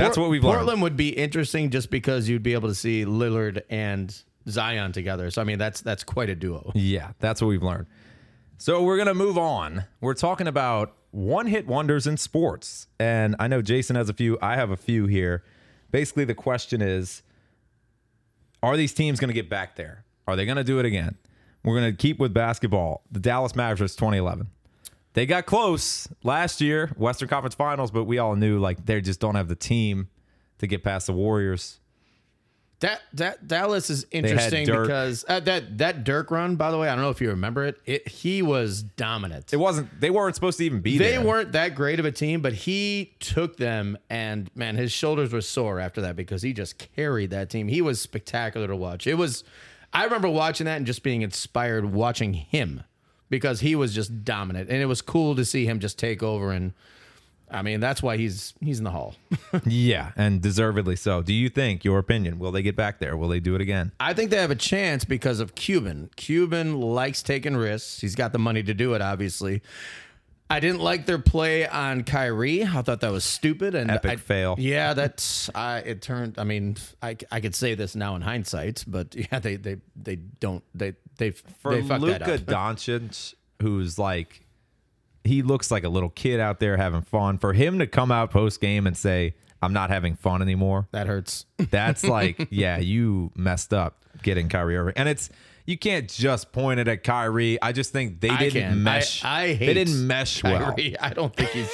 That's 0.00 0.16
Port- 0.16 0.26
what 0.26 0.30
we've 0.30 0.44
learned. 0.44 0.56
Portland 0.56 0.82
would 0.82 0.96
be 0.96 1.10
interesting 1.10 1.70
just 1.70 1.90
because 1.90 2.28
you'd 2.28 2.42
be 2.42 2.54
able 2.54 2.68
to 2.68 2.74
see 2.74 3.04
Lillard 3.04 3.62
and 3.70 4.14
Zion 4.48 4.92
together. 4.92 5.30
So 5.30 5.40
I 5.40 5.44
mean, 5.44 5.58
that's 5.58 5.80
that's 5.80 6.04
quite 6.04 6.30
a 6.30 6.34
duo. 6.34 6.72
Yeah, 6.74 7.12
that's 7.18 7.40
what 7.40 7.48
we've 7.48 7.62
learned. 7.62 7.86
So 8.58 8.82
we're 8.82 8.96
going 8.96 9.08
to 9.08 9.14
move 9.14 9.38
on. 9.38 9.84
We're 10.00 10.14
talking 10.14 10.46
about 10.46 10.94
one 11.12 11.46
hit 11.46 11.66
wonders 11.66 12.06
in 12.06 12.16
sports. 12.16 12.88
And 12.98 13.34
I 13.38 13.48
know 13.48 13.62
Jason 13.62 13.96
has 13.96 14.08
a 14.08 14.12
few. 14.12 14.38
I 14.42 14.56
have 14.56 14.70
a 14.70 14.76
few 14.76 15.06
here. 15.06 15.44
Basically, 15.90 16.24
the 16.24 16.34
question 16.34 16.82
is 16.82 17.22
Are 18.62 18.76
these 18.76 18.92
teams 18.92 19.18
going 19.18 19.28
to 19.28 19.34
get 19.34 19.48
back 19.48 19.76
there? 19.76 20.04
Are 20.26 20.36
they 20.36 20.44
going 20.44 20.58
to 20.58 20.64
do 20.64 20.78
it 20.78 20.84
again? 20.84 21.16
We're 21.64 21.78
going 21.78 21.90
to 21.92 21.96
keep 21.96 22.18
with 22.18 22.32
basketball. 22.32 23.02
The 23.10 23.20
Dallas 23.20 23.54
Mavericks 23.54 23.94
2011. 23.96 24.48
They 25.12 25.26
got 25.26 25.46
close 25.46 26.08
last 26.22 26.60
year, 26.60 26.92
Western 26.96 27.28
Conference 27.28 27.54
Finals, 27.54 27.90
but 27.90 28.04
we 28.04 28.18
all 28.18 28.36
knew 28.36 28.58
like 28.58 28.86
they 28.86 29.00
just 29.00 29.20
don't 29.20 29.34
have 29.34 29.48
the 29.48 29.56
team 29.56 30.08
to 30.58 30.66
get 30.66 30.84
past 30.84 31.08
the 31.08 31.12
Warriors. 31.12 31.80
That 32.80 33.02
that 33.14 33.46
Dallas 33.46 33.90
is 33.90 34.06
interesting 34.10 34.64
Dirk. 34.64 34.86
because 34.86 35.24
uh, 35.28 35.40
that 35.40 35.78
that 35.78 36.02
Dirk 36.02 36.30
run, 36.30 36.56
by 36.56 36.70
the 36.70 36.78
way, 36.78 36.88
I 36.88 36.94
don't 36.94 37.04
know 37.04 37.10
if 37.10 37.20
you 37.20 37.28
remember 37.28 37.66
it. 37.66 37.78
It 37.84 38.08
he 38.08 38.40
was 38.40 38.82
dominant. 38.82 39.52
It 39.52 39.58
wasn't. 39.58 40.00
They 40.00 40.08
weren't 40.08 40.34
supposed 40.34 40.56
to 40.58 40.64
even 40.64 40.80
be 40.80 40.96
they 40.96 41.16
there. 41.16 41.22
weren't 41.22 41.52
that 41.52 41.74
great 41.74 41.98
of 42.00 42.06
a 42.06 42.12
team, 42.12 42.40
but 42.40 42.54
he 42.54 43.14
took 43.20 43.58
them, 43.58 43.98
and 44.08 44.50
man, 44.54 44.76
his 44.76 44.92
shoulders 44.92 45.30
were 45.30 45.42
sore 45.42 45.78
after 45.78 46.00
that 46.00 46.16
because 46.16 46.40
he 46.40 46.54
just 46.54 46.78
carried 46.78 47.30
that 47.30 47.50
team. 47.50 47.68
He 47.68 47.82
was 47.82 48.00
spectacular 48.00 48.66
to 48.68 48.76
watch. 48.76 49.06
It 49.06 49.18
was, 49.18 49.44
I 49.92 50.04
remember 50.04 50.30
watching 50.30 50.64
that 50.64 50.78
and 50.78 50.86
just 50.86 51.02
being 51.02 51.20
inspired 51.20 51.84
watching 51.92 52.32
him 52.32 52.84
because 53.30 53.60
he 53.60 53.74
was 53.74 53.94
just 53.94 54.24
dominant, 54.24 54.68
and 54.68 54.82
it 54.82 54.86
was 54.86 55.00
cool 55.00 55.34
to 55.36 55.44
see 55.46 55.64
him 55.64 55.80
just 55.80 55.98
take 55.98 56.22
over. 56.22 56.52
And 56.52 56.74
I 57.50 57.62
mean, 57.62 57.80
that's 57.80 58.02
why 58.02 58.16
he's 58.18 58.52
he's 58.60 58.78
in 58.78 58.84
the 58.84 58.90
hall. 58.90 59.14
Yeah, 59.64 60.12
and 60.16 60.40
deservedly 60.40 60.94
so. 60.96 61.22
Do 61.22 61.32
you 61.32 61.48
think, 61.48 61.84
your 61.84 61.98
opinion, 61.98 62.38
will 62.38 62.52
they 62.52 62.62
get 62.62 62.76
back 62.76 62.98
there? 63.00 63.16
Will 63.16 63.28
they 63.28 63.40
do 63.40 63.54
it 63.56 63.60
again? 63.60 63.90
I 63.98 64.14
think 64.14 64.30
they 64.30 64.36
have 64.36 64.50
a 64.52 64.56
chance 64.56 65.04
because 65.04 65.40
of 65.40 65.54
Cuban. 65.56 66.10
Cuban 66.16 66.80
likes 66.80 67.22
taking 67.22 67.56
risks. 67.56 68.00
He's 68.00 68.14
got 68.14 68.32
the 68.32 68.38
money 68.38 68.62
to 68.62 68.74
do 68.74 68.94
it, 68.94 69.02
obviously. 69.02 69.62
I 70.48 70.58
didn't 70.58 70.80
like 70.80 71.06
their 71.06 71.18
play 71.20 71.66
on 71.66 72.02
Kyrie. 72.02 72.64
I 72.64 72.82
thought 72.82 73.00
that 73.02 73.12
was 73.12 73.22
stupid 73.24 73.74
and 73.76 73.88
Epic 73.90 74.10
I- 74.10 74.16
fail. 74.16 74.56
Yeah, 74.58 74.94
that's 75.00 75.48
I. 75.54 75.78
It 75.78 76.02
turned. 76.02 76.38
I 76.38 76.44
mean, 76.44 76.76
I, 77.02 77.16
I 77.30 77.40
could 77.40 77.54
say 77.54 77.74
this 77.74 77.94
now 77.94 78.16
in 78.16 78.22
hindsight, 78.22 78.84
but 78.86 79.14
yeah, 79.32 79.38
they 79.38 79.56
they 79.56 79.76
they 79.94 80.16
don't 80.16 80.64
they 80.74 80.94
they 81.20 81.30
For 81.30 81.74
they 81.76 81.82
fucked 81.82 82.04
that 82.06 82.26
Luka. 82.26 82.38
Doncic, 82.52 83.34
who's 83.62 83.96
like, 83.98 84.44
he 85.22 85.42
looks 85.42 85.70
like 85.70 85.84
a 85.84 85.88
little 85.88 86.08
kid 86.10 86.40
out 86.40 86.58
there 86.58 86.76
having 86.76 87.02
fun. 87.02 87.38
For 87.38 87.52
him 87.52 87.78
to 87.78 87.86
come 87.86 88.10
out 88.10 88.30
post 88.32 88.60
game 88.60 88.86
and 88.88 88.96
say, 88.96 89.34
"I'm 89.62 89.72
not 89.72 89.90
having 89.90 90.16
fun 90.16 90.42
anymore," 90.42 90.88
That 90.92 91.06
hurts. 91.06 91.46
that's 91.70 92.02
like, 92.04 92.48
yeah, 92.50 92.78
you 92.78 93.30
messed 93.36 93.72
up 93.72 94.04
getting 94.22 94.48
Kyrie 94.48 94.76
Irving, 94.76 94.94
and 94.96 95.08
it's. 95.08 95.30
You 95.66 95.78
can't 95.78 96.08
just 96.08 96.50
point 96.50 96.80
it 96.80 96.88
at 96.88 97.04
Kyrie. 97.04 97.60
I 97.62 97.70
just 97.70 97.92
think 97.92 98.20
they 98.20 98.30
I 98.30 98.38
didn't 98.38 98.62
can. 98.62 98.82
mesh. 98.82 99.24
I, 99.24 99.42
I 99.42 99.54
hate 99.54 99.66
they 99.66 99.74
didn't 99.74 100.04
mesh 100.04 100.42
well. 100.42 100.58
Kyrie. 100.72 100.98
I 101.00 101.10
don't 101.10 101.36
think 101.36 101.50
he's. 101.50 101.70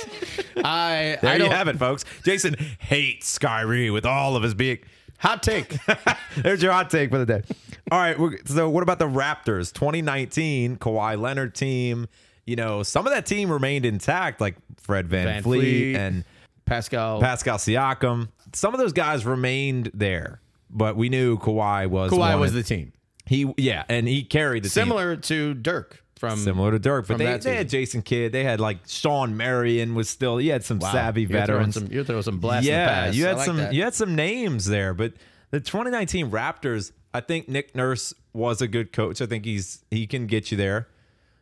I 0.58 1.16
There 1.22 1.30
I 1.30 1.32
you 1.34 1.38
don't, 1.38 1.50
have 1.50 1.68
it, 1.68 1.78
folks. 1.78 2.04
Jason 2.22 2.56
hates 2.78 3.38
Kyrie 3.38 3.90
with 3.90 4.04
all 4.04 4.36
of 4.36 4.42
his 4.42 4.52
being. 4.52 4.80
Hot 5.18 5.42
take. 5.42 5.76
There's 6.36 6.62
your 6.62 6.72
hot 6.72 6.90
take 6.90 7.10
for 7.10 7.18
the 7.18 7.26
day. 7.26 7.42
All 7.90 7.98
right. 7.98 8.16
So, 8.46 8.68
what 8.68 8.82
about 8.82 8.98
the 8.98 9.08
Raptors? 9.08 9.72
2019 9.72 10.76
Kawhi 10.76 11.20
Leonard 11.20 11.54
team. 11.54 12.08
You 12.44 12.56
know, 12.56 12.82
some 12.82 13.06
of 13.06 13.12
that 13.12 13.26
team 13.26 13.50
remained 13.50 13.84
intact, 13.86 14.40
like 14.40 14.56
Fred 14.76 15.08
Van, 15.08 15.26
VanVleet, 15.26 15.42
Fleet. 15.42 15.96
and 15.96 16.24
Pascal. 16.64 17.20
Pascal 17.20 17.58
Siakam. 17.58 18.28
Some 18.52 18.72
of 18.74 18.80
those 18.80 18.92
guys 18.92 19.24
remained 19.26 19.90
there, 19.94 20.40
but 20.70 20.96
we 20.96 21.08
knew 21.08 21.38
Kawhi 21.38 21.88
was 21.88 22.12
Kawhi 22.12 22.18
one 22.18 22.40
was 22.40 22.52
the 22.52 22.62
team. 22.62 22.92
he. 23.24 23.52
Yeah, 23.56 23.84
and 23.88 24.06
he 24.06 24.22
carried 24.22 24.62
the 24.62 24.68
team. 24.68 24.72
Similar 24.84 25.16
to 25.16 25.54
Dirk 25.54 26.04
from 26.18 26.38
Similar 26.38 26.70
to 26.72 26.78
Dirk, 26.78 27.04
but 27.06 27.14
from 27.14 27.18
they, 27.18 27.24
that 27.26 27.42
they 27.42 27.56
had. 27.56 27.68
Jason 27.68 28.00
Kidd. 28.02 28.32
They 28.32 28.42
had 28.44 28.58
like 28.60 28.78
Shawn 28.86 29.36
Marion 29.36 29.94
was 29.94 30.08
still. 30.08 30.40
You 30.40 30.52
had 30.52 30.64
some 30.64 30.78
Wow. 30.78 30.92
savvy 30.92 31.22
You're 31.22 31.28
throwing 31.30 31.46
veterans. 31.46 31.74
Some, 31.74 31.86
you're 31.88 32.04
throwing 32.04 32.22
some 32.22 32.38
blasts. 32.38 32.66
in 32.66 32.72
the 32.72 32.78
yeah, 32.78 32.88
past. 32.88 33.16
you 33.16 33.24
I 33.24 33.28
had 33.28 33.36
like 33.36 33.46
some 33.46 33.56
that. 33.58 33.72
you 33.74 33.82
had 33.82 33.94
some 33.94 34.14
names 34.14 34.64
there, 34.66 34.94
but 34.94 35.12
the 35.50 35.60
2019 35.60 36.30
Raptors, 36.30 36.92
I 37.12 37.20
think 37.20 37.48
Nick 37.48 37.74
Nurse 37.76 38.14
was 38.32 38.60
a 38.62 38.66
good 38.68 38.92
coach. 38.92 39.20
I 39.20 39.26
think 39.26 39.44
he's 39.44 39.84
he 39.90 40.06
can 40.06 40.26
get 40.26 40.50
you 40.50 40.56
there. 40.56 40.88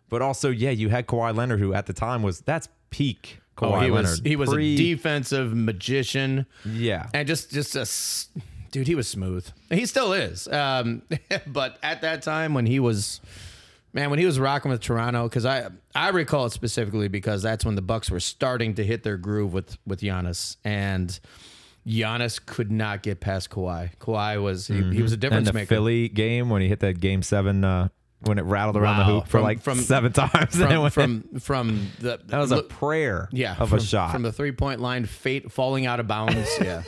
But 0.08 0.22
also, 0.22 0.50
yeah, 0.50 0.70
you 0.70 0.88
had 0.90 1.06
Kawhi 1.06 1.34
Leonard, 1.36 1.60
who 1.60 1.72
at 1.72 1.86
the 1.86 1.92
time 1.92 2.22
was 2.22 2.40
that's 2.40 2.68
peak 2.90 3.40
Kawhi 3.56 3.72
Oh, 3.76 3.80
he 3.80 3.90
Leonard. 3.90 4.10
was 4.10 4.20
he 4.24 4.36
was 4.36 4.50
Pre- 4.50 4.74
a 4.74 4.76
defensive 4.76 5.54
magician 5.54 6.46
Yeah, 6.64 7.08
and 7.14 7.26
just 7.28 7.50
just 7.52 7.74
a 7.76 7.80
s- 7.82 8.28
dude. 8.72 8.86
He 8.88 8.94
was 8.96 9.06
smooth. 9.08 9.46
He 9.70 9.86
still 9.86 10.12
is. 10.12 10.46
Um, 10.48 11.02
but 11.46 11.78
at 11.82 12.02
that 12.02 12.22
time 12.22 12.54
when 12.54 12.66
he 12.66 12.80
was. 12.80 13.20
Man, 13.94 14.10
when 14.10 14.18
he 14.18 14.26
was 14.26 14.38
rocking 14.40 14.70
with 14.72 14.80
Toronto, 14.80 15.28
because 15.28 15.46
I 15.46 15.68
I 15.94 16.08
recall 16.10 16.46
it 16.46 16.50
specifically 16.50 17.08
because 17.08 17.42
that's 17.42 17.64
when 17.64 17.76
the 17.76 17.82
Bucks 17.82 18.10
were 18.10 18.20
starting 18.20 18.74
to 18.74 18.84
hit 18.84 19.04
their 19.04 19.16
groove 19.16 19.52
with 19.54 19.78
with 19.86 20.00
Giannis, 20.00 20.56
and 20.64 21.18
Giannis 21.86 22.44
could 22.44 22.72
not 22.72 23.02
get 23.04 23.20
past 23.20 23.50
Kawhi. 23.50 23.90
Kawhi 24.00 24.42
was 24.42 24.66
he, 24.66 24.82
he 24.92 25.00
was 25.00 25.12
a 25.12 25.14
and 25.14 25.20
difference 25.20 25.46
the 25.46 25.52
maker. 25.54 25.66
Philly 25.68 26.08
game 26.08 26.50
when 26.50 26.60
he 26.60 26.68
hit 26.68 26.80
that 26.80 26.98
game 26.98 27.22
seven 27.22 27.62
uh, 27.62 27.88
when 28.22 28.38
it 28.38 28.42
rattled 28.42 28.76
around 28.76 28.98
the 28.98 29.04
hoop 29.04 29.24
for 29.26 29.30
From- 29.32 29.42
like 29.42 29.60
from- 29.62 29.78
seven 29.78 30.12
times. 30.14 30.58
and 30.58 30.92
from, 30.92 31.22
from 31.22 31.38
from 31.40 31.88
the 32.00 32.18
that 32.26 32.38
was 32.38 32.50
a 32.50 32.56
look- 32.56 32.70
prayer 32.70 33.28
yeah 33.30 33.54
of 33.60 33.68
from, 33.68 33.78
a 33.78 33.82
shot. 33.82 34.10
from 34.10 34.22
the 34.22 34.32
three 34.32 34.50
point 34.52 34.80
line, 34.80 35.04
fate 35.04 35.52
falling 35.52 35.86
out 35.86 36.00
of 36.00 36.08
bounds. 36.08 36.48
Yeah, 36.60 36.82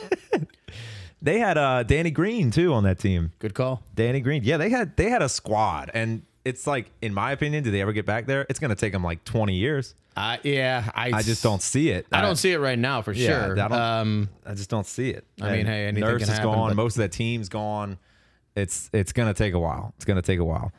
they 1.21 1.39
had 1.39 1.57
uh, 1.57 1.83
Danny 1.83 2.11
Green 2.11 2.51
too 2.51 2.73
on 2.73 2.83
that 2.83 2.99
team. 2.99 3.31
good 3.39 3.53
call. 3.53 3.81
Danny 3.95 4.19
Green. 4.19 4.43
Yeah, 4.43 4.57
they 4.57 4.69
had 4.69 4.97
they 4.97 5.09
had 5.09 5.21
a 5.21 5.29
squad, 5.29 5.89
and 5.93 6.23
it's 6.47 6.65
like, 6.67 6.89
in 7.01 7.13
my 7.13 7.31
opinion, 7.31 7.63
did 7.63 7.73
they 7.73 7.81
ever 7.81 7.93
get 7.93 8.05
back 8.05 8.25
there? 8.25 8.45
It's 8.49 8.59
going 8.59 8.69
to 8.69 8.75
take 8.75 8.93
them 8.93 9.03
like 9.03 9.23
twenty 9.23 9.55
years. 9.55 9.95
Uh, 10.15 10.37
yeah, 10.43 10.89
I 10.95 11.11
I 11.13 11.21
just 11.21 11.43
don't 11.43 11.61
see 11.61 11.89
it. 11.91 12.07
I 12.11 12.21
don't 12.21 12.37
see 12.37 12.51
it 12.51 12.57
right 12.59 12.79
now 12.79 13.01
for 13.03 13.11
Yeah, 13.11 13.27
sure. 13.45 13.51
I 13.59 13.67
don't- 13.67 13.71
um, 13.73 14.29
I 14.45 14.53
just 14.55 14.69
don't 14.69 14.87
see 14.87 15.11
it. 15.11 15.25
I 15.39 15.51
mean, 15.51 15.59
And 15.59 15.67
hey, 15.69 15.85
anything 15.85 16.09
Nurse 16.09 16.23
can 16.23 16.31
is 16.31 16.37
happen, 16.39 16.53
gone. 16.53 16.75
Most 16.75 16.95
of 16.97 17.01
that 17.01 17.11
team's 17.11 17.49
gone. 17.49 17.99
It's 18.55 18.89
it's 18.93 19.13
going 19.13 19.27
to 19.27 19.35
take 19.37 19.53
a 19.53 19.59
while. 19.59 19.93
It's 19.97 20.05
going 20.05 20.15
to 20.15 20.23
take 20.23 20.39
a 20.39 20.43
while. 20.45 20.71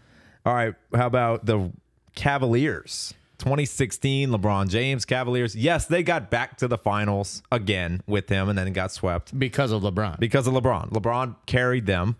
All 0.44 0.54
right, 0.54 0.74
how 0.94 1.06
about 1.06 1.46
the 1.46 1.70
Cavaliers? 2.16 3.14
2016 3.38 4.30
LeBron 4.30 4.68
James 4.68 5.04
Cavaliers. 5.04 5.54
Yes, 5.54 5.86
they 5.86 6.02
got 6.02 6.28
back 6.30 6.56
to 6.58 6.66
the 6.66 6.76
finals 6.76 7.42
again 7.52 8.02
with 8.08 8.28
him 8.28 8.48
and 8.48 8.58
then 8.58 8.72
got 8.72 8.90
swept 8.90 9.38
because 9.38 9.70
of 9.70 9.82
LeBron. 9.82 10.18
because 10.18 10.48
of 10.48 10.54
LeBron. 10.54 10.90
LeBron 10.90 11.36
carried 11.46 11.86
them. 11.86 12.16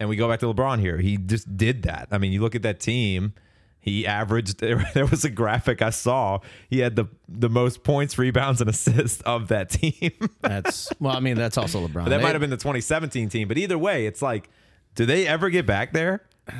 And 0.00 0.08
we 0.08 0.16
go 0.16 0.28
back 0.28 0.40
to 0.40 0.46
LeBron 0.46 0.80
here. 0.80 0.98
He 0.98 1.16
just 1.16 1.56
did 1.56 1.82
that. 1.84 2.08
I 2.10 2.18
mean, 2.18 2.32
you 2.32 2.40
look 2.40 2.54
at 2.54 2.62
that 2.62 2.80
team. 2.80 3.32
He 3.80 4.06
averaged. 4.06 4.60
There 4.94 5.06
was 5.06 5.24
a 5.24 5.30
graphic 5.30 5.82
I 5.82 5.90
saw. 5.90 6.40
He 6.70 6.78
had 6.78 6.96
the 6.96 7.06
the 7.28 7.48
most 7.48 7.84
points, 7.84 8.16
rebounds, 8.18 8.60
and 8.60 8.68
assists 8.70 9.20
of 9.22 9.48
that 9.48 9.70
team. 9.70 10.12
That's 10.40 10.90
well, 11.00 11.14
I 11.16 11.20
mean, 11.20 11.36
that's 11.36 11.58
also 11.58 11.86
LeBron. 11.86 12.08
that 12.08 12.22
might 12.22 12.32
have 12.32 12.40
been 12.40 12.50
the 12.50 12.56
2017 12.56 13.28
team, 13.28 13.46
but 13.48 13.58
either 13.58 13.76
way, 13.78 14.06
it's 14.06 14.22
like, 14.22 14.48
do 14.94 15.04
they 15.06 15.26
ever 15.26 15.50
get 15.50 15.66
back 15.66 15.92
there? 15.92 16.22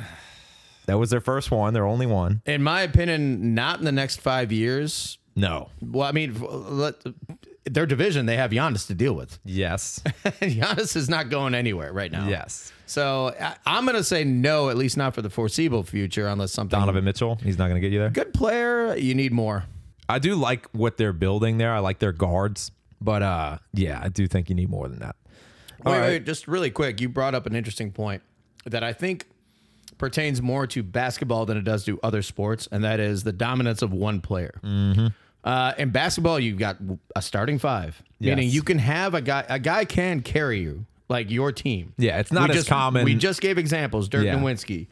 That 0.87 0.99
was 0.99 1.09
their 1.09 1.19
first 1.19 1.49
one, 1.49 1.73
their 1.73 1.87
only 1.87 2.05
one. 2.05 2.43
in 2.45 2.61
my 2.61 2.81
opinion, 2.83 3.55
not 3.55 3.79
in 3.79 3.85
the 3.85 3.91
next 3.91 4.21
five 4.21 4.51
years. 4.51 5.17
No. 5.35 5.69
Well, 5.81 6.07
I 6.07 6.11
mean, 6.11 6.39
let, 6.39 7.01
their 7.65 7.85
division 7.85 8.25
they 8.25 8.37
have 8.37 8.51
Giannis 8.51 8.87
to 8.87 8.93
deal 8.95 9.13
with. 9.13 9.39
Yes. 9.45 10.01
and 10.23 10.51
Giannis 10.53 10.95
is 10.95 11.09
not 11.09 11.29
going 11.29 11.55
anywhere 11.55 11.91
right 11.93 12.11
now. 12.11 12.27
yes. 12.27 12.71
So 12.85 13.33
I, 13.39 13.55
I'm 13.65 13.85
going 13.85 13.97
to 13.97 14.03
say 14.03 14.23
no, 14.23 14.69
at 14.69 14.77
least 14.77 14.95
not 14.97 15.15
for 15.15 15.21
the 15.21 15.29
foreseeable 15.29 15.83
future, 15.83 16.27
unless 16.27 16.51
something. 16.51 16.77
Donovan 16.79 17.03
Mitchell, 17.03 17.35
he's 17.41 17.57
not 17.57 17.67
going 17.69 17.75
to 17.75 17.81
get 17.81 17.91
you 17.91 17.99
there. 17.99 18.09
Good 18.09 18.33
player. 18.33 18.95
You 18.95 19.15
need 19.15 19.31
more. 19.31 19.65
I 20.07 20.19
do 20.19 20.35
like 20.35 20.67
what 20.71 20.97
they're 20.97 21.13
building 21.13 21.57
there. 21.57 21.73
I 21.73 21.79
like 21.79 21.97
their 21.99 22.11
guards, 22.11 22.71
but 23.01 23.23
uh, 23.23 23.57
yeah, 23.73 23.99
I 24.03 24.09
do 24.09 24.27
think 24.27 24.49
you 24.49 24.55
need 24.55 24.69
more 24.69 24.87
than 24.87 24.99
that. 24.99 25.15
All 25.83 25.91
wait, 25.91 25.99
right. 25.99 26.07
wait, 26.09 26.25
just 26.25 26.47
really 26.47 26.69
quick. 26.69 27.01
You 27.01 27.09
brought 27.09 27.33
up 27.33 27.45
an 27.47 27.55
interesting 27.55 27.91
point 27.91 28.21
that 28.65 28.83
I 28.83 28.93
think 28.93 29.25
pertains 29.97 30.41
more 30.41 30.67
to 30.67 30.83
basketball 30.83 31.45
than 31.45 31.57
it 31.57 31.63
does 31.63 31.85
to 31.85 31.99
other 32.03 32.21
sports, 32.21 32.67
and 32.71 32.83
that 32.83 32.99
is 32.99 33.23
the 33.23 33.31
dominance 33.31 33.81
of 33.81 33.93
one 33.93 34.21
player. 34.21 34.59
Mm-hmm. 34.63 35.07
Uh, 35.45 35.73
in 35.77 35.91
basketball, 35.91 36.39
you've 36.39 36.57
got 36.57 36.77
a 37.15 37.21
starting 37.21 37.59
five, 37.59 38.01
meaning 38.19 38.49
you 38.49 38.63
can 38.63 38.79
have 38.79 39.13
a 39.13 39.21
guy. 39.21 39.45
A 39.47 39.59
guy 39.59 39.85
can 39.85 40.21
carry 40.21 40.59
you, 40.59 40.85
like 41.07 41.29
your 41.29 41.51
team. 41.51 41.93
Yeah, 41.97 42.19
it's 42.19 42.31
not 42.31 42.49
we 42.49 42.55
as 42.55 42.61
just, 42.61 42.69
common. 42.69 43.05
We 43.05 43.13
just 43.15 43.41
gave 43.41 43.57
examples: 43.59 44.09
Dirk 44.09 44.25
Yeah. 44.25 44.35
Nowitzki. 44.39 44.87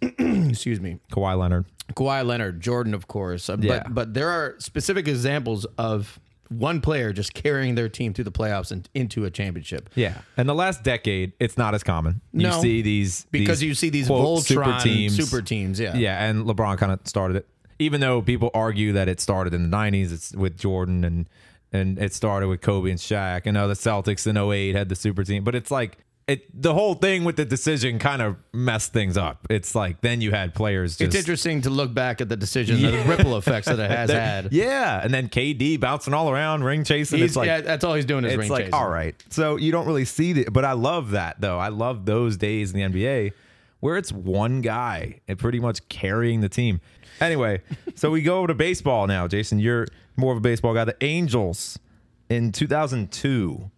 Excuse 0.02 0.80
me. 0.80 0.98
Kawhi 1.12 1.38
Leonard. 1.38 1.66
Kawhi 1.94 2.24
Leonard, 2.24 2.60
Jordan, 2.60 2.94
of 2.94 3.06
course. 3.08 3.50
Uh, 3.50 3.58
Yeah. 3.60 3.82
But 3.84 3.94
but 3.94 4.14
there 4.14 4.30
are 4.30 4.56
specific 4.58 5.06
examples 5.06 5.66
of 5.76 6.18
one 6.48 6.80
player 6.80 7.12
just 7.12 7.34
carrying 7.34 7.74
their 7.76 7.88
team 7.88 8.12
through 8.14 8.24
the 8.24 8.32
playoffs 8.32 8.72
and 8.72 8.88
into 8.94 9.24
a 9.24 9.30
championship. 9.30 9.90
Yeah, 9.94 10.14
and 10.36 10.48
the 10.48 10.54
last 10.54 10.82
decade, 10.82 11.32
it's 11.38 11.56
not 11.58 11.74
as 11.74 11.82
common. 11.84 12.22
You 12.32 12.48
No, 12.48 12.60
see 12.62 12.82
these 12.82 13.26
Because 13.30 13.60
these, 13.60 13.68
you 13.68 13.74
see 13.74 13.90
these 13.90 14.06
quote, 14.06 14.40
Voltron 14.42 15.10
super 15.10 15.42
teams. 15.42 15.78
yeah. 15.78 15.94
Yeah, 15.94 16.24
and 16.24 16.46
LeBron 16.46 16.78
kind 16.78 16.90
of 16.90 17.00
started 17.04 17.36
it. 17.36 17.46
Even 17.80 18.00
though 18.00 18.22
people 18.22 18.50
argue 18.54 18.92
that 18.92 19.08
it 19.08 19.20
started 19.20 19.54
in 19.54 19.68
the 19.70 19.76
'90s, 19.76 20.12
it's 20.12 20.32
with 20.32 20.56
Jordan 20.58 21.02
and 21.04 21.28
and 21.72 21.98
it 21.98 22.12
started 22.14 22.48
with 22.48 22.60
Kobe 22.60 22.90
and 22.90 22.98
Shaq. 22.98 23.42
And 23.44 23.54
know 23.54 23.68
the 23.68 23.74
Celtics 23.74 24.26
in 24.26 24.36
08 24.36 24.74
had 24.74 24.88
the 24.88 24.96
super 24.96 25.24
team, 25.24 25.44
but 25.44 25.54
it's 25.54 25.70
like 25.70 25.98
it. 26.26 26.62
The 26.62 26.74
whole 26.74 26.94
thing 26.94 27.24
with 27.24 27.36
the 27.36 27.44
decision 27.44 27.98
kind 27.98 28.20
of 28.22 28.36
messed 28.52 28.92
things 28.92 29.16
up. 29.16 29.46
It's 29.48 29.74
like 29.74 30.00
then 30.00 30.20
you 30.20 30.30
had 30.32 30.52
players. 30.54 30.96
Just, 30.96 31.14
It's 31.14 31.16
interesting 31.16 31.62
to 31.62 31.70
look 31.70 31.94
back 31.94 32.20
at 32.20 32.28
the 32.28 32.36
decision, 32.36 32.82
the 32.82 33.02
ripple 33.08 33.36
effects 33.36 33.66
that 33.68 33.78
it 33.78 33.90
has 33.98 34.10
had. 34.10 34.52
Yeah, 34.52 35.00
and 35.02 35.14
then 35.14 35.28
KD 35.28 35.78
bouncing 35.80 36.12
all 36.12 36.28
around, 36.30 36.64
ring 36.64 36.84
chasing. 36.84 37.20
He's, 37.20 37.30
it's 37.30 37.36
like 37.36 37.46
yeah, 37.46 37.60
that's 37.62 37.84
all 37.84 37.94
he's 37.94 38.04
doing 38.04 38.24
is 38.24 38.32
it's 38.32 38.38
ring 38.40 38.50
like 38.50 38.60
chasing. 38.64 38.74
all 38.74 38.88
right 38.90 39.14
so 39.30 39.56
you 39.56 39.72
don't 39.72 39.86
really 39.86 40.04
see 40.04 40.32
it 40.32 40.52
but 40.52 40.64
i 40.64 40.72
love 40.72 41.12
that 41.12 41.40
though 41.40 41.58
i 41.58 41.68
love 41.68 42.04
those 42.04 42.36
days 42.36 42.72
in 42.74 42.92
the 42.92 42.98
nba 43.00 43.32
where 43.80 43.96
it's 43.96 44.12
one 44.12 44.60
guy 44.60 45.20
and 45.28 45.38
pretty 45.38 45.58
much 45.60 45.86
carrying 45.88 46.40
the 46.40 46.48
team 46.48 46.80
anyway 47.20 47.60
so 47.94 48.10
we 48.10 48.22
go 48.22 48.38
over 48.38 48.46
to 48.48 48.54
baseball 48.54 49.06
now 49.06 49.26
jason 49.26 49.58
you're 49.58 49.86
more 50.16 50.32
of 50.32 50.38
a 50.38 50.40
baseball 50.40 50.72
guy 50.74 50.84
the 50.84 50.96
angels 51.02 51.78
in 52.28 52.52
2002 52.52 53.70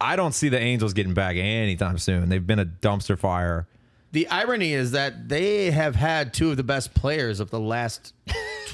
i 0.00 0.16
don't 0.16 0.32
see 0.32 0.48
the 0.48 0.58
angels 0.58 0.92
getting 0.92 1.14
back 1.14 1.36
anytime 1.36 1.98
soon 1.98 2.28
they've 2.28 2.46
been 2.46 2.58
a 2.60 2.66
dumpster 2.66 3.18
fire 3.18 3.66
The 4.12 4.26
irony 4.28 4.72
is 4.72 4.92
that 4.92 5.28
they 5.28 5.70
have 5.70 5.94
had 5.96 6.32
two 6.32 6.50
of 6.50 6.56
the 6.56 6.62
best 6.64 6.94
players 6.94 7.40
of 7.40 7.50
the 7.50 7.60
last 7.60 8.14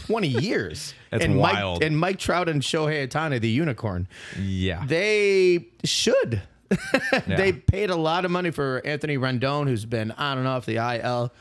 20 0.07 0.29
years. 0.47 0.95
That's 1.11 1.25
and 1.25 1.37
wild. 1.39 1.81
Mike, 1.81 1.87
and 1.87 1.99
Mike 1.99 2.19
Trout 2.21 2.49
and 2.49 2.63
Shohei 2.63 3.09
Ohtani, 3.09 3.41
the 3.41 3.49
unicorn. 3.49 4.07
yeah 4.39 4.85
They 4.87 5.67
should. 5.83 6.43
Yeah. 7.27 7.37
They 7.37 7.53
paid 7.53 7.91
a 7.91 7.97
lot 7.97 8.25
of 8.25 8.31
money 8.31 8.51
for 8.51 8.83
Anthony 8.85 9.17
Rendon, 9.19 9.67
who's 9.69 9.85
been 9.85 10.11
on 10.13 10.39
and 10.39 10.47
off 10.49 10.67
the 10.67 10.77
IL. 10.77 11.33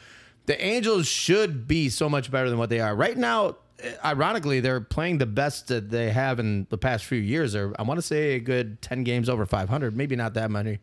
The 0.45 0.63
Angels 0.63 1.07
should 1.07 1.67
be 1.67 1.89
so 1.89 2.09
much 2.09 2.29
better 2.31 2.49
than 2.49 2.59
what 2.59 2.69
they 2.69 2.79
are 2.79 2.95
right 2.95 3.17
now. 3.17 3.55
eh, 3.79 3.93
Ironically, 4.03 4.59
they're 4.59 4.81
playing 4.81 5.17
the 5.19 5.25
best 5.25 5.67
that 5.69 5.89
they 5.89 6.11
have 6.11 6.39
in 6.39 6.67
the 6.69 6.77
past 6.77 7.05
few 7.05 7.17
years. 7.19 7.55
Or 7.55 7.73
I 7.79 7.83
want 7.83 7.97
to 7.97 8.01
say 8.01 8.33
a 8.35 8.39
good 8.39 8.81
ten 8.81 9.03
games 9.03 9.29
over 9.29 9.45
500, 9.45 9.95
maybe 9.95 10.15
not 10.15 10.33
that 10.35 10.51
many, 10.51 10.79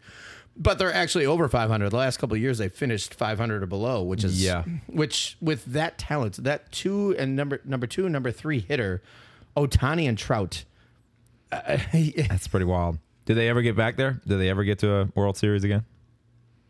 but 0.57 0.79
they're 0.79 0.92
actually 0.92 1.26
over 1.26 1.48
500. 1.48 1.90
The 1.90 1.96
last 1.96 2.16
couple 2.16 2.35
of 2.37 2.40
years, 2.42 2.59
they 2.59 2.68
finished 2.68 3.14
500 3.14 3.62
or 3.62 3.66
below, 3.66 4.03
which 4.03 4.24
is 4.24 4.42
Yeah. 4.42 4.64
Which 4.87 5.37
with 5.40 5.64
that 5.66 5.98
talent, 5.98 6.42
that 6.42 6.72
two 6.72 7.14
and 7.18 7.37
number 7.37 7.61
number 7.64 7.87
two, 7.87 8.09
number 8.09 8.31
three 8.33 8.61
hitter, 8.61 9.03
Ohtani 9.57 10.09
and 10.09 10.16
Trout. 10.18 10.64
uh, 11.53 11.79
that's 12.29 12.48
pretty 12.48 12.64
wild 12.66 12.98
did 13.26 13.35
they 13.37 13.48
ever 13.48 13.62
get 13.62 13.76
back 13.76 13.96
there 13.96 14.20
did 14.26 14.38
they 14.38 14.48
ever 14.48 14.64
get 14.64 14.78
to 14.80 14.92
a 14.92 15.09
world 15.14 15.37
series 15.37 15.64
again 15.64 15.85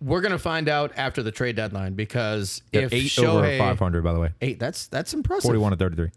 We're 0.00 0.20
gonna 0.20 0.38
find 0.38 0.68
out 0.68 0.92
after 0.96 1.22
the 1.22 1.30
trade 1.30 1.56
deadline 1.56 1.94
because 1.94 2.62
They're 2.72 2.84
if 2.86 2.92
eight 2.92 3.18
over 3.18 3.56
500 3.58 4.02
by 4.04 4.12
the 4.12 4.20
way 4.20 4.30
eight, 4.40 4.58
that's 4.58 4.86
that's 4.88 5.12
impressive. 5.14 5.44
41 5.48 5.72
to 5.72 5.76
33 5.76 6.08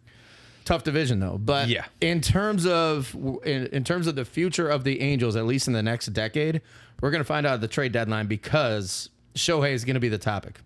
Tough 0.65 0.83
division 0.85 1.19
though, 1.19 1.37
but 1.37 1.67
Yeah. 1.67 1.83
in 1.99 2.21
terms 2.21 2.65
of 2.65 3.13
in, 3.45 3.65
in 3.67 3.83
terms 3.83 4.07
of 4.07 4.15
the 4.15 4.23
future 4.23 4.69
of 4.69 4.85
the 4.85 5.01
Angels, 5.01 5.35
at 5.35 5.45
least 5.45 5.67
in 5.67 5.73
the 5.73 5.83
next 5.83 6.05
decade, 6.13 6.61
we're 7.01 7.11
gonna 7.11 7.25
find 7.25 7.45
out 7.45 7.55
at 7.55 7.61
the 7.61 7.67
trade 7.67 7.91
deadline 7.91 8.27
because 8.27 9.09
Shohei 9.35 9.73
is 9.73 9.83
gonna 9.83 9.99
be 9.99 10.07
the 10.07 10.17
topic. 10.17 10.61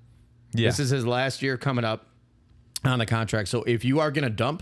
yeah 0.53 0.67
This 0.69 0.79
is 0.79 0.91
his 0.91 1.05
last 1.07 1.41
year 1.41 1.57
coming 1.57 1.83
up 1.83 2.05
on 2.83 2.99
the 2.99 3.07
contract. 3.07 3.47
So 3.49 3.63
if 3.63 3.83
you 3.83 3.99
are 3.99 4.11
gonna 4.11 4.29
dump, 4.29 4.61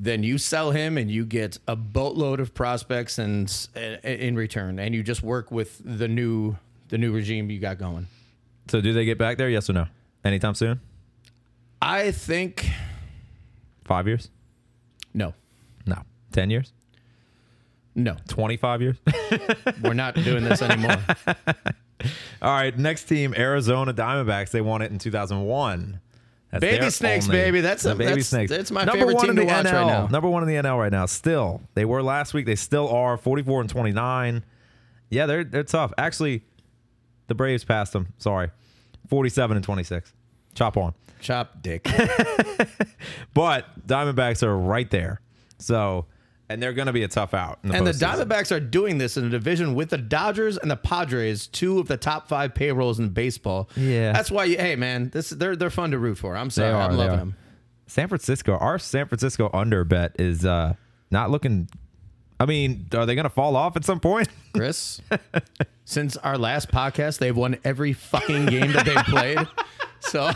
then 0.00 0.22
you 0.22 0.38
sell 0.38 0.70
him 0.70 0.96
and 0.96 1.10
you 1.10 1.26
get 1.26 1.58
a 1.66 1.74
boatload 1.76 2.38
of 2.40 2.54
prospects 2.54 3.18
and 3.18 3.50
in 4.04 4.36
return, 4.36 4.78
and 4.78 4.94
you 4.94 5.02
just 5.02 5.22
work 5.22 5.50
with 5.50 5.80
the 5.84 6.06
new 6.08 6.56
the 6.88 6.96
new 6.98 7.12
regime 7.12 7.50
you 7.50 7.58
got 7.58 7.78
going. 7.78 8.06
So 8.68 8.80
do 8.80 8.92
they 8.92 9.04
get 9.04 9.18
back 9.18 9.36
there? 9.38 9.50
Yes 9.50 9.68
or 9.68 9.72
no? 9.74 9.86
Anytime 10.24 10.54
soon? 10.54 10.80
I 11.82 12.10
think 12.12 12.70
Five 13.84 14.06
years? 14.06 14.30
no. 15.14 15.34
No. 15.86 16.02
Ten 16.32 16.50
years? 16.50 16.72
No, 17.94 18.16
Twenty-five 18.28 18.80
years? 18.82 18.96
we're 19.82 19.94
not 19.94 20.14
doing 20.14 20.44
this 20.44 20.62
anymore. 20.62 20.98
All 22.42 22.52
right. 22.52 22.78
Next 22.78 23.04
team, 23.04 23.34
Arizona 23.36 23.92
Diamondbacks. 23.92 24.50
They 24.50 24.60
won 24.60 24.82
it 24.82 24.92
in 24.92 24.98
2001. 24.98 25.98
That's 26.50 26.60
Baby 26.62 26.88
Snakes, 26.90 27.26
only- 27.26 27.36
baby. 27.38 27.60
That's 27.60 27.82
the 27.82 27.90
a- 27.92 27.94
baby 27.94 28.08
that's- 28.10 28.26
snakes. 28.28 28.50
that's 28.50 28.70
my 28.70 28.84
Number 28.84 29.00
favorite 29.00 29.14
one 29.16 29.22
team 29.26 29.30
in 29.32 29.36
to 29.36 29.42
the 29.42 29.46
watch 29.48 29.66
NL. 29.66 29.72
right 29.72 29.86
now. 29.86 30.06
Number 30.06 30.28
one 30.30 30.42
in 30.42 30.48
the 30.48 30.54
NL 30.68 30.78
right 30.78 30.90
now. 30.92 31.04
Still, 31.06 31.60
they 31.74 31.84
were 31.84 32.02
last 32.02 32.32
week. 32.32 32.46
They 32.46 32.54
still 32.56 32.88
are. 32.88 33.16
44 33.18 33.60
and 33.60 33.68
29. 33.70 34.42
Yeah, 35.10 35.26
they're 35.26 35.44
they're 35.44 35.62
tough. 35.62 35.92
Actually, 35.98 36.42
the 37.26 37.34
Braves 37.34 37.64
passed 37.64 37.92
them. 37.92 38.14
Sorry, 38.18 38.48
47 39.08 39.56
and 39.58 39.64
26. 39.64 40.12
Chop 40.54 40.76
on. 40.78 40.94
Chop 41.20 41.62
dick. 41.62 41.86
But 43.34 43.86
Diamondbacks 43.86 44.42
are 44.42 44.56
right 44.56 44.90
there. 44.90 45.20
So, 45.58 46.06
and 46.48 46.62
they're 46.62 46.72
going 46.72 46.86
to 46.86 46.92
be 46.92 47.02
a 47.02 47.08
tough 47.08 47.34
out. 47.34 47.58
In 47.62 47.70
the 47.70 47.76
And 47.76 47.86
the. 47.86 47.92
Diamondbacks 47.92 48.54
are 48.54 48.60
doing 48.60 48.98
this 48.98 49.16
in 49.16 49.24
a 49.26 49.28
division 49.28 49.74
with 49.74 49.90
the 49.90 49.98
Dodgers 49.98 50.56
and 50.56 50.70
the 50.70 50.76
Padres, 50.76 51.46
two 51.46 51.78
of 51.78 51.88
the 51.88 51.96
top 51.96 52.28
five 52.28 52.54
payrolls 52.54 52.98
in 52.98 53.10
baseball. 53.10 53.68
Yeah. 53.76 54.12
that's 54.12 54.30
why. 54.30 54.44
You, 54.44 54.56
hey, 54.56 54.76
man, 54.76 55.10
this 55.10 55.30
they're 55.30 55.56
they're 55.56 55.70
fun 55.70 55.90
to 55.90 55.98
root 55.98 56.18
for. 56.18 56.36
I'm 56.36 56.50
sorry, 56.50 56.72
are, 56.72 56.90
I'm 56.90 56.96
loving 56.96 57.18
them. 57.18 57.36
San 57.86 58.08
Francisco, 58.08 58.56
our 58.56 58.78
San 58.78 59.06
Francisco 59.08 59.50
under 59.52 59.84
bet 59.84 60.16
is 60.18 60.44
uh 60.44 60.74
not 61.10 61.30
looking. 61.30 61.68
I 62.40 62.46
mean, 62.46 62.86
are 62.94 63.04
they 63.04 63.16
going 63.16 63.24
to 63.24 63.30
fall 63.30 63.56
off 63.56 63.76
at 63.76 63.84
some 63.84 63.98
point? 63.98 64.28
Chris, 64.54 65.00
since 65.84 66.16
our 66.18 66.38
last 66.38 66.70
podcast, 66.70 67.18
they've 67.18 67.36
won 67.36 67.58
every 67.64 67.92
fucking 67.92 68.46
game 68.46 68.72
that 68.72 68.86
they've 68.86 69.04
played. 69.04 69.38
So. 70.00 70.30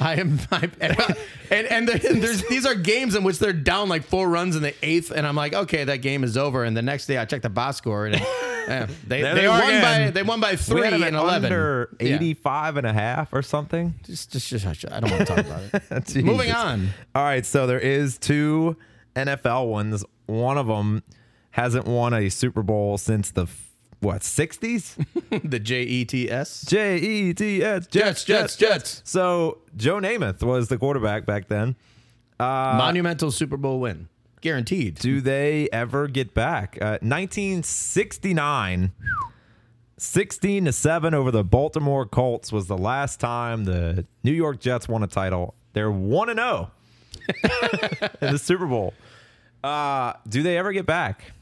I 0.00 0.14
am, 0.16 0.38
I'm, 0.50 0.72
and 0.80 1.66
and, 1.66 1.88
the, 1.88 2.08
and 2.08 2.22
there's 2.22 2.42
these 2.44 2.66
are 2.66 2.74
games 2.74 3.14
in 3.14 3.24
which 3.24 3.38
they're 3.38 3.52
down 3.52 3.88
like 3.88 4.04
four 4.04 4.28
runs 4.28 4.56
in 4.56 4.62
the 4.62 4.74
eighth, 4.84 5.10
and 5.10 5.26
I'm 5.26 5.36
like, 5.36 5.54
okay, 5.54 5.84
that 5.84 5.98
game 5.98 6.24
is 6.24 6.36
over. 6.36 6.64
And 6.64 6.76
the 6.76 6.82
next 6.82 7.06
day, 7.06 7.18
I 7.18 7.24
check 7.24 7.42
the 7.42 7.50
box 7.50 7.76
score, 7.78 8.06
and 8.06 8.16
eh, 8.16 8.86
they 9.06 9.22
they 9.22 9.34
they 9.34 9.46
are 9.46 9.60
won 9.60 9.80
by 9.80 10.10
they 10.10 10.22
won 10.22 10.40
by 10.40 10.56
three 10.56 10.86
and 10.86 11.02
at 11.02 11.12
eleven. 11.14 11.44
under 11.52 11.96
Yeah. 12.00 12.16
85 12.16 12.76
and 12.78 12.86
a 12.86 12.92
half 12.92 13.32
or 13.32 13.42
something. 13.42 13.94
Just, 14.04 14.32
just, 14.32 14.48
just, 14.48 14.66
I 14.90 15.00
don't 15.00 15.10
want 15.10 15.26
to 15.26 15.34
talk 15.34 15.44
about 15.46 15.62
it. 15.72 16.16
Moving 16.24 16.52
on. 16.52 16.88
All 17.14 17.22
right, 17.24 17.44
so 17.44 17.66
there 17.66 17.80
is 17.80 18.18
two 18.18 18.76
NFL 19.16 19.68
ones. 19.68 20.04
One 20.26 20.58
of 20.58 20.66
them 20.66 21.02
hasn't 21.52 21.86
won 21.86 22.14
a 22.14 22.28
Super 22.28 22.62
Bowl 22.62 22.96
since 22.98 23.30
the 23.32 23.42
f- 23.42 23.69
what 24.00 24.22
60s? 24.22 25.04
the 25.50 25.58
J 25.58 25.82
E 25.82 26.04
T 26.04 26.30
S. 26.30 26.64
J 26.66 26.96
E 26.98 27.34
T 27.34 27.62
S 27.62 27.86
Jets, 27.86 28.24
Jets, 28.24 28.56
Jets. 28.56 29.02
So 29.04 29.58
Joe 29.76 29.96
Namath 29.98 30.42
was 30.42 30.68
the 30.68 30.78
quarterback 30.78 31.26
back 31.26 31.48
then. 31.48 31.76
Monumental 32.38 33.30
Super 33.30 33.56
Bowl 33.56 33.80
win. 33.80 34.08
Guaranteed. 34.40 34.94
Do 34.94 35.20
they 35.20 35.68
ever 35.70 36.08
get 36.08 36.32
back? 36.32 36.78
Uh, 36.80 36.96
1969, 37.02 38.92
16 39.98 40.64
to 40.64 40.72
7 40.72 41.12
over 41.12 41.30
the 41.30 41.44
Baltimore 41.44 42.06
Colts 42.06 42.50
was 42.50 42.66
the 42.66 42.78
last 42.78 43.20
time 43.20 43.64
the 43.64 44.06
New 44.24 44.32
York 44.32 44.58
Jets 44.60 44.88
won 44.88 45.02
a 45.02 45.06
title. 45.06 45.54
They're 45.74 45.90
1 45.90 46.30
and 46.30 46.38
0 46.38 46.70
in 48.22 48.32
the 48.32 48.38
Super 48.38 48.66
Bowl. 48.66 48.94
Uh, 49.62 50.14
do 50.26 50.42
they 50.42 50.56
ever 50.56 50.72
get 50.72 50.86
back? 50.86 51.32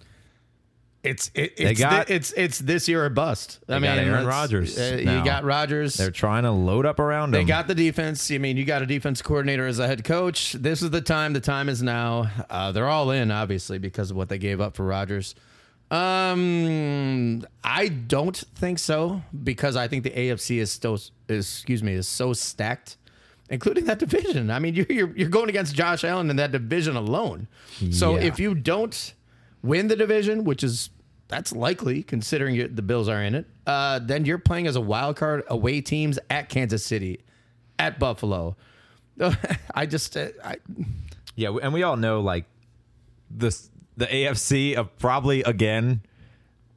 It's 1.05 1.31
it, 1.35 1.53
it's 1.57 1.79
got- 1.81 2.09
thi- 2.09 2.15
it's 2.15 2.33
it's 2.33 2.59
this 2.59 2.89
year 2.89 3.05
or 3.05 3.09
bust. 3.09 3.61
I 3.69 3.75
mean, 3.75 3.83
got 3.83 3.99
Aaron 3.99 4.27
Rodgers 4.27 4.77
uh, 4.77 5.01
now. 5.05 5.19
you 5.19 5.25
got 5.25 5.45
Rodgers. 5.45 5.95
They're 5.95 6.11
trying 6.11 6.43
to 6.43 6.51
load 6.51 6.87
up 6.87 6.99
around 6.99 7.27
him. 7.29 7.31
They 7.33 7.41
him. 7.43 7.47
got 7.47 7.69
the 7.69 7.75
defense. 7.75 8.31
I 8.33 8.39
mean, 8.39 8.57
you 8.57 8.65
got 8.65 8.83
a 8.83 8.87
defense 8.87 9.23
coordinator 9.23 9.67
as 9.67 9.79
a 9.79 9.87
head 9.87 10.03
coach. 10.05 10.55
This 10.55 10.83
is 10.83 10.91
the 10.91 11.01
time. 11.01 11.35
The 11.35 11.41
time 11.41 11.69
is 11.69 11.83
now. 11.85 12.29
Uh, 12.51 12.73
they're 12.73 12.89
all 12.89 13.13
in, 13.13 13.31
obviously, 13.31 13.79
because 13.79 14.11
of 14.11 14.17
what 14.17 14.29
they 14.29 14.39
gave 14.39 14.61
up 14.61 14.75
for 14.75 14.85
Rodgers. 14.85 15.37
Um, 15.91 17.47
I 17.65 17.89
don't 17.89 18.37
think 18.57 18.79
so 18.79 19.23
because 19.45 19.77
I 19.77 19.89
think 19.89 20.05
the 20.05 20.11
AFC 20.11 20.59
is 20.59 20.71
still, 20.71 20.95
is, 20.95 21.13
excuse 21.29 21.83
me, 21.83 21.93
is 21.95 22.09
so 22.09 22.33
stacked, 22.33 22.97
including 23.51 23.85
that 23.87 23.99
division. 23.99 24.51
I 24.51 24.59
mean, 24.59 24.75
you're 24.75 24.87
you're, 24.91 25.17
you're 25.17 25.29
going 25.29 25.49
against 25.49 25.75
Josh 25.75 26.05
Allen 26.05 26.31
in 26.31 26.37
that 26.37 26.53
division 26.53 26.97
alone. 26.97 27.47
So 27.91 28.17
Yeah. 28.17 28.23
if 28.27 28.39
you 28.41 28.55
don't 28.55 29.15
win 29.63 29.89
the 29.89 29.97
division, 29.97 30.45
which 30.45 30.63
is 30.63 30.91
that's 31.29 31.53
likely 31.53 32.03
considering 32.03 32.55
you 32.55 32.69
the 32.69 32.83
Bills 32.83 33.09
are 33.09 33.23
in 33.23 33.35
it, 33.35 33.47
uh, 33.67 33.99
then 33.99 34.25
you're 34.25 34.39
playing 34.39 34.67
as 34.67 34.77
a 34.77 34.81
wild 34.81 35.17
card 35.17 35.45
away 35.49 35.81
teams 35.81 36.19
at 36.31 36.49
Kansas 36.49 36.85
City, 36.85 37.21
at 37.79 37.99
Buffalo. 37.99 38.57
I 39.75 39.87
just 39.87 40.17
uh, 40.17 40.29
I, 40.45 40.57
Yeah, 41.35 41.57
and 41.63 41.73
we 41.73 41.83
all 41.83 41.97
know 41.97 42.21
like 42.21 42.45
this 43.31 43.69
the 43.97 44.07
AFC 44.07 44.75
of 44.75 44.97
probably 44.99 45.43
again. 45.43 46.03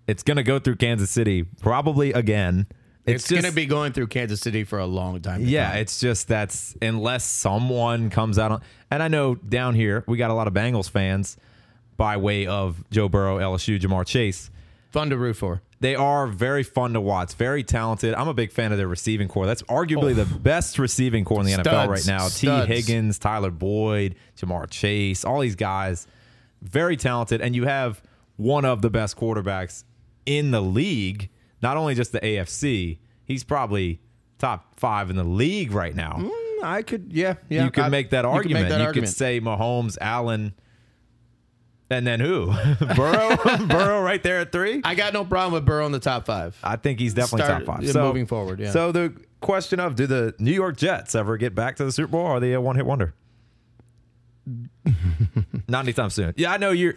It's 0.08 0.24
gonna 0.24 0.44
go 0.44 0.60
through 0.60 0.76
Kansas 0.78 1.10
City 1.10 1.44
probably 1.44 2.12
again. 2.12 2.68
it's, 3.06 3.28
just- 3.28 3.42
going 3.42 3.52
to 3.52 3.56
be 3.56 3.66
going 3.66 3.94
through 3.94 4.08
Kansas 4.08 4.42
City 4.42 4.64
for 4.64 4.80
a 4.80 4.86
long 4.86 5.22
time. 5.22 5.42
Yeah, 5.44 5.74
it's 5.74 6.00
just 6.00 6.28
that's 6.28 6.76
unless 6.82 7.24
someone 7.24 8.10
comes 8.10 8.38
out 8.38 8.52
on, 8.52 8.62
and 8.90 9.02
I 9.02 9.08
know 9.08 9.36
down 9.36 9.76
here 9.76 10.04
we 10.08 10.18
got 10.18 10.30
a 10.30 10.34
lot 10.34 10.48
of 10.48 10.54
Bengals 10.54 10.90
fans 10.90 11.38
by 12.02 12.18
way 12.18 12.48
of 12.48 12.84
Joe 12.90 13.08
Burrow, 13.08 13.38
LSU, 13.38 13.80
Ja'Marr 13.80 14.08
Chase. 14.08 14.50
fun 14.90 15.12
to 15.12 15.18
root 15.18 15.36
for. 15.36 15.62
They 15.82 15.94
are 15.94 16.26
very 16.26 16.64
fun 16.64 16.94
to 16.94 17.02
watch, 17.02 17.36
very 17.36 17.64
talented. 17.64 18.16
I'm 18.16 18.28
a 18.28 18.34
big 18.34 18.52
fan 18.52 18.72
of 18.72 18.80
their 18.80 18.88
receiving 18.88 19.28
corps. 19.28 19.46
That's 19.46 19.62
arguably 19.64 20.16
the 20.16 20.26
best 20.26 20.80
receiving 20.80 21.24
corps 21.26 21.42
in 21.42 21.46
the 21.46 21.52
NFL 21.54 21.88
right 21.90 22.08
now. 22.08 22.28
Tee 22.28 22.48
Higgins, 22.66 23.20
Tyler 23.20 23.52
Boyd, 23.52 24.16
Ja'Marr 24.36 24.68
Chase, 24.72 25.24
all 25.24 25.42
these 25.42 25.56
guys, 25.56 26.08
very 26.64 26.98
talented. 26.98 27.40
And 27.40 27.56
you 27.56 27.66
have 27.66 28.02
one 28.36 28.66
of 28.66 28.82
the 28.82 28.90
best 28.90 29.16
quarterbacks 29.16 29.84
in 30.26 30.50
the 30.50 30.62
league, 30.62 31.30
not 31.62 31.78
only 31.78 31.94
just 31.94 32.14
the 32.14 32.20
AFC, 32.20 32.98
he's 33.26 33.44
probably 33.44 34.02
top 34.40 34.80
five 34.80 35.12
in 35.12 35.18
the 35.18 35.24
league 35.24 35.72
right 35.72 35.96
now. 35.96 36.14
Mm, 36.18 36.64
I 36.64 36.82
could, 36.82 37.12
yeah, 37.14 37.36
yeah. 37.48 37.64
you 37.66 37.70
could 37.70 37.84
I- 37.84 37.90
make 37.90 38.10
that 38.10 38.24
you 38.26 38.30
could 38.32 38.36
argument. 38.38 38.64
make 38.64 38.70
that 38.70 38.80
you 38.80 38.86
argument. 38.88 39.10
could 39.12 39.16
say 39.16 39.40
Mahomes, 39.40 40.00
Allen, 40.02 40.54
and 41.92 42.08
then 42.08 42.20
who? 42.20 42.48
Burrow, 42.96 43.36
Burrow, 43.68 44.02
right 44.02 44.22
there 44.24 44.40
at 44.40 44.52
three. 44.52 44.82
I 44.84 44.96
got 44.96 45.14
no 45.14 45.24
problem 45.26 45.54
with 45.54 45.66
Burrow 45.66 45.86
in 45.86 45.92
the 45.92 46.00
top 46.00 46.26
five. 46.26 46.58
I 46.64 46.76
think 46.78 47.00
he's 47.00 47.14
definitely 47.14 47.46
Start- 47.46 47.66
top 47.66 47.78
five. 47.80 47.90
So 47.90 48.04
moving 48.08 48.26
forward, 48.26 48.60
yeah. 48.60 48.72
So 48.72 48.92
the 48.92 49.14
question 49.42 49.80
of 49.80 49.96
do 49.96 50.08
the 50.08 50.34
New 50.40 50.52
York 50.54 50.78
Jets 50.78 51.14
ever 51.16 51.38
get 51.38 51.54
back 51.54 51.76
to 51.78 51.86
the 51.86 51.92
Super 51.92 52.12
Bowl? 52.14 52.22
Or 52.22 52.38
are 52.38 52.40
they 52.40 52.54
a 52.54 52.62
one 52.62 52.76
hit 52.76 52.86
wonder? 52.86 53.14
Not 55.68 55.86
anytime 55.86 56.10
soon. 56.10 56.34
Yeah, 56.36 56.52
I 56.52 56.58
know 56.58 56.72
you're 56.72 56.96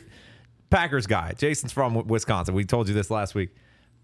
Packers 0.70 1.06
guy. 1.06 1.32
Jason's 1.36 1.72
from 1.72 2.06
Wisconsin. 2.06 2.54
We 2.54 2.64
told 2.64 2.88
you 2.88 2.94
this 2.94 3.10
last 3.10 3.34
week. 3.34 3.50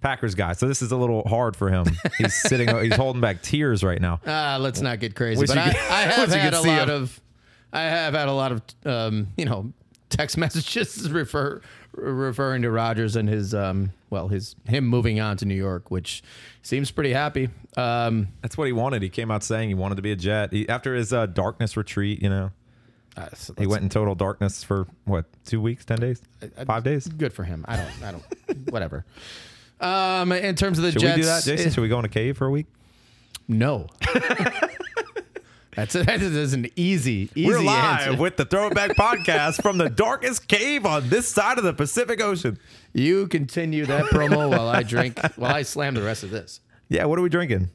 Packers 0.00 0.34
guy. 0.34 0.52
So 0.54 0.66
this 0.68 0.80
is 0.82 0.92
a 0.92 0.96
little 0.96 1.22
hard 1.28 1.56
for 1.56 1.68
him. 1.68 1.86
He's 2.18 2.34
sitting. 2.34 2.68
he's 2.82 2.94
holding 2.96 3.20
back 3.20 3.42
tears 3.42 3.82
right 3.84 4.00
now. 4.00 4.20
Ah, 4.26 4.56
let's 4.60 4.80
not 4.80 4.98
get 5.00 5.14
crazy. 5.14 5.40
Wish 5.40 5.48
But 5.48 5.58
I, 5.58 5.70
could- 5.72 5.76
I 5.90 6.00
have 6.02 6.30
had 6.32 6.54
a 6.54 6.60
lot 6.62 6.88
him. 6.88 7.02
of, 7.02 7.20
I 7.72 7.82
have 7.82 8.14
had 8.14 8.28
a 8.28 8.32
lot 8.32 8.52
of, 8.52 8.62
um, 8.86 9.28
you 9.36 9.44
know, 9.44 9.72
text 10.10 10.36
messages 10.36 11.10
refer 11.10 11.60
referring 11.92 12.62
to 12.62 12.70
Rodgers 12.70 13.16
and 13.16 13.28
his, 13.28 13.54
um, 13.54 13.90
well, 14.10 14.28
his 14.28 14.54
him 14.66 14.86
moving 14.86 15.18
on 15.20 15.36
to 15.38 15.44
New 15.44 15.54
York, 15.54 15.90
which 15.90 16.22
seems 16.62 16.90
pretty 16.90 17.12
happy. 17.12 17.48
Um, 17.76 18.28
That's 18.42 18.56
what 18.58 18.66
he 18.66 18.72
wanted. 18.72 19.02
He 19.02 19.08
came 19.08 19.30
out 19.30 19.42
saying 19.42 19.68
he 19.68 19.74
wanted 19.74 19.94
to 19.96 20.02
be 20.02 20.12
a 20.12 20.16
Jet. 20.16 20.52
He, 20.52 20.68
after 20.68 20.94
his 20.94 21.12
uh, 21.12 21.26
darkness 21.26 21.76
retreat, 21.76 22.22
you 22.22 22.28
know, 22.28 22.50
uh, 23.16 23.28
so 23.34 23.54
he 23.58 23.66
went 23.66 23.82
in 23.82 23.88
total 23.88 24.14
darkness 24.14 24.62
for 24.62 24.86
what? 25.04 25.24
Two 25.44 25.60
weeks? 25.60 25.84
Ten 25.84 25.98
days? 25.98 26.22
Five 26.66 26.84
days? 26.84 27.08
good 27.08 27.32
for 27.32 27.42
him. 27.44 27.64
I 27.66 27.76
don't, 27.76 28.02
I 28.04 28.12
don't, 28.12 28.68
whatever. 28.70 29.04
Um, 29.80 30.30
in 30.32 30.54
terms 30.56 30.78
of 30.78 30.84
the 30.84 30.92
Should 30.92 31.00
Jets, 31.00 31.16
we 31.16 31.22
do 31.22 31.26
that, 31.26 31.42
Jason? 31.44 31.66
eh, 31.66 31.70
Should 31.70 31.80
we 31.80 31.88
go 31.88 31.98
in 31.98 32.04
a 32.04 32.08
cave 32.08 32.36
for 32.36 32.46
a 32.46 32.50
week? 32.50 32.66
no. 33.48 33.88
That's 35.76 35.92
that 35.94 36.20
is 36.20 36.52
an 36.52 36.66
easy, 36.76 37.30
easy 37.34 37.46
We're 37.46 37.60
live 37.60 38.08
answer. 38.08 38.20
with 38.20 38.36
the 38.36 38.44
Throwback 38.44 38.92
Podcast 38.96 39.62
from 39.62 39.78
the 39.78 39.88
darkest 39.88 40.48
cave 40.48 40.84
on 40.84 41.08
this 41.08 41.28
side 41.28 41.58
of 41.58 41.64
the 41.64 41.72
Pacific 41.72 42.20
Ocean. 42.20 42.58
You 42.92 43.28
continue 43.28 43.86
that 43.86 44.06
promo 44.06 44.50
while 44.50 44.68
I 44.68 44.82
drink, 44.82 45.18
while 45.36 45.54
I 45.54 45.62
slam 45.62 45.94
the 45.94 46.02
rest 46.02 46.22
of 46.24 46.30
this. 46.30 46.60
Yeah, 46.88 47.04
what 47.04 47.18
are 47.18 47.22
we 47.22 47.28
drinking? 47.28 47.70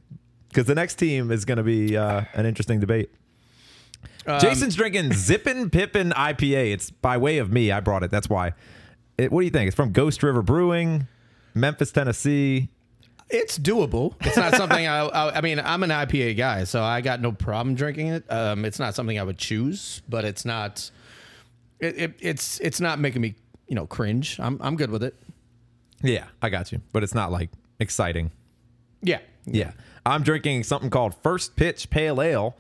Because 0.49 0.65
the 0.65 0.75
next 0.75 0.95
team 0.95 1.31
is 1.31 1.45
going 1.45 1.57
to 1.57 1.63
be 1.63 1.95
uh, 1.95 2.23
an 2.33 2.45
interesting 2.45 2.79
debate. 2.79 3.09
Um, 4.27 4.39
Jason's 4.39 4.75
drinking 4.75 5.13
Zippin' 5.13 5.69
Pippin 5.69 6.11
IPA. 6.11 6.73
It's 6.73 6.89
by 6.89 7.17
way 7.17 7.37
of 7.37 7.51
me. 7.51 7.71
I 7.71 7.79
brought 7.79 8.03
it. 8.03 8.11
That's 8.11 8.29
why. 8.29 8.53
It, 9.17 9.31
what 9.31 9.41
do 9.41 9.45
you 9.45 9.51
think? 9.51 9.67
It's 9.67 9.75
from 9.75 9.91
Ghost 9.91 10.21
River 10.23 10.41
Brewing, 10.41 11.07
Memphis, 11.53 11.91
Tennessee. 11.91 12.69
It's 13.29 13.57
doable. 13.57 14.13
It's 14.21 14.37
not 14.37 14.55
something 14.55 14.85
I, 14.87 14.99
I. 14.99 15.37
I 15.37 15.41
mean, 15.41 15.59
I'm 15.59 15.81
an 15.83 15.89
IPA 15.89 16.37
guy, 16.37 16.63
so 16.63 16.83
I 16.83 17.01
got 17.01 17.21
no 17.21 17.31
problem 17.31 17.75
drinking 17.75 18.07
it. 18.07 18.31
Um, 18.31 18.65
it's 18.65 18.79
not 18.79 18.93
something 18.93 19.17
I 19.19 19.23
would 19.23 19.37
choose, 19.37 20.01
but 20.07 20.25
it's 20.25 20.45
not. 20.45 20.89
It, 21.79 21.97
it, 21.97 22.13
it's 22.19 22.59
it's 22.59 22.79
not 22.79 22.99
making 22.99 23.21
me 23.21 23.35
you 23.67 23.75
know 23.75 23.87
cringe. 23.87 24.39
I'm 24.39 24.59
I'm 24.61 24.75
good 24.75 24.91
with 24.91 25.03
it. 25.03 25.15
Yeah, 26.01 26.25
I 26.41 26.49
got 26.49 26.71
you. 26.71 26.81
But 26.93 27.03
it's 27.03 27.15
not 27.15 27.31
like 27.31 27.49
exciting. 27.79 28.31
Yeah. 29.01 29.19
Yeah. 29.45 29.71
I'm 30.05 30.23
drinking 30.23 30.63
something 30.63 30.89
called 30.89 31.15
First 31.23 31.55
Pitch 31.55 31.89
Pale 31.89 32.21
Ale. 32.21 32.55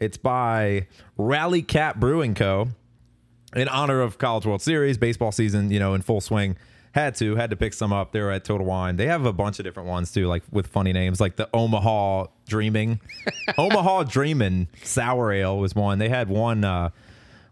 It's 0.00 0.16
by 0.16 0.86
Rally 1.16 1.62
Cap 1.62 1.96
Brewing 1.96 2.34
Co. 2.34 2.68
In 3.56 3.66
honor 3.68 4.02
of 4.02 4.18
College 4.18 4.44
World 4.44 4.60
Series, 4.60 4.98
baseball 4.98 5.32
season, 5.32 5.70
you 5.70 5.78
know, 5.78 5.94
in 5.94 6.02
full 6.02 6.20
swing. 6.20 6.56
Had 6.92 7.14
to, 7.16 7.36
had 7.36 7.50
to 7.50 7.56
pick 7.56 7.74
some 7.74 7.92
up. 7.92 8.12
They 8.12 8.20
were 8.20 8.30
at 8.30 8.44
Total 8.44 8.66
Wine. 8.66 8.96
They 8.96 9.06
have 9.06 9.26
a 9.26 9.32
bunch 9.32 9.58
of 9.58 9.64
different 9.64 9.88
ones 9.88 10.10
too, 10.10 10.26
like 10.26 10.42
with 10.50 10.66
funny 10.66 10.92
names, 10.92 11.20
like 11.20 11.36
the 11.36 11.48
Omaha 11.54 12.26
Dreaming. 12.46 13.00
Omaha 13.58 14.04
Dreaming 14.04 14.68
Sour 14.82 15.32
Ale 15.32 15.58
was 15.58 15.74
one. 15.74 15.98
They 15.98 16.08
had 16.08 16.28
one 16.28 16.64
uh, 16.64 16.90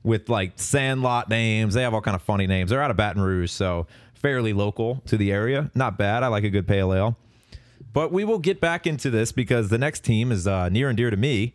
with 0.03 0.29
like 0.29 0.53
Sandlot 0.57 1.29
names. 1.29 1.75
They 1.75 1.83
have 1.83 1.95
all 1.95 2.01
kind 2.01 2.15
of 2.15 2.23
funny 2.23 2.47
names. 2.47 2.71
They're 2.71 2.83
out 2.83 2.91
of 2.91 2.97
Baton 2.97 3.23
Rouge, 3.23 3.51
so 3.51 3.87
fairly 4.15 4.53
local 4.53 5.03
to 5.07 5.17
the 5.17 5.31
area. 5.31 5.71
Not 5.75 5.99
bad. 5.99 6.23
I 6.23 6.29
like 6.29 6.45
a 6.45 6.51
good 6.51 6.67
pale 6.67 6.93
ale. 6.93 7.17
But 7.93 8.13
we 8.13 8.25
will 8.25 8.39
get 8.39 8.61
back 8.61 8.87
into 8.87 9.11
this 9.11 9.33
because 9.33 9.69
the 9.69 9.79
next 9.79 10.05
team 10.05 10.33
is 10.33 10.47
uh, 10.47 10.69
near 10.69 10.89
and 10.89 10.97
dear 10.97 11.11
to 11.11 11.17
me. 11.17 11.55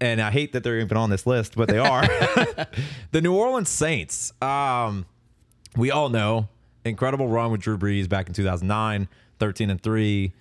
And 0.00 0.20
I 0.20 0.30
hate 0.30 0.52
that 0.52 0.62
they're 0.62 0.78
even 0.78 0.96
on 0.96 1.10
this 1.10 1.26
list, 1.26 1.56
but 1.56 1.68
they 1.68 1.78
are. 1.78 2.02
the 3.12 3.20
New 3.20 3.34
Orleans 3.34 3.68
Saints. 3.68 4.32
Um, 4.40 5.06
we 5.76 5.90
all 5.90 6.08
know 6.08 6.48
incredible 6.88 7.28
run 7.28 7.50
with 7.50 7.60
Drew 7.60 7.78
Brees 7.78 8.08
back 8.08 8.28
in 8.28 8.34
2009, 8.34 9.08
13 9.38 9.70
and 9.70 9.80
3, 9.80 10.32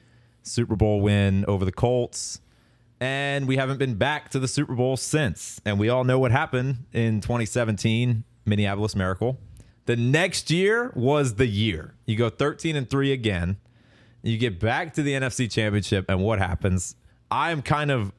Super 0.44 0.76
Bowl 0.76 1.02
win 1.02 1.46
over 1.46 1.66
the 1.66 1.72
Colts. 1.72 2.42
And 3.00 3.48
we 3.48 3.58
haven't 3.58 3.78
been 3.78 3.96
back 3.96 4.30
to 4.30 4.40
the 4.40 4.48
Super 4.48 4.74
Bowl 4.74 4.98
since. 4.98 5.62
And 5.66 5.80
we 5.80 5.90
all 5.90 6.04
know 6.04 6.18
what 6.18 6.32
happened 6.32 6.86
in 6.94 7.22
2017, 7.22 8.24
Minneapolis 8.46 8.96
Miracle. 8.96 9.38
The 9.86 9.96
next 9.96 10.50
year 10.50 10.92
was 10.96 11.36
the 11.36 11.48
year. 11.48 11.94
You 12.06 12.16
go 12.16 12.30
13 12.30 12.76
and 12.76 12.90
3 12.90 13.12
again. 13.12 13.58
You 14.24 14.38
get 14.38 14.60
back 14.60 14.94
to 14.96 15.04
the 15.04 15.14
NFC 15.14 15.50
Championship, 15.50 16.06
and 16.10 16.22
what 16.22 16.40
happens? 16.40 16.96
I 17.30 17.52
am 17.52 17.62
kind 17.62 17.92
of 17.92 18.12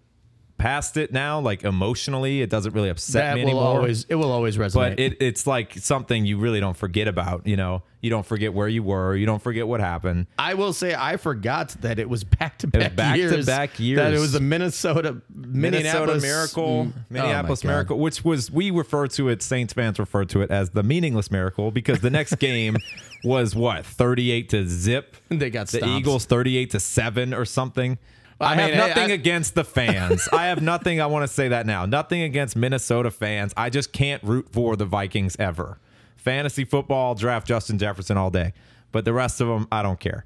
past 0.58 0.96
it 0.96 1.12
now. 1.12 1.40
Like 1.40 1.64
emotionally, 1.64 2.42
it 2.42 2.50
doesn't 2.50 2.74
really 2.74 2.88
upset 2.90 3.22
That 3.22 3.34
me 3.36 3.42
will 3.44 3.50
anymore. 3.50 3.64
always 3.76 4.04
it 4.08 4.14
will 4.16 4.32
always 4.32 4.56
resonate. 4.56 4.74
but 4.74 5.00
it, 5.00 5.16
it's 5.20 5.46
like 5.46 5.74
something 5.74 6.26
you 6.26 6.36
really 6.38 6.60
don't 6.60 6.76
forget 6.76 7.08
about. 7.08 7.46
You 7.46 7.56
know, 7.56 7.82
you 8.00 8.10
don't 8.10 8.26
forget 8.26 8.52
where 8.52 8.68
you 8.68 8.82
were. 8.82 9.14
You 9.16 9.24
don't 9.26 9.42
forget 9.42 9.66
what 9.66 9.80
happened. 9.80 10.26
I 10.38 10.54
will 10.54 10.72
say 10.72 10.94
I 10.94 11.16
forgot 11.16 11.70
that 11.80 11.98
it 11.98 12.08
was 12.08 12.24
back 12.24 12.58
to 12.58 12.66
back 12.66 12.94
back-to-back 12.96 13.78
years. 13.80 13.98
That 13.98 14.12
it 14.14 14.18
was 14.18 14.32
the 14.32 14.40
Minnesota 14.40 15.22
Minnesota 15.34 16.16
Minneapolis 16.16 16.22
Miracle, 16.22 16.84
Mm. 16.86 16.92
Minneapolis 17.10 17.64
Oh. 17.64 17.68
Miracle, 17.68 17.98
which 17.98 18.24
was 18.24 18.50
we 18.50 18.70
refer 18.70 19.06
to 19.08 19.28
it. 19.28 19.42
Saints 19.42 19.72
fans 19.72 19.98
refer 19.98 20.24
to 20.26 20.42
it 20.42 20.50
as 20.50 20.70
the 20.70 20.82
meaningless 20.82 21.30
miracle 21.30 21.70
because 21.70 22.00
the 22.00 22.10
next 22.10 22.34
game 22.38 22.76
was 23.24 23.54
what 23.56 23.86
thirty-eight 23.86 24.48
to 24.50 24.66
zip. 24.68 25.16
They 25.28 25.50
got 25.50 25.68
the. 25.68 25.84
Eagles 25.86 26.24
thirty-eight 26.26 26.70
to 26.70 26.80
seven 26.80 27.32
or 27.32 27.44
something. 27.44 27.98
I 28.40 28.52
I, 28.52 28.56
mean, 28.56 28.72
have 28.74 28.88
nothing 28.88 29.10
I- 29.10 29.14
against 29.14 29.54
the 29.54 29.64
fans. 29.64 30.28
I 30.32 30.46
have 30.46 30.62
nothing. 30.62 31.00
I 31.00 31.06
want 31.06 31.28
to 31.28 31.32
say 31.32 31.48
that 31.48 31.66
now. 31.66 31.86
Nothing 31.86 32.22
against 32.22 32.54
Minnesota 32.56 33.10
fans. 33.10 33.52
I 33.56 33.68
just 33.70 33.92
can't 33.92 34.22
root 34.22 34.48
for 34.52 34.76
the 34.76 34.84
Vikings 34.84 35.36
ever. 35.38 35.78
Fantasy 36.16 36.64
football, 36.64 37.14
draft 37.14 37.46
Justin 37.46 37.78
Jefferson 37.78 38.16
all 38.16 38.30
day, 38.30 38.52
but 38.92 39.04
the 39.04 39.12
rest 39.12 39.40
of 39.40 39.48
them, 39.48 39.66
I 39.72 39.82
don't 39.82 39.98
care. 39.98 40.24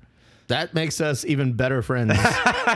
That 0.48 0.75
makes 0.75 1.01
us 1.01 1.25
even 1.25 1.53
better 1.55 1.81
friends 1.81 2.12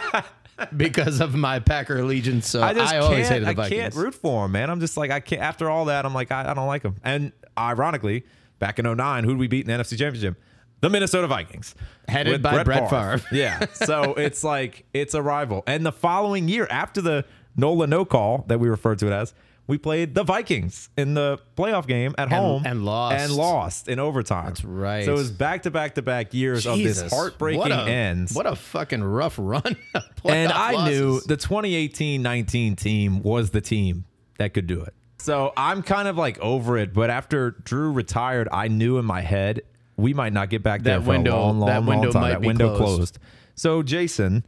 because 0.77 1.21
of 1.21 1.35
my 1.35 1.59
Packer 1.59 1.99
allegiance. 1.99 2.49
So 2.49 2.61
I 2.61 2.69
I, 2.69 2.75
just 2.75 2.95
always 2.95 3.29
can't, 3.29 3.45
hated 3.45 3.57
the 3.57 3.63
I 3.63 3.69
can't 3.69 3.95
root 3.95 4.15
for 4.15 4.47
him, 4.47 4.53
man. 4.53 4.71
I'm 4.71 4.81
just 4.81 4.97
like 4.97 5.11
I 5.11 5.21
can't. 5.21 5.43
After 5.43 5.69
all 5.69 5.87
that, 5.87 6.07
I'm 6.07 6.15
like 6.15 6.31
I, 6.33 6.51
I 6.51 6.55
don't 6.55 6.67
like 6.67 6.83
them. 6.83 6.97
And 7.05 7.33
ironically, 7.59 8.25
back 8.59 8.79
in 8.79 8.85
09, 8.97 9.25
who 9.25 9.31
did 9.31 9.39
we 9.39 9.49
beat 9.49 9.69
in 9.69 9.77
the 9.77 9.83
NFC 9.85 9.99
Championship? 9.99 10.41
The 10.81 10.91
Minnesota 10.91 11.27
Vikings, 11.27 11.75
Headed 12.07 12.43
by 12.43 12.63
Brett 12.63 12.91
Favre. 12.91 13.23
yeah, 13.33 13.67
so 13.73 14.15
it's 14.17 14.45
like 14.45 14.85
it's 14.93 15.15
a 15.15 15.23
rival. 15.23 15.65
And 15.67 15.87
the 15.87 15.93
following 15.93 16.49
year, 16.49 16.67
after 16.71 17.01
the 17.01 17.25
Nola 17.57 17.87
no 17.87 18.05
call 18.05 18.45
that 18.49 18.61
we 18.61 18.69
referred 18.69 18.99
to 18.99 19.07
it 19.07 19.13
as, 19.13 19.33
we 19.67 19.79
played 19.79 20.15
the 20.15 20.23
Vikings 20.23 20.91
in 20.97 21.15
the 21.15 21.39
playoff 21.57 21.87
game 21.87 22.15
at 22.19 22.31
home 22.31 22.63
and 22.65 22.85
lost. 22.85 23.17
and 23.17 23.33
lost 23.33 23.89
in 23.89 23.99
overtime. 23.99 24.47
That's 24.47 24.65
right. 24.65 25.05
So 25.05 25.15
it 25.15 25.17
was 25.17 25.31
back 25.31 25.65
to 25.65 25.71
back 25.71 25.95
to 25.97 26.03
back 26.03 26.33
years 26.35 26.67
of 26.67 26.79
this 26.79 27.11
heartbreaking 27.11 27.59
what 27.59 27.73
a, 27.73 27.91
ends. 27.91 28.33
What 28.33 28.47
a 28.47 28.55
fucking 28.55 29.03
rough 29.03 29.35
run. 29.39 29.77
and 30.25 30.53
I 30.53 30.89
knew 30.89 31.21
the 31.21 31.37
2018-19 31.37 32.77
team 32.77 33.23
was 33.23 33.51
the 33.51 33.61
team 33.61 34.05
that 34.39 34.55
could 34.55 34.67
do 34.67 34.83
it. 34.83 34.95
So 35.19 35.53
I'm 35.57 35.83
kind 35.83 36.07
of 36.07 36.17
like 36.17 36.39
over 36.39 36.77
it. 36.79 36.95
But 36.95 37.11
after 37.11 37.51
Drew 37.51 37.91
retired, 37.91 38.49
I 38.53 38.69
knew 38.69 38.99
in 38.99 39.05
my 39.05 39.23
head 39.23 39.63
we 39.97 40.13
might 40.15 40.33
not 40.33 40.51
get 40.51 40.63
back 40.63 40.83
there 40.83 40.99
That 40.99 41.05
for 41.05 41.11
window- 41.11 41.37
a 41.37 41.41
long, 41.41 41.59
long, 41.61 41.69
that 41.69 41.77
long 41.83 41.87
window 41.87 42.13
time. 42.13 42.23
might 42.23 42.31
that 42.33 42.41
be 42.43 42.47
window 42.49 42.77
closed. 42.77 42.97
closed. 42.97 43.19
So 43.55 43.83
Jason, 43.83 44.45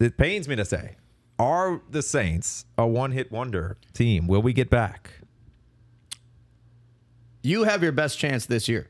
it 0.00 0.16
pains 0.16 0.48
me 0.48 0.56
to 0.56 0.64
say, 0.64 0.96
are 1.38 1.82
the 1.90 2.02
Saints 2.02 2.64
a 2.78 2.86
one-hit 2.86 3.30
wonder 3.32 3.76
team? 3.92 4.26
Will 4.26 4.42
we 4.42 4.52
get 4.52 4.70
back? 4.70 5.10
you 7.44 7.64
have 7.64 7.82
your 7.82 7.90
best 7.92 8.18
chance 8.20 8.46
this 8.46 8.68
year. 8.68 8.88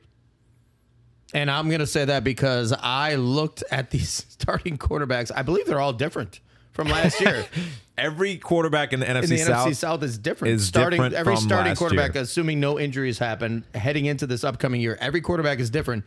And 1.33 1.51
I'm 1.51 1.68
going 1.68 1.81
to 1.81 1.87
say 1.87 2.05
that 2.05 2.23
because 2.23 2.75
I 2.79 3.14
looked 3.14 3.64
at 3.71 3.90
these 3.90 4.11
starting 4.29 4.77
quarterbacks. 4.77 5.31
I 5.35 5.40
believe 5.42 5.64
they're 5.66 5.81
all 5.81 5.95
different 5.95 6.40
from 6.72 6.88
last 6.88 7.20
year. 7.20 7.46
Every 7.98 8.38
quarterback 8.38 8.92
in 8.92 9.00
the 9.00 9.06
NFC 9.06 9.22
in 9.24 9.30
the 9.30 9.37
South 9.38 9.68
NFC 9.68 9.76
South 9.76 10.02
is 10.02 10.18
different. 10.18 10.54
is 10.54 10.66
starting 10.66 10.96
different 10.96 11.14
every 11.14 11.37
starting 11.37 11.74
quarterback, 11.76 12.14
year. 12.14 12.22
assuming 12.22 12.58
no 12.58 12.80
injuries 12.80 13.18
happen 13.18 13.64
heading 13.74 14.06
into 14.06 14.26
this 14.26 14.44
upcoming 14.44 14.80
year, 14.80 14.96
every 15.00 15.20
quarterback 15.20 15.61
is 15.61 15.68
different, 15.68 16.04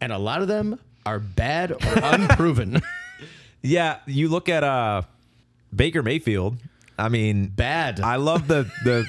and 0.00 0.12
a 0.12 0.18
lot 0.18 0.42
of 0.42 0.48
them 0.48 0.78
are 1.06 1.20
bad 1.20 1.70
or 1.72 1.78
unproven. 2.02 2.82
Yeah, 3.62 3.98
you 4.06 4.28
look 4.28 4.48
at 4.48 4.62
uh 4.62 5.02
Baker 5.74 6.02
Mayfield. 6.02 6.58
I 6.96 7.08
mean, 7.08 7.48
bad. 7.48 8.00
I 8.00 8.16
love 8.16 8.46
the 8.46 8.70
the 8.84 9.04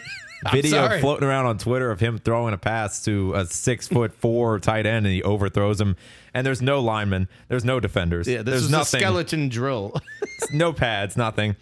video 0.51 0.99
floating 0.99 1.27
around 1.27 1.45
on 1.45 1.57
Twitter 1.59 1.91
of 1.91 1.99
him 1.99 2.17
throwing 2.17 2.53
a 2.53 2.57
pass 2.57 3.03
to 3.05 3.33
a 3.35 3.45
six 3.45 3.87
foot 3.87 4.13
four 4.13 4.57
tight 4.59 4.85
end 4.85 5.05
and 5.05 5.13
he 5.13 5.21
overthrows 5.23 5.79
him. 5.79 5.95
And 6.33 6.45
there's 6.47 6.61
no 6.61 6.79
linemen, 6.79 7.27
there's 7.47 7.65
no 7.65 7.79
defenders, 7.79 8.27
yeah, 8.27 8.37
this 8.37 8.45
there's 8.45 8.63
is 8.63 8.69
nothing, 8.71 8.99
a 8.99 9.01
skeleton 9.01 9.49
drill. 9.49 9.95
no 10.53 10.73
pads, 10.73 11.15
nothing. 11.17 11.55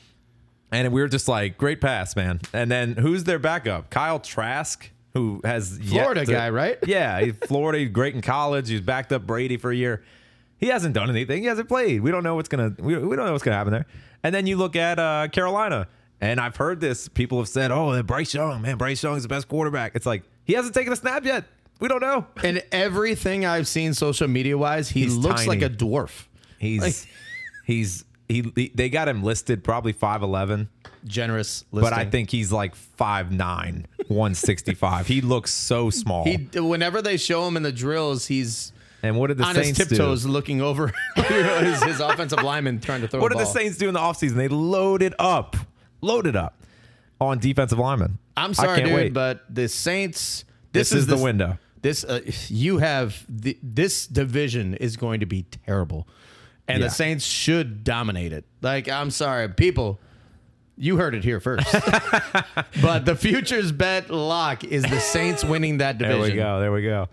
And 0.71 0.91
we 0.91 1.01
were 1.01 1.07
just 1.07 1.27
like, 1.27 1.57
great 1.57 1.79
pass, 1.79 2.15
man. 2.15 2.41
And 2.53 2.69
then 2.69 2.93
who's 2.95 3.23
their 3.23 3.39
backup? 3.39 3.89
Kyle 3.89 4.19
Trask, 4.19 4.89
who 5.13 5.39
has 5.45 5.79
Florida 5.81 6.25
to- 6.25 6.31
guy, 6.31 6.49
right? 6.49 6.77
Yeah, 6.87 7.21
he's 7.21 7.35
Florida, 7.35 7.85
great 7.85 8.15
in 8.15 8.21
college. 8.21 8.67
He's 8.69 8.81
backed 8.81 9.13
up 9.13 9.25
Brady 9.25 9.57
for 9.57 9.71
a 9.71 9.75
year. 9.75 10.03
He 10.57 10.67
hasn't 10.67 10.93
done 10.95 11.09
anything. 11.09 11.41
He 11.43 11.47
hasn't 11.47 11.69
played. 11.69 12.01
We 12.01 12.11
don't 12.11 12.23
know 12.23 12.35
what's 12.35 12.49
gonna. 12.49 12.73
We, 12.79 12.97
we 12.97 13.15
don't 13.15 13.25
know 13.27 13.31
what's 13.31 13.43
gonna 13.43 13.55
happen 13.55 13.71
there. 13.73 13.85
And 14.23 14.33
then 14.33 14.47
you 14.47 14.57
look 14.57 14.75
at 14.75 14.97
uh, 14.97 15.27
Carolina, 15.31 15.87
and 16.19 16.39
I've 16.39 16.55
heard 16.55 16.81
this. 16.81 17.07
People 17.07 17.37
have 17.37 17.47
said, 17.47 17.69
"Oh, 17.71 18.01
Bryce 18.01 18.33
Young, 18.33 18.63
man, 18.63 18.75
Bryce 18.77 19.03
Young 19.03 19.15
is 19.15 19.21
the 19.23 19.29
best 19.29 19.47
quarterback." 19.47 19.91
It's 19.95 20.07
like 20.07 20.23
he 20.45 20.53
hasn't 20.53 20.73
taken 20.73 20.91
a 20.91 20.95
snap 20.95 21.23
yet. 21.25 21.43
We 21.79 21.87
don't 21.87 22.01
know. 22.01 22.25
and 22.43 22.63
everything 22.71 23.45
I've 23.45 23.67
seen 23.67 23.93
social 23.93 24.27
media 24.27 24.57
wise, 24.57 24.89
he 24.89 25.03
He's 25.03 25.15
looks 25.15 25.45
tiny. 25.45 25.61
like 25.61 25.61
a 25.61 25.69
dwarf. 25.73 26.25
He's 26.57 26.81
Like- 26.81 27.07
he's 27.63 28.03
he, 28.27 28.51
he. 28.55 28.71
They 28.73 28.89
got 28.89 29.07
him 29.07 29.23
listed 29.23 29.63
probably 29.63 29.93
five 29.93 30.21
eleven, 30.23 30.69
Generous, 31.05 31.63
but 31.71 31.93
I 31.93 32.05
think 32.05 32.29
he's 32.29 32.51
like 32.51 32.75
5'9", 32.75 33.85
165. 34.07 35.07
he 35.07 35.21
looks 35.21 35.51
so 35.51 35.89
small. 35.89 36.25
he. 36.25 36.47
Whenever 36.59 37.01
they 37.01 37.17
show 37.17 37.47
him 37.47 37.55
in 37.57 37.63
the 37.63 37.71
drills, 37.71 38.27
he's 38.27 38.73
and 39.03 39.17
what 39.17 39.27
did 39.27 39.37
the 39.37 39.43
on 39.43 39.55
Saints 39.55 39.77
his 39.77 39.87
do? 39.87 39.95
tiptoes 39.95 40.25
looking 40.25 40.61
over 40.61 40.91
his, 41.15 41.83
his 41.83 41.99
offensive 41.99 42.41
lineman 42.41 42.79
trying 42.79 43.01
to 43.01 43.07
throw. 43.07 43.21
What 43.21 43.31
did 43.31 43.39
the. 43.39 43.45
Saints 43.45 43.77
do 43.77 43.87
in 43.87 43.93
the 43.93 43.99
offseason? 43.99 44.33
They 44.35 44.47
loaded 44.47 45.13
up, 45.19 45.55
loaded 46.01 46.35
up 46.35 46.61
on 47.21 47.39
defensive 47.39 47.79
linemen. 47.79 48.17
I'm 48.35 48.53
sorry, 48.53 48.83
dude, 48.83 48.93
wait. 48.93 49.13
but 49.13 49.43
the 49.49 49.67
Saints. 49.67 50.43
This 50.73 50.89
This, 50.89 50.99
is 50.99 51.07
the 51.07 51.17
window. 51.17 51.57
This 51.81 52.03
uh, 52.03 52.19
you 52.49 52.79
have 52.79 53.25
the, 53.29 53.57
this 53.63 54.05
division 54.07 54.73
is 54.73 54.97
going 54.97 55.21
to 55.21 55.25
be 55.25 55.43
terrible, 55.65 56.07
and 56.67 56.79
Yeah. 56.81 56.87
the 56.87 56.93
Saints 56.93 57.25
should 57.25 57.83
dominate 57.83 58.33
it. 58.33 58.45
Like 58.61 58.89
I'm 58.89 59.11
sorry, 59.11 59.49
people. 59.49 59.99
You 60.79 60.97
heard 60.97 61.15
it 61.15 61.23
here 61.23 61.39
first. 61.39 61.65
but 62.81 63.05
the 63.05 63.15
futures 63.15 63.71
bet 63.71 64.09
lock 64.11 64.63
is 64.63 64.83
the 64.83 64.99
Saints 64.99 65.43
winning 65.43 65.79
that 65.79 65.97
division. 65.97 66.21
There 66.21 66.29
we 66.29 66.35
go. 66.35 66.59
There 66.59 66.71
we 66.71 66.81
go. 66.83 67.09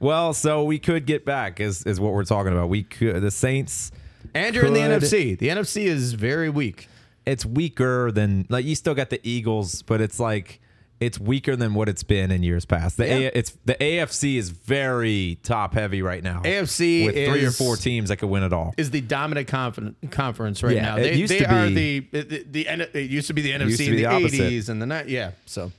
Well, 0.00 0.34
so 0.34 0.64
we 0.64 0.78
could 0.78 1.06
get 1.06 1.24
back 1.24 1.60
is 1.60 1.84
is 1.84 2.00
what 2.00 2.12
we're 2.12 2.24
talking 2.24 2.52
about. 2.52 2.68
We 2.68 2.82
could 2.82 3.22
the 3.22 3.30
Saints. 3.30 3.92
And 4.34 4.54
you're 4.54 4.66
in 4.66 4.72
the 4.74 4.80
NFC. 4.80 5.38
The 5.38 5.48
NFC 5.48 5.84
is 5.84 6.14
very 6.14 6.50
weak. 6.50 6.88
It's 7.24 7.46
weaker 7.46 8.10
than 8.10 8.46
like 8.48 8.64
you 8.64 8.74
still 8.74 8.94
got 8.94 9.10
the 9.10 9.20
Eagles, 9.22 9.82
but 9.82 10.00
it's 10.00 10.18
like 10.18 10.60
it's 11.00 11.18
weaker 11.18 11.56
than 11.56 11.74
what 11.74 11.88
it's 11.88 12.02
been 12.02 12.30
in 12.30 12.42
years 12.42 12.64
past. 12.64 12.96
The 12.96 13.06
Yeah. 13.06 13.14
A, 13.14 13.38
it's 13.38 13.56
the 13.64 13.74
AFC 13.74 14.36
is 14.36 14.50
very 14.50 15.38
top 15.42 15.74
heavy 15.74 16.02
right 16.02 16.22
now. 16.22 16.40
AFC 16.44 17.06
with 17.06 17.14
three 17.14 17.44
or 17.44 17.50
four 17.50 17.76
teams 17.76 18.08
that 18.08 18.16
could 18.18 18.28
win 18.30 18.42
it 18.42 18.52
all. 18.52 18.74
Is 18.76 18.90
the 18.90 19.00
dominant 19.00 19.48
conf- 19.48 19.78
conference 20.10 20.62
right 20.62 20.74
Yeah, 20.76 20.82
now? 20.82 20.96
it 20.96 21.02
They, 21.02 21.14
used 21.16 21.32
they 21.32 21.38
to 21.40 21.52
are 21.54 21.66
be- 21.68 22.00
the, 22.00 22.22
the, 22.22 22.44
the, 22.50 22.98
it 22.98 23.10
used 23.10 23.26
to 23.26 23.34
be 23.34 23.42
the 23.42 23.50
NFC 23.52 23.88
in 23.88 23.96
the, 23.96 24.04
80s 24.04 24.68
and 24.68 24.80
the 24.80 24.86
night. 24.86 25.08
Yeah. 25.08 25.32
So 25.46 25.72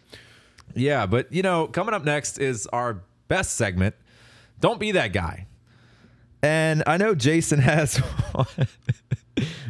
Yeah, 0.75 1.05
but 1.05 1.31
you 1.31 1.41
know, 1.41 1.67
coming 1.67 1.93
up 1.95 2.03
next 2.03 2.37
is 2.37 2.67
our 2.67 3.01
best 3.27 3.55
segment. 3.55 3.95
Don't 4.59 4.79
be 4.79 4.91
that 4.93 5.13
guy. 5.13 5.47
And 6.43 6.83
I 6.85 6.97
know 6.97 7.15
Jason 7.15 7.59
has 7.71 7.97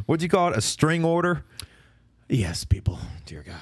what'd 0.06 0.22
you 0.24 0.30
call 0.30 0.52
it? 0.52 0.58
A 0.58 0.62
string 0.62 1.06
order. 1.06 1.46
yes, 2.28 2.66
people. 2.66 3.00
Dear 3.26 3.44
God. 3.46 3.56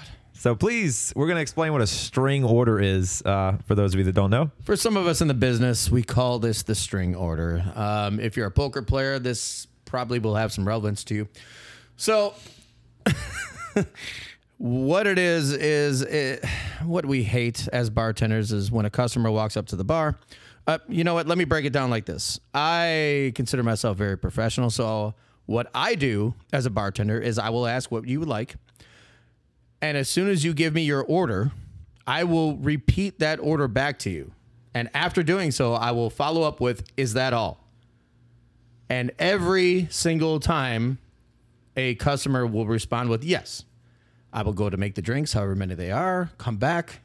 So 0.44 0.56
please, 0.56 1.14
we're 1.16 1.30
gonna 1.30 1.40
explain 1.40 1.72
what 1.72 1.80
a 1.80 1.88
string 1.88 2.44
order 2.44 2.78
is 2.78 3.22
uh, 3.22 3.60
for 3.66 3.76
those 3.76 3.94
of 3.94 4.00
you 4.00 4.04
that 4.04 4.12
don't 4.12 4.30
know. 4.30 4.52
For 4.64 4.76
some 4.76 4.98
of 4.98 5.08
us 5.08 5.22
in 5.22 5.30
the 5.30 5.34
business, 5.34 5.90
we 5.90 6.04
call 6.04 6.38
this 6.38 6.64
the 6.64 6.76
string 6.76 7.16
order. 7.16 7.64
Um, 7.76 8.20
if 8.20 8.36
you're 8.36 8.48
a 8.48 8.52
poker 8.52 8.82
player, 8.82 9.20
this 9.20 9.68
probably 9.86 10.20
will 10.20 10.36
have 10.36 10.52
some 10.52 10.68
relevance 10.68 11.06
to 11.06 11.16
you. 11.16 11.30
So, 11.96 12.34
what 14.58 15.08
it 15.08 15.18
is 15.18 15.54
is 15.54 16.02
it, 16.02 16.44
what 16.84 17.06
we 17.06 17.24
hate 17.24 17.70
as 17.72 17.90
bartenders 17.90 18.52
is 18.52 18.70
when 18.70 18.86
a 18.86 18.90
customer 18.90 19.32
walks 19.32 19.56
up 19.56 19.68
to 19.68 19.78
the 19.78 19.86
bar. 19.86 20.20
Uh, 20.68 20.80
you 20.90 21.06
know 21.06 21.14
what? 21.14 21.26
Let 21.26 21.38
me 21.38 21.46
break 21.46 21.64
it 21.64 21.72
down 21.72 21.90
like 21.90 22.04
this. 22.04 22.42
I 22.54 23.32
consider 23.34 23.64
myself 23.64 23.96
very 23.96 24.18
professional, 24.18 24.72
so 24.72 25.14
what 25.46 25.72
I 25.74 25.96
do 25.96 26.34
as 26.52 26.66
a 26.66 26.70
bartender 26.70 27.18
is 27.18 27.40
I 27.40 27.50
will 27.50 27.66
ask 27.66 27.90
what 27.92 28.06
you 28.10 28.20
would 28.20 28.28
like. 28.28 28.58
And 29.84 29.98
as 29.98 30.08
soon 30.08 30.30
as 30.30 30.46
you 30.46 30.54
give 30.54 30.74
me 30.74 30.84
your 30.84 31.04
order, 31.04 31.52
I 32.08 32.24
will 32.24 32.56
repeat 32.56 33.20
that 33.20 33.38
order 33.42 33.68
back 33.68 34.00
to 34.00 34.10
you. 34.10 34.32
And 34.74 34.90
after 34.94 35.22
doing 35.24 35.52
so, 35.52 35.74
I 35.74 35.92
will 35.92 36.10
follow 36.10 36.44
up 36.44 36.62
with, 36.62 36.86
Is 36.96 37.14
that 37.16 37.34
all? 37.34 37.68
And 38.90 39.12
every 39.20 39.90
single 39.92 40.40
time 40.40 41.00
a 41.76 41.96
customer 41.96 42.48
will 42.48 42.66
respond 42.66 43.10
with, 43.10 43.26
Yes. 43.26 43.66
I 44.32 44.42
will 44.44 44.54
go 44.54 44.70
to 44.70 44.78
make 44.78 44.96
the 44.96 45.02
drinks, 45.02 45.34
however 45.34 45.54
many 45.54 45.76
they 45.76 45.92
are, 45.92 46.32
come 46.38 46.56
back. 46.56 47.02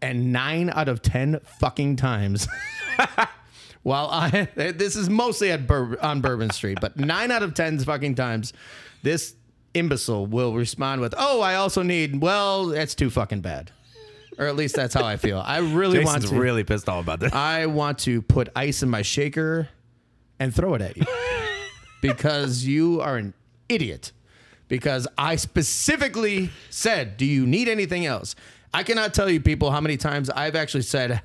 And 0.00 0.32
nine 0.32 0.70
out 0.70 0.88
of 0.88 1.02
10 1.02 1.40
fucking 1.58 1.96
times, 1.96 2.46
while 3.82 4.06
I, 4.08 4.48
this 4.54 4.94
is 4.94 5.10
mostly 5.10 5.50
at 5.50 5.66
Bur- 5.66 5.98
on 6.00 6.20
Bourbon 6.20 6.50
Street, 6.50 6.78
but 6.80 6.96
nine 6.96 7.32
out 7.32 7.42
of 7.42 7.54
10 7.54 7.80
fucking 7.80 8.14
times, 8.14 8.52
this 9.02 9.34
imbecile 9.74 10.26
will 10.26 10.54
respond 10.54 11.00
with, 11.00 11.14
"Oh, 11.18 11.40
I 11.40 11.56
also 11.56 11.82
need." 11.82 12.20
Well, 12.20 12.66
that's 12.66 12.94
too 12.94 13.10
fucking 13.10 13.40
bad. 13.40 13.70
Or 14.38 14.46
at 14.46 14.56
least 14.56 14.74
that's 14.74 14.94
how 14.94 15.04
I 15.04 15.16
feel. 15.16 15.38
I 15.38 15.58
really 15.58 16.04
want 16.04 16.26
to. 16.26 16.34
really 16.34 16.64
pissed 16.64 16.88
off 16.88 17.02
about 17.04 17.20
this. 17.20 17.32
I 17.32 17.66
want 17.66 17.98
to 18.00 18.20
put 18.22 18.48
ice 18.56 18.82
in 18.82 18.90
my 18.90 19.02
shaker 19.02 19.68
and 20.40 20.52
throw 20.54 20.74
it 20.74 20.82
at 20.82 20.96
you 20.96 21.04
because 22.00 22.64
you 22.64 23.00
are 23.00 23.16
an 23.16 23.32
idiot. 23.68 24.12
Because 24.66 25.06
I 25.16 25.36
specifically 25.36 26.50
said, 26.70 27.16
Do 27.16 27.26
you 27.26 27.46
need 27.46 27.68
anything 27.68 28.06
else? 28.06 28.34
I 28.72 28.82
cannot 28.82 29.14
tell 29.14 29.30
you, 29.30 29.40
people, 29.40 29.70
how 29.70 29.80
many 29.80 29.96
times 29.96 30.30
I've 30.30 30.56
actually 30.56 30.82
said, 30.82 31.22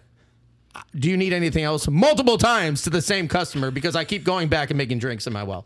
Do 0.95 1.09
you 1.09 1.17
need 1.17 1.33
anything 1.33 1.63
else? 1.63 1.87
Multiple 1.87 2.37
times 2.37 2.83
to 2.83 2.89
the 2.89 3.01
same 3.01 3.27
customer 3.27 3.71
because 3.71 3.95
I 3.95 4.03
keep 4.03 4.23
going 4.23 4.49
back 4.49 4.69
and 4.69 4.77
making 4.77 4.99
drinks 4.99 5.25
in 5.25 5.33
my 5.33 5.43
well. 5.43 5.65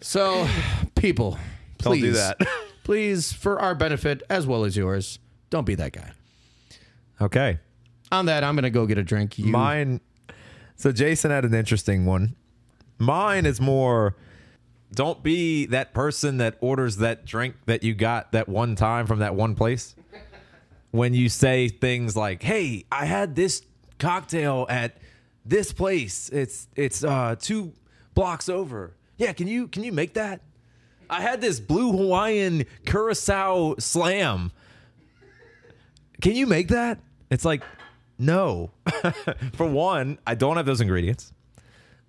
So, 0.00 0.48
people, 0.94 1.38
Don't 1.80 1.92
please, 1.92 2.02
do 2.02 2.12
that. 2.12 2.38
please, 2.84 3.32
for 3.32 3.60
our 3.60 3.74
benefit 3.74 4.22
as 4.30 4.46
well 4.46 4.64
as 4.64 4.76
yours, 4.76 5.18
don't 5.50 5.64
be 5.64 5.74
that 5.76 5.92
guy. 5.92 6.12
Okay. 7.20 7.58
On 8.12 8.26
that, 8.26 8.44
I'm 8.44 8.54
going 8.54 8.64
to 8.64 8.70
go 8.70 8.86
get 8.86 8.98
a 8.98 9.02
drink. 9.02 9.38
You, 9.38 9.46
Mine. 9.46 10.00
So 10.76 10.92
Jason 10.92 11.30
had 11.30 11.44
an 11.44 11.54
interesting 11.54 12.06
one. 12.06 12.34
Mine 12.98 13.46
is 13.46 13.60
more. 13.60 14.16
Don't 14.92 15.22
be 15.22 15.66
that 15.66 15.94
person 15.94 16.38
that 16.38 16.56
orders 16.60 16.96
that 16.96 17.24
drink 17.24 17.54
that 17.66 17.82
you 17.82 17.94
got 17.94 18.32
that 18.32 18.48
one 18.48 18.74
time 18.74 19.06
from 19.06 19.20
that 19.20 19.34
one 19.34 19.54
place. 19.54 19.94
When 20.90 21.14
you 21.14 21.28
say 21.28 21.68
things 21.68 22.16
like, 22.16 22.42
"Hey, 22.42 22.84
I 22.90 23.04
had 23.04 23.36
this 23.36 23.62
cocktail 24.00 24.66
at 24.68 24.96
this 25.44 25.72
place. 25.72 26.28
It's 26.30 26.66
it's 26.74 27.04
uh, 27.04 27.36
two 27.38 27.72
blocks 28.14 28.48
over. 28.48 28.96
Yeah, 29.16 29.32
can 29.32 29.46
you 29.46 29.68
can 29.68 29.84
you 29.84 29.92
make 29.92 30.14
that? 30.14 30.40
I 31.10 31.20
had 31.20 31.40
this 31.40 31.58
blue 31.58 31.92
Hawaiian 31.92 32.64
curacao 32.86 33.74
slam. 33.78 34.52
Can 36.20 36.36
you 36.36 36.46
make 36.46 36.68
that? 36.68 37.00
It's 37.30 37.44
like, 37.44 37.62
no. 38.18 38.70
For 39.54 39.66
one, 39.66 40.18
I 40.26 40.36
don't 40.36 40.56
have 40.56 40.66
those 40.66 40.80
ingredients. 40.80 41.32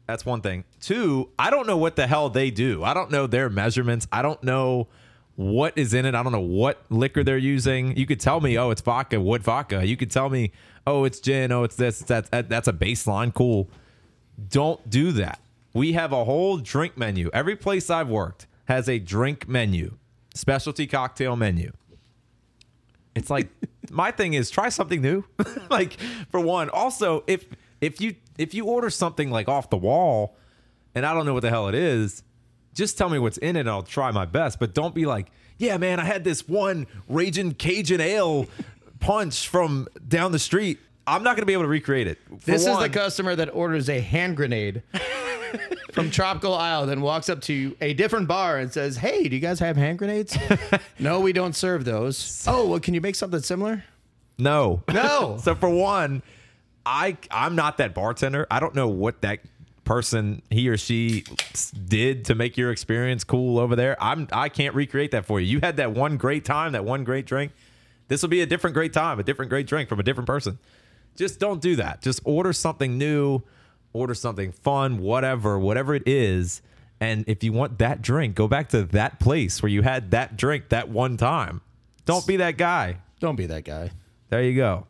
That's 0.05 0.25
one 0.25 0.41
thing. 0.41 0.65
Two, 0.79 1.29
I 1.39 1.49
don't 1.49 1.65
know 1.65 1.77
what 1.77 1.95
the 1.95 2.05
hell 2.05 2.29
they 2.29 2.51
do. 2.51 2.83
I 2.83 2.93
don't 2.93 3.09
know 3.09 3.27
their 3.27 3.49
measurements. 3.49 4.07
I 4.11 4.21
don't 4.21 4.43
know 4.43 4.87
what 5.35 5.77
is 5.77 5.93
in 5.93 6.05
it. 6.05 6.13
I 6.13 6.21
don't 6.21 6.33
know 6.33 6.39
what 6.39 6.83
liquor 6.89 7.23
they're 7.23 7.37
using. 7.37 7.95
You 7.97 8.05
could 8.05 8.19
tell 8.19 8.41
me, 8.41 8.57
oh, 8.57 8.69
it's 8.69 8.81
vodka, 8.81 9.19
what 9.19 9.41
vodka. 9.41 9.85
You 9.85 9.97
could 9.97 10.11
tell 10.11 10.29
me, 10.29 10.51
oh, 10.85 11.05
it's 11.05 11.19
gin, 11.19 11.51
oh, 11.51 11.63
it's 11.63 11.75
this, 11.75 12.01
it's 12.01 12.09
that. 12.09 12.49
That's 12.49 12.67
a 12.67 12.73
baseline. 12.73 13.33
Cool. 13.33 13.69
Don't 14.49 14.87
do 14.89 15.11
that. 15.13 15.39
We 15.73 15.93
have 15.93 16.11
a 16.11 16.25
whole 16.25 16.57
drink 16.57 16.97
menu. 16.97 17.29
Every 17.33 17.55
place 17.55 17.89
I've 17.89 18.09
worked 18.09 18.47
has 18.71 18.87
a 18.87 18.99
drink 18.99 19.49
menu, 19.49 19.97
specialty 20.33 20.87
cocktail 20.87 21.35
menu. 21.35 21.73
It's 23.13 23.29
like 23.29 23.49
my 23.91 24.11
thing 24.11 24.33
is 24.33 24.49
try 24.49 24.69
something 24.69 25.01
new. 25.01 25.25
like 25.69 25.99
for 26.29 26.39
one, 26.39 26.69
also 26.69 27.23
if 27.27 27.45
if 27.81 27.99
you 27.99 28.15
if 28.37 28.53
you 28.53 28.65
order 28.65 28.89
something 28.89 29.29
like 29.29 29.49
off 29.49 29.69
the 29.69 29.77
wall 29.77 30.37
and 30.95 31.05
I 31.05 31.13
don't 31.13 31.25
know 31.25 31.33
what 31.33 31.41
the 31.41 31.49
hell 31.49 31.67
it 31.67 31.75
is, 31.75 32.23
just 32.73 32.97
tell 32.97 33.09
me 33.09 33.19
what's 33.19 33.37
in 33.37 33.57
it 33.57 33.61
and 33.61 33.69
I'll 33.69 33.83
try 33.83 34.09
my 34.11 34.25
best. 34.25 34.57
But 34.57 34.73
don't 34.73 34.95
be 34.95 35.05
like, 35.05 35.31
yeah, 35.57 35.75
man, 35.77 35.99
I 35.99 36.05
had 36.05 36.23
this 36.23 36.47
one 36.47 36.87
raging 37.09 37.53
Cajun 37.53 37.99
ale 37.99 38.47
punch 39.01 39.49
from 39.49 39.89
down 40.07 40.31
the 40.31 40.39
street. 40.39 40.79
I'm 41.05 41.23
not 41.23 41.35
going 41.35 41.41
to 41.41 41.45
be 41.45 41.53
able 41.53 41.63
to 41.63 41.69
recreate 41.69 42.07
it. 42.07 42.19
For 42.39 42.51
This 42.51 42.65
is 42.65 42.77
the 42.77 42.87
customer 42.87 43.35
that 43.35 43.53
orders 43.53 43.89
a 43.89 43.99
hand 43.99 44.37
grenade 44.37 44.83
from 45.91 46.11
Tropical 46.11 46.53
Isle, 46.53 46.85
then 46.85 47.01
walks 47.01 47.29
up 47.29 47.41
to 47.41 47.75
a 47.81 47.93
different 47.93 48.27
bar 48.27 48.57
and 48.57 48.71
says, 48.71 48.97
"Hey, 48.97 49.27
do 49.27 49.35
you 49.35 49.41
guys 49.41 49.59
have 49.59 49.77
hand 49.77 49.99
grenades?" 49.99 50.37
no, 50.99 51.19
we 51.19 51.33
don't 51.33 51.55
serve 51.55 51.85
those. 51.85 52.45
Oh, 52.47 52.67
well, 52.67 52.79
can 52.79 52.93
you 52.93 53.01
make 53.01 53.15
something 53.15 53.41
similar? 53.41 53.83
No. 54.37 54.83
No. 54.91 55.37
so 55.43 55.55
for 55.55 55.69
one, 55.69 56.23
I 56.85 57.17
I'm 57.29 57.55
not 57.55 57.77
that 57.77 57.93
bartender. 57.93 58.47
I 58.49 58.59
don't 58.59 58.75
know 58.75 58.87
what 58.87 59.21
that 59.21 59.39
person 59.83 60.41
he 60.49 60.69
or 60.69 60.77
she 60.77 61.23
did 61.87 62.25
to 62.25 62.35
make 62.35 62.55
your 62.55 62.71
experience 62.71 63.23
cool 63.23 63.59
over 63.59 63.75
there. 63.75 64.01
I'm 64.01 64.27
I 64.31 64.49
can't 64.49 64.75
recreate 64.75 65.11
that 65.11 65.25
for 65.25 65.39
you. 65.39 65.47
You 65.47 65.59
had 65.61 65.77
that 65.77 65.91
one 65.93 66.17
great 66.17 66.45
time, 66.45 66.71
that 66.73 66.85
one 66.85 67.03
great 67.03 67.25
drink. 67.25 67.51
This 68.07 68.21
will 68.21 68.29
be 68.29 68.41
a 68.41 68.45
different 68.45 68.73
great 68.73 68.93
time, 68.93 69.19
a 69.19 69.23
different 69.23 69.49
great 69.49 69.67
drink 69.67 69.87
from 69.87 69.99
a 69.99 70.03
different 70.03 70.27
person. 70.27 70.59
Just 71.15 71.39
don't 71.39 71.61
do 71.61 71.75
that. 71.77 72.01
Just 72.01 72.21
order 72.25 72.53
something 72.53 72.97
new, 72.97 73.41
order 73.93 74.13
something 74.13 74.51
fun, 74.51 74.99
whatever, 74.99 75.57
whatever 75.59 75.95
it 75.95 76.03
is. 76.07 76.61
And 76.99 77.25
if 77.27 77.43
you 77.43 77.51
want 77.51 77.79
that 77.79 78.01
drink, 78.01 78.35
go 78.35 78.47
back 78.47 78.69
to 78.69 78.83
that 78.83 79.19
place 79.19 79.61
where 79.61 79.69
you 79.71 79.81
had 79.81 80.11
that 80.11 80.37
drink 80.37 80.69
that 80.69 80.89
one 80.89 81.17
time. 81.17 81.61
Don't 82.05 82.25
be 82.27 82.37
that 82.37 82.57
guy. 82.57 82.97
Don't 83.19 83.35
be 83.35 83.47
that 83.47 83.63
guy. 83.65 83.91
There 84.29 84.43
you 84.43 84.55
go. 84.55 84.87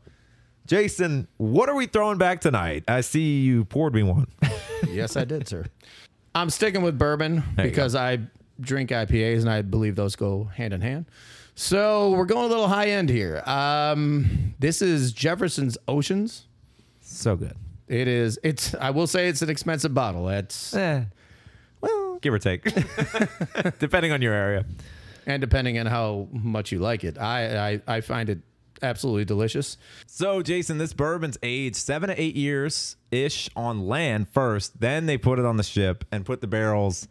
Jason, 0.67 1.27
what 1.37 1.69
are 1.69 1.75
we 1.75 1.85
throwing 1.87 2.17
back 2.17 2.41
tonight? 2.41 2.83
I 2.87 3.01
see 3.01 3.39
you 3.41 3.65
poured 3.65 3.93
me 3.93 4.03
one. 4.03 4.27
Yes, 4.89 5.15
I 5.15 5.25
did, 5.25 5.47
sir. 5.47 5.65
I'm 6.35 6.49
sticking 6.49 6.81
with 6.81 6.97
bourbon 6.97 7.43
There 7.55 7.67
because 7.67 7.93
I 7.93 8.17
drink 8.59 8.89
IPAs 8.89 9.41
and 9.41 9.49
I 9.49 9.61
believe 9.61 9.95
those 9.95 10.15
go 10.15 10.45
hand 10.45 10.73
in 10.73 10.81
hand. 10.81 11.05
So 11.53 12.09
we're 12.11 12.25
going 12.25 12.45
a 12.45 12.47
little 12.47 12.67
high 12.67 12.87
end 12.87 13.09
here. 13.09 13.43
Um, 13.45 14.55
this 14.57 14.81
is 14.81 15.11
Jefferson's 15.11 15.77
Oceans. 15.87 16.47
so 17.01 17.35
good. 17.35 17.55
It 17.91 18.07
is. 18.07 18.39
It's. 18.41 18.73
I 18.75 18.91
will 18.91 19.05
say 19.07 19.27
it's 19.27 19.41
an 19.41 19.49
expensive 19.49 19.93
bottle. 19.93 20.29
It's 20.29 20.73
Eh, 20.73 21.03
well, 21.81 22.19
give 22.21 22.33
or 22.33 22.39
take, 22.39 22.63
depending 23.79 24.11
on 24.13 24.21
your 24.21 24.33
area. 24.33 24.65
and 25.27 25.41
depending 25.41 25.77
on 25.77 25.87
how 25.87 26.27
much 26.31 26.71
you 26.71 26.79
like 26.79 27.03
it, 27.03 27.17
I 27.17 27.71
I, 27.73 27.81
I 27.97 28.01
find 28.01 28.29
it 28.29 28.39
absolutely 28.81 29.25
delicious. 29.25 29.77
So, 30.07 30.41
Jason, 30.41 30.77
this 30.77 30.93
bourbon's 30.93 31.37
aged 31.43 31.75
seven 31.75 32.07
to 32.09 32.19
eight 32.19 32.35
years 32.35 32.95
ish 33.11 33.49
on 33.57 33.85
land 33.87 34.29
first. 34.29 34.79
Then 34.79 35.05
they 35.05 35.17
put 35.17 35.37
it 35.37 35.45
on 35.45 35.57
the 35.57 35.63
ship 35.63 36.05
and 36.13 36.25
put 36.25 36.39
the 36.41 36.47
barrels. 36.47 37.07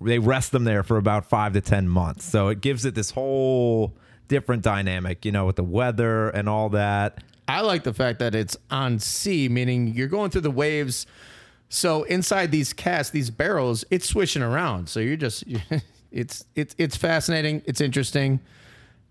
They 0.00 0.18
rest 0.18 0.50
them 0.52 0.64
there 0.64 0.82
for 0.82 0.96
about 0.96 1.24
five 1.26 1.52
to 1.54 1.60
10 1.60 1.88
months. 1.88 2.24
So 2.24 2.48
it 2.48 2.60
gives 2.60 2.84
it 2.84 2.94
this 2.94 3.10
whole 3.12 3.96
different 4.28 4.62
dynamic, 4.62 5.24
you 5.24 5.32
know, 5.32 5.46
with 5.46 5.56
the 5.56 5.62
weather 5.64 6.28
and 6.30 6.48
all 6.48 6.70
that. 6.70 7.22
I 7.48 7.60
like 7.60 7.84
the 7.84 7.94
fact 7.94 8.18
that 8.18 8.34
it's 8.34 8.56
on 8.70 8.98
sea, 8.98 9.48
meaning 9.48 9.88
you're 9.88 10.08
going 10.08 10.30
through 10.30 10.40
the 10.42 10.50
waves. 10.50 11.06
So 11.68 12.02
inside 12.04 12.50
these 12.50 12.72
casks, 12.72 13.10
these 13.10 13.30
barrels, 13.30 13.84
it's 13.90 14.08
swishing 14.08 14.42
around. 14.42 14.88
So 14.88 15.00
you're 15.00 15.16
just, 15.16 15.44
it's 16.10 16.44
it's 16.54 16.74
it's 16.78 16.96
fascinating. 16.96 17.62
It's 17.66 17.80
interesting, 17.80 18.40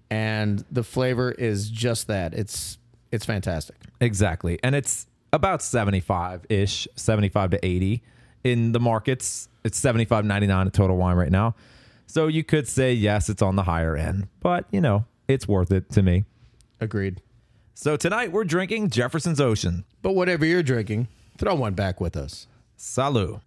and 0.10 0.64
the 0.72 0.84
flavor 0.84 1.32
is 1.32 1.70
just 1.70 2.08
that. 2.08 2.34
It's 2.34 2.78
it's 3.12 3.26
fantastic. 3.26 3.78
Exactly. 4.02 4.60
And 4.64 4.76
it's 4.76 5.08
about 5.32 5.62
75 5.62 6.46
ish, 6.50 6.88
75 6.96 7.52
to 7.52 7.66
80 7.66 8.04
in 8.44 8.72
the 8.72 8.80
markets. 8.80 9.50
It's 9.64 9.80
75.99 9.82 10.68
at 10.68 10.74
Total 10.74 10.96
Wine 10.96 11.16
right 11.16 11.32
now. 11.32 11.56
So 12.08 12.28
you 12.28 12.44
could 12.44 12.68
say, 12.68 12.94
yes, 12.94 13.30
it's 13.30 13.42
on 13.42 13.56
the 13.56 13.64
higher 13.64 13.96
end, 13.96 14.28
but 14.42 14.66
you 14.72 14.82
know, 14.82 15.06
it's 15.28 15.48
worth 15.48 15.72
it 15.72 15.90
to 15.92 16.04
me. 16.04 16.26
Agreed. 16.80 17.22
So 17.78 17.98
tonight 17.98 18.32
we're 18.32 18.46
drinking 18.46 18.90
Jefferson's 18.90 19.42
Ocean. 19.42 19.84
But 20.02 20.14
whatever 20.14 20.46
you're 20.46 20.64
drinking, 20.64 21.10
throw 21.38 21.56
one 21.56 21.74
back 21.74 22.00
with 22.00 22.16
us. 22.16 22.48
Salut. 22.78 23.42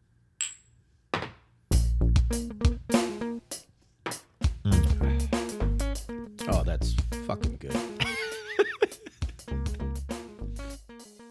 Mm. 4.64 5.28
Oh, 6.46 6.62
that's 6.62 6.94
fucking 7.26 7.56
good. 7.58 7.97